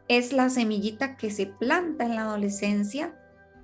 es 0.08 0.32
la 0.32 0.52
semillita 0.52 1.18
que 1.18 1.32
se 1.32 1.48
planta 1.48 2.06
en 2.06 2.16
la 2.16 2.22
adolescencia 2.22 3.16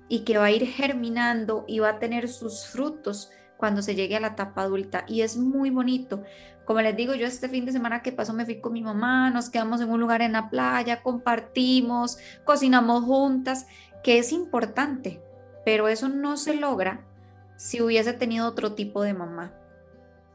y 0.08 0.24
que 0.24 0.36
va 0.36 0.46
a 0.46 0.50
ir 0.50 0.66
germinando 0.66 1.64
y 1.68 1.78
va 1.78 1.90
a 1.90 1.98
tener 2.00 2.28
sus 2.28 2.66
frutos 2.66 3.30
cuando 3.56 3.82
se 3.82 3.94
llegue 3.94 4.16
a 4.16 4.20
la 4.20 4.28
etapa 4.28 4.62
adulta. 4.62 5.04
Y 5.06 5.20
es 5.20 5.36
muy 5.36 5.70
bonito. 5.70 6.24
Como 6.64 6.80
les 6.80 6.96
digo, 6.96 7.14
yo 7.14 7.28
este 7.28 7.48
fin 7.48 7.64
de 7.64 7.70
semana 7.70 8.02
que 8.02 8.10
pasó 8.10 8.32
me 8.32 8.46
fui 8.46 8.60
con 8.60 8.72
mi 8.72 8.82
mamá, 8.82 9.30
nos 9.30 9.48
quedamos 9.48 9.80
en 9.80 9.90
un 9.90 10.00
lugar 10.00 10.22
en 10.22 10.32
la 10.32 10.50
playa, 10.50 11.04
compartimos, 11.04 12.18
cocinamos 12.44 13.04
juntas, 13.04 13.68
que 14.02 14.18
es 14.18 14.32
importante 14.32 15.20
pero 15.66 15.88
eso 15.88 16.08
no 16.08 16.36
se 16.36 16.54
logra 16.54 17.00
si 17.56 17.82
hubiese 17.82 18.12
tenido 18.12 18.46
otro 18.46 18.74
tipo 18.74 19.02
de 19.02 19.14
mamá. 19.14 19.52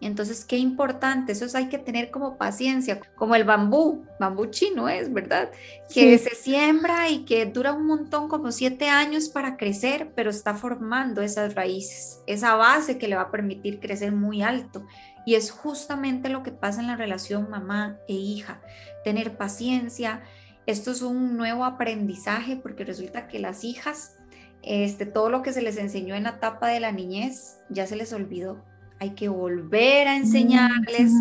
Entonces, 0.01 0.43
qué 0.43 0.57
importante, 0.57 1.32
eso 1.32 1.45
hay 1.57 1.69
que 1.69 1.77
tener 1.77 2.11
como 2.11 2.38
paciencia, 2.38 2.99
como 3.15 3.36
el 3.36 3.45
bambú, 3.45 4.03
bambú 4.19 4.47
chino 4.47 4.89
es, 4.89 5.13
¿verdad? 5.13 5.49
Que 5.93 6.17
se 6.17 6.36
siembra 6.36 7.07
y 7.07 7.23
que 7.23 7.45
dura 7.45 7.71
un 7.71 7.86
montón, 7.86 8.27
como 8.27 8.51
siete 8.51 8.89
años 8.89 9.29
para 9.29 9.55
crecer, 9.55 10.11
pero 10.15 10.32
está 10.32 10.53
formando 10.53 11.21
esas 11.21 11.55
raíces, 11.55 12.19
esa 12.27 12.55
base 12.55 12.97
que 12.97 13.07
le 13.07 13.15
va 13.15 13.21
a 13.21 13.32
permitir 13.32 13.79
crecer 13.79 14.11
muy 14.11 14.41
alto. 14.41 14.86
Y 15.25 15.36
es 15.36 15.49
justamente 15.49 16.27
lo 16.27 16.43
que 16.43 16.51
pasa 16.51 16.82
en 16.82 16.88
la 16.88 16.97
relación 16.97 17.49
mamá 17.49 17.99
e 18.09 18.15
hija, 18.15 18.59
tener 19.05 19.38
paciencia. 19.38 20.23
Esto 20.65 20.91
es 20.91 21.01
un 21.01 21.38
nuevo 21.38 21.63
aprendizaje 21.63 22.57
porque 22.57 22.84
resulta 22.84 23.29
que 23.29 23.39
las 23.39 23.63
hijas 23.63 24.17
este, 24.64 25.05
todo 25.05 25.30
lo 25.30 25.41
que 25.41 25.53
se 25.53 25.62
les 25.62 25.78
enseñó 25.78 26.16
en 26.16 26.24
la 26.24 26.32
etapa 26.32 26.68
de 26.68 26.80
la 26.80 26.91
niñez 26.91 27.57
ya 27.70 27.88
se 27.88 27.95
les 27.95 28.14
olvidó. 28.14 28.64
Hay 28.99 29.12
que 29.12 29.30
volver 29.30 30.07
a 30.07 30.16
enseñarles 30.16 31.12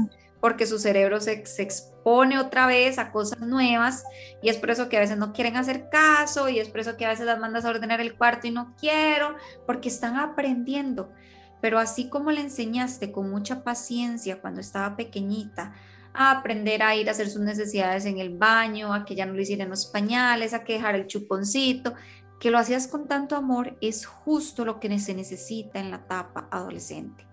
porque 0.41 0.67
su 0.67 0.79
cerebro 0.79 1.21
se, 1.21 1.45
se, 1.47 1.63
expone 1.63 2.39
otra 2.39 2.67
vez 2.67 2.99
a 2.99 3.13
cosas 3.13 3.41
nuevas 3.41 4.05
y 4.43 4.49
es 4.49 4.57
por 4.57 4.71
eso 4.71 4.89
que 4.89 4.97
a 4.97 5.01
veces 5.01 5.19
no 5.19 5.33
quieren 5.33 5.57
hacer 5.57 5.89
caso 5.91 6.49
y 6.49 6.59
es 6.59 6.69
por 6.69 6.81
eso 6.81 6.97
que 6.97 7.05
a 7.05 7.11
veces 7.11 7.27
las 7.27 7.39
mandas 7.39 7.65
a 7.65 7.71
ordenar 7.71 8.01
el 8.01 8.15
cuarto 8.15 8.47
y 8.47 8.51
no 8.51 8.75
quiero, 8.79 9.35
porque 9.67 9.89
están 9.89 10.17
aprendiendo. 10.17 11.13
Pero 11.61 11.79
así 11.79 12.09
como 12.09 12.31
le 12.31 12.41
enseñaste 12.41 13.13
con 13.13 13.31
mucha 13.31 13.63
paciencia 13.63 14.41
cuando 14.41 14.61
estaba 14.61 14.97
pequeñita 14.97 15.75
a 16.13 16.33
aprender 16.33 16.83
a 16.83 16.95
ir 16.95 17.09
a 17.09 17.13
hacer 17.13 17.31
sus 17.31 17.43
necesidades 17.43 18.05
en 18.05 18.19
el 18.19 18.37
baño, 18.37 18.93
a 18.93 19.05
que 19.05 19.15
ya 19.15 19.27
no 19.27 19.35
le 19.35 19.43
hicieran 19.43 19.71
los 19.71 19.87
pañales, 19.87 20.55
a 20.55 20.65
que 20.65 20.75
dejar 20.75 20.95
el 20.95 21.07
chuponcito, 21.07 21.95
que 22.41 22.51
lo 22.51 22.59
hacías 22.59 22.89
con 22.89 23.07
tanto 23.07 23.37
amor 23.37 23.77
es 23.83 24.07
justo 24.07 24.65
lo 24.65 24.81
que 24.81 24.99
se 24.99 25.15
necesita 25.15 25.79
en 25.79 25.91
la 25.91 25.99
etapa 25.99 26.49
adolescente. 26.51 27.27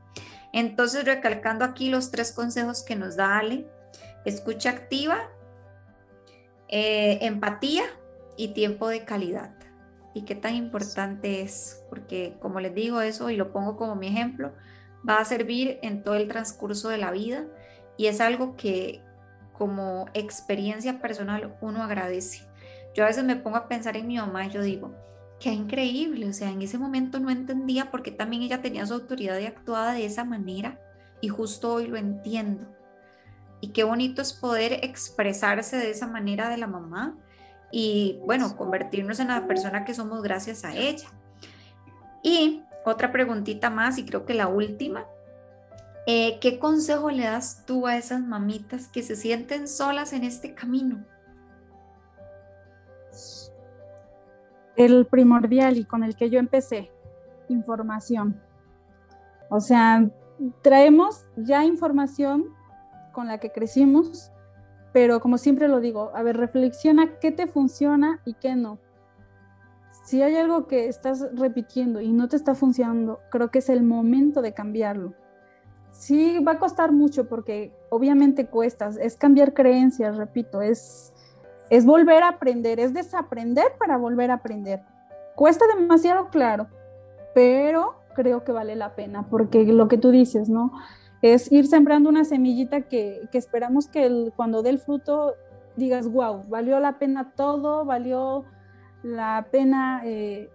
Entonces, 0.51 1.05
recalcando 1.05 1.63
aquí 1.63 1.89
los 1.89 2.11
tres 2.11 2.33
consejos 2.33 2.83
que 2.83 2.97
nos 2.97 3.15
da 3.15 3.37
Ale, 3.37 3.65
escucha 4.25 4.69
activa, 4.69 5.17
eh, 6.67 7.19
empatía 7.21 7.83
y 8.35 8.49
tiempo 8.49 8.89
de 8.89 9.05
calidad. 9.05 9.55
Y 10.13 10.23
qué 10.23 10.35
tan 10.35 10.55
importante 10.55 11.41
es, 11.41 11.83
porque 11.89 12.35
como 12.41 12.59
les 12.59 12.75
digo 12.75 12.99
eso 12.99 13.29
y 13.29 13.37
lo 13.37 13.53
pongo 13.53 13.77
como 13.77 13.95
mi 13.95 14.07
ejemplo, 14.07 14.51
va 15.07 15.19
a 15.19 15.25
servir 15.25 15.79
en 15.83 16.03
todo 16.03 16.15
el 16.15 16.27
transcurso 16.27 16.89
de 16.89 16.97
la 16.97 17.11
vida 17.11 17.45
y 17.95 18.07
es 18.07 18.19
algo 18.19 18.57
que 18.57 19.01
como 19.53 20.07
experiencia 20.13 20.99
personal 20.99 21.55
uno 21.61 21.83
agradece 21.83 22.46
yo 22.97 23.03
a 23.03 23.07
veces 23.07 23.23
me 23.23 23.35
pongo 23.35 23.57
a 23.57 23.67
pensar 23.67 23.95
en 23.95 24.07
mi 24.07 24.17
mamá 24.17 24.47
y 24.47 24.49
yo 24.49 24.63
digo, 24.63 24.91
qué 25.39 25.51
increíble, 25.51 26.27
o 26.27 26.33
sea, 26.33 26.49
en 26.49 26.63
ese 26.63 26.79
momento 26.79 27.19
no 27.19 27.29
entendía 27.29 27.91
por 27.91 28.01
qué 28.01 28.09
también 28.09 28.41
ella 28.41 28.63
tenía 28.63 28.87
su 28.87 28.95
autoridad 28.95 29.37
y 29.37 29.45
actuaba 29.45 29.93
de 29.93 30.03
esa 30.03 30.23
manera 30.23 30.81
y 31.21 31.27
justo 31.27 31.73
hoy 31.73 31.85
lo 31.85 31.95
entiendo. 31.95 32.65
Y 33.61 33.67
qué 33.67 33.83
bonito 33.83 34.23
es 34.23 34.33
poder 34.33 34.83
expresarse 34.83 35.77
de 35.77 35.91
esa 35.91 36.07
manera 36.07 36.49
de 36.49 36.57
la 36.57 36.65
mamá 36.65 37.15
y 37.71 38.19
bueno, 38.25 38.57
convertirnos 38.57 39.19
en 39.19 39.27
la 39.27 39.45
persona 39.45 39.85
que 39.85 39.93
somos 39.93 40.23
gracias 40.23 40.65
a 40.65 40.75
ella. 40.75 41.09
Y 42.23 42.63
otra 42.83 43.11
preguntita 43.11 43.69
más 43.69 43.99
y 43.99 44.05
creo 44.05 44.25
que 44.25 44.33
la 44.33 44.47
última. 44.47 45.05
Eh, 46.07 46.39
¿Qué 46.41 46.57
consejo 46.57 47.11
le 47.11 47.25
das 47.25 47.63
tú 47.67 47.85
a 47.85 47.95
esas 47.95 48.21
mamitas 48.21 48.87
que 48.87 49.03
se 49.03 49.15
sienten 49.15 49.67
solas 49.67 50.13
en 50.13 50.23
este 50.23 50.55
camino? 50.55 51.05
El 54.75 55.07
primordial 55.07 55.77
y 55.77 55.85
con 55.85 56.03
el 56.03 56.15
que 56.15 56.29
yo 56.29 56.39
empecé, 56.39 56.91
información. 57.49 58.39
O 59.49 59.59
sea, 59.59 60.09
traemos 60.61 61.25
ya 61.35 61.65
información 61.65 62.45
con 63.11 63.27
la 63.27 63.39
que 63.39 63.51
crecimos, 63.51 64.31
pero 64.93 65.19
como 65.19 65.37
siempre 65.37 65.67
lo 65.67 65.79
digo, 65.79 66.11
a 66.15 66.23
ver, 66.23 66.37
reflexiona 66.37 67.17
qué 67.19 67.31
te 67.31 67.47
funciona 67.47 68.21
y 68.25 68.33
qué 68.33 68.55
no. 68.55 68.77
Si 70.05 70.21
hay 70.21 70.35
algo 70.37 70.67
que 70.67 70.87
estás 70.87 71.27
repitiendo 71.33 71.99
y 71.99 72.13
no 72.13 72.27
te 72.27 72.35
está 72.35 72.55
funcionando, 72.55 73.19
creo 73.29 73.49
que 73.49 73.59
es 73.59 73.69
el 73.69 73.83
momento 73.83 74.41
de 74.41 74.53
cambiarlo. 74.53 75.13
Sí, 75.91 76.39
va 76.39 76.53
a 76.53 76.59
costar 76.59 76.91
mucho 76.91 77.27
porque 77.27 77.73
obviamente 77.89 78.47
cuesta, 78.47 78.89
es 79.01 79.17
cambiar 79.17 79.53
creencias, 79.53 80.15
repito, 80.15 80.61
es 80.61 81.13
es 81.69 81.85
volver 81.85 82.23
a 82.23 82.29
aprender, 82.29 82.79
es 82.79 82.93
desaprender 82.93 83.73
para 83.77 83.97
volver 83.97 84.31
a 84.31 84.35
aprender. 84.35 84.81
Cuesta 85.35 85.65
demasiado, 85.67 86.29
claro, 86.29 86.67
pero 87.33 87.95
creo 88.15 88.43
que 88.43 88.51
vale 88.51 88.75
la 88.75 88.95
pena, 88.95 89.27
porque 89.29 89.63
lo 89.65 89.87
que 89.87 89.97
tú 89.97 90.11
dices, 90.11 90.49
¿no? 90.49 90.71
Es 91.21 91.51
ir 91.51 91.67
sembrando 91.67 92.09
una 92.09 92.25
semillita 92.25 92.81
que, 92.81 93.27
esperamos 93.33 93.87
que 93.87 94.31
cuando 94.35 94.63
dé 94.63 94.71
el 94.71 94.79
fruto 94.79 95.35
digas, 95.75 96.11
wow, 96.11 96.43
valió 96.47 96.79
la 96.79 96.97
pena 96.97 97.33
todo, 97.35 97.85
valió 97.85 98.45
la 99.03 99.47
pena 99.51 100.01
eh, 100.05 100.49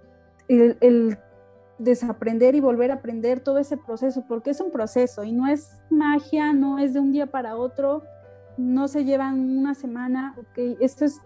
el, 0.49 1.19
desaprender 1.79 2.55
y 2.55 2.61
volver 2.61 2.91
a 2.91 2.95
aprender 2.95 3.41
todo 3.41 3.59
ese 3.59 3.77
proceso, 3.77 4.25
porque 4.29 4.51
es 4.51 4.61
un 4.61 4.71
proceso 4.71 5.25
y 5.25 5.33
no 5.33 5.49
es 5.49 5.81
magia, 5.91 6.53
no 6.53 6.79
es 6.79 6.95
de 6.95 7.01
un 7.01 7.13
día 7.13 7.27
para 7.27 7.57
otro, 7.57 8.03
no 8.57 8.89
se 8.89 9.05
llevan 9.05 9.41
una 9.59 9.75
semana, 9.75 10.35
ok, 10.39 10.79
esto 10.81 11.05
es 11.05 11.21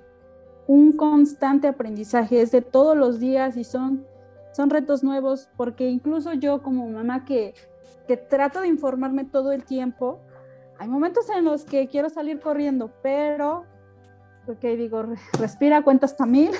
un 0.66 0.93
constante 0.93 1.68
aprendizaje, 1.68 2.43
es 2.43 2.51
de 2.51 2.62
todos 2.62 2.97
los 2.97 3.20
días 3.20 3.57
y 3.57 3.64
son, 3.64 4.05
son 4.53 4.70
retos 4.70 5.05
nuevos, 5.05 5.49
porque 5.57 5.89
incluso 5.89 6.33
yo 6.33 6.62
como 6.62 6.89
mamá 6.89 7.24
que, 7.24 7.55
que 8.07 8.16
trato 8.16 8.61
de 8.61 8.68
informarme 8.68 9.24
todo 9.24 9.53
el 9.53 9.64
tiempo, 9.64 10.20
hay 10.79 10.89
momentos 10.89 11.29
en 11.31 11.45
los 11.45 11.64
que 11.64 11.89
quiero 11.89 12.11
salir 12.11 12.41
corriendo, 12.41 12.93
pero, 13.03 13.64
ok, 14.47 14.62
digo, 14.77 15.05
respira, 15.39 15.83
cuenta 15.83 16.07
hasta 16.07 16.27
mil 16.27 16.51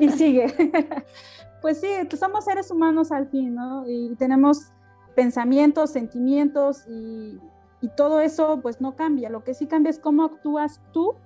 y, 0.00 0.08
sigue. 0.10 0.46
pues 1.60 1.80
sí, 1.80 1.88
somos 2.18 2.44
seres 2.44 2.70
humanos 2.70 3.12
al 3.12 3.28
fin, 3.28 3.54
¿no? 3.54 3.84
Y 3.86 4.14
tenemos 4.16 4.70
pensamientos, 5.14 5.90
sentimientos 5.90 6.86
y, 6.88 7.38
y 7.82 7.88
todo 7.88 8.20
eso 8.20 8.60
pues 8.62 8.80
no 8.80 8.96
cambia. 8.96 9.28
Lo 9.28 9.44
que 9.44 9.54
sí 9.54 9.66
cambia 9.66 9.90
es 9.90 9.98
cómo 9.98 10.24
actúas 10.24 10.80
tú 10.92 11.16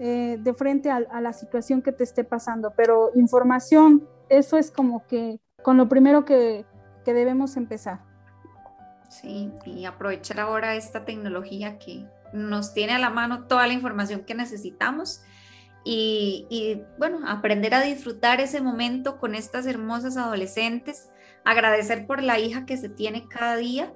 eh, 0.00 0.38
de 0.40 0.52
frente 0.52 0.90
a, 0.90 1.00
la 1.20 1.32
situación 1.32 1.80
que 1.80 1.92
te 1.92 2.02
esté 2.02 2.24
pasando. 2.24 2.72
Pero 2.76 3.12
información, 3.14 4.06
eso 4.28 4.58
es 4.58 4.72
como 4.72 5.06
que 5.06 5.40
con 5.62 5.76
lo 5.76 5.88
primero 5.88 6.24
que, 6.24 6.66
que 7.04 7.14
debemos 7.14 7.56
empezar. 7.56 8.00
Sí, 9.08 9.52
y 9.64 9.84
aprovechar 9.84 10.40
ahora 10.40 10.74
esta 10.74 11.04
tecnología 11.04 11.78
que 11.78 12.04
nos 12.32 12.74
tiene 12.74 12.94
a 12.94 12.98
la 12.98 13.10
mano 13.10 13.44
toda 13.44 13.68
la 13.68 13.72
información 13.72 14.24
que 14.24 14.34
necesitamos. 14.34 15.22
Y, 15.84 16.46
y, 16.50 16.82
bueno, 16.98 17.20
aprender 17.28 17.72
a 17.74 17.82
disfrutar 17.82 18.40
ese 18.40 18.60
momento 18.60 19.20
con 19.20 19.36
estas 19.36 19.66
hermosas 19.66 20.16
adolescentes, 20.16 21.10
agradecer 21.44 22.06
por 22.06 22.22
la 22.22 22.40
hija 22.40 22.66
que 22.66 22.78
se 22.78 22.88
tiene 22.88 23.28
cada 23.28 23.56
día 23.56 23.92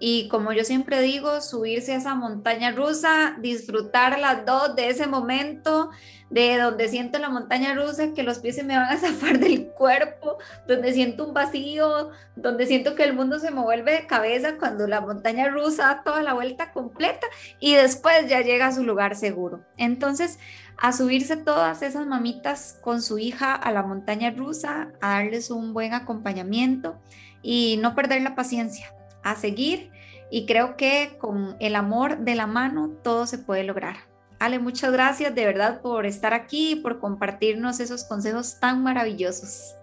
y 0.00 0.28
como 0.28 0.52
yo 0.52 0.64
siempre 0.64 1.00
digo, 1.00 1.40
subirse 1.40 1.94
a 1.94 1.96
esa 1.96 2.14
montaña 2.14 2.72
rusa, 2.72 3.36
disfrutar 3.40 4.18
las 4.18 4.44
dos 4.44 4.74
de 4.74 4.88
ese 4.88 5.06
momento, 5.06 5.90
de 6.30 6.58
donde 6.58 6.88
siento 6.88 7.18
la 7.18 7.28
montaña 7.28 7.74
rusa, 7.74 8.12
que 8.12 8.24
los 8.24 8.40
pies 8.40 8.56
se 8.56 8.64
me 8.64 8.76
van 8.76 8.92
a 8.92 8.96
zafar 8.98 9.38
del 9.38 9.68
cuerpo, 9.68 10.38
donde 10.66 10.92
siento 10.92 11.26
un 11.26 11.32
vacío, 11.32 12.10
donde 12.34 12.66
siento 12.66 12.96
que 12.96 13.04
el 13.04 13.14
mundo 13.14 13.38
se 13.38 13.52
me 13.52 13.60
vuelve 13.60 13.92
de 13.92 14.06
cabeza 14.06 14.56
cuando 14.58 14.88
la 14.88 15.00
montaña 15.00 15.48
rusa 15.48 15.86
da 15.86 16.02
toda 16.02 16.22
la 16.22 16.34
vuelta 16.34 16.72
completa 16.72 17.26
y 17.60 17.74
después 17.74 18.28
ya 18.28 18.40
llega 18.40 18.66
a 18.66 18.74
su 18.74 18.82
lugar 18.82 19.14
seguro. 19.14 19.64
Entonces, 19.76 20.40
a 20.76 20.92
subirse 20.92 21.36
todas 21.36 21.82
esas 21.82 22.06
mamitas 22.06 22.78
con 22.82 23.00
su 23.00 23.18
hija 23.18 23.54
a 23.54 23.70
la 23.70 23.84
montaña 23.84 24.32
rusa, 24.32 24.88
a 25.00 25.10
darles 25.10 25.50
un 25.50 25.72
buen 25.72 25.94
acompañamiento 25.94 27.00
y 27.42 27.78
no 27.80 27.94
perder 27.94 28.22
la 28.22 28.34
paciencia 28.34 28.92
a 29.24 29.34
seguir 29.34 29.90
y 30.30 30.46
creo 30.46 30.76
que 30.76 31.16
con 31.18 31.56
el 31.58 31.74
amor 31.74 32.18
de 32.18 32.34
la 32.34 32.46
mano 32.46 32.90
todo 33.02 33.26
se 33.26 33.38
puede 33.38 33.64
lograr. 33.64 33.96
Ale, 34.38 34.58
muchas 34.58 34.92
gracias 34.92 35.34
de 35.34 35.46
verdad 35.46 35.80
por 35.80 36.06
estar 36.06 36.34
aquí 36.34 36.72
y 36.72 36.76
por 36.76 37.00
compartirnos 37.00 37.80
esos 37.80 38.04
consejos 38.04 38.58
tan 38.60 38.82
maravillosos. 38.82 39.74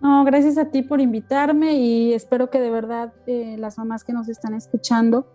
No, 0.00 0.24
gracias 0.24 0.56
a 0.56 0.66
ti 0.66 0.82
por 0.82 1.00
invitarme 1.00 1.74
y 1.74 2.14
espero 2.14 2.48
que 2.48 2.58
de 2.58 2.70
verdad 2.70 3.12
eh, 3.26 3.56
las 3.58 3.76
mamás 3.76 4.02
que 4.02 4.14
nos 4.14 4.28
están 4.28 4.54
escuchando 4.54 5.26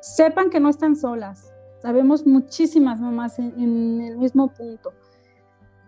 sepan 0.00 0.50
que 0.50 0.60
no 0.60 0.68
están 0.68 0.94
solas. 0.94 1.52
Sabemos 1.80 2.24
muchísimas 2.24 3.00
mamás 3.00 3.40
en, 3.40 4.00
el 4.00 4.16
mismo 4.16 4.48
punto. 4.48 4.92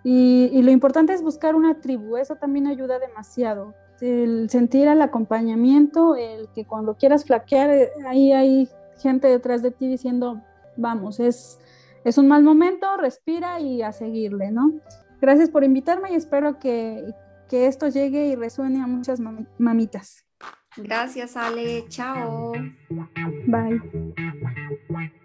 Y, 0.02 0.50
y, 0.52 0.62
lo 0.62 0.70
importante 0.72 1.12
es 1.12 1.22
buscar 1.22 1.54
una 1.54 1.80
tribu, 1.80 2.16
eso 2.16 2.34
también 2.34 2.66
ayuda 2.66 2.98
demasiado 2.98 3.74
el 4.04 4.50
sentir 4.50 4.86
el 4.86 5.00
acompañamiento, 5.00 6.14
el 6.14 6.48
que 6.54 6.64
cuando 6.66 6.94
quieras 6.94 7.24
flaquear, 7.24 7.70
eh, 7.70 7.90
ahí 8.06 8.32
hay 8.32 8.68
gente 9.00 9.28
detrás 9.28 9.62
de 9.62 9.70
ti 9.70 9.88
diciendo, 9.88 10.42
vamos, 10.76 11.20
es, 11.20 11.58
es 12.04 12.18
un 12.18 12.28
mal 12.28 12.42
momento, 12.42 12.96
respira 12.96 13.60
y 13.60 13.82
a 13.82 13.92
seguirle, 13.92 14.50
¿no? 14.50 14.72
Gracias 15.20 15.48
por 15.48 15.64
invitarme 15.64 16.12
y 16.12 16.16
espero 16.16 16.58
que, 16.58 17.14
que 17.48 17.66
esto 17.66 17.88
llegue 17.88 18.26
y 18.26 18.36
resuene 18.36 18.82
a 18.82 18.86
muchas 18.86 19.20
mamitas. 19.58 20.24
Gracias, 20.76 21.36
Ale. 21.36 21.84
Chao. 21.88 22.52
Bye. 23.46 25.23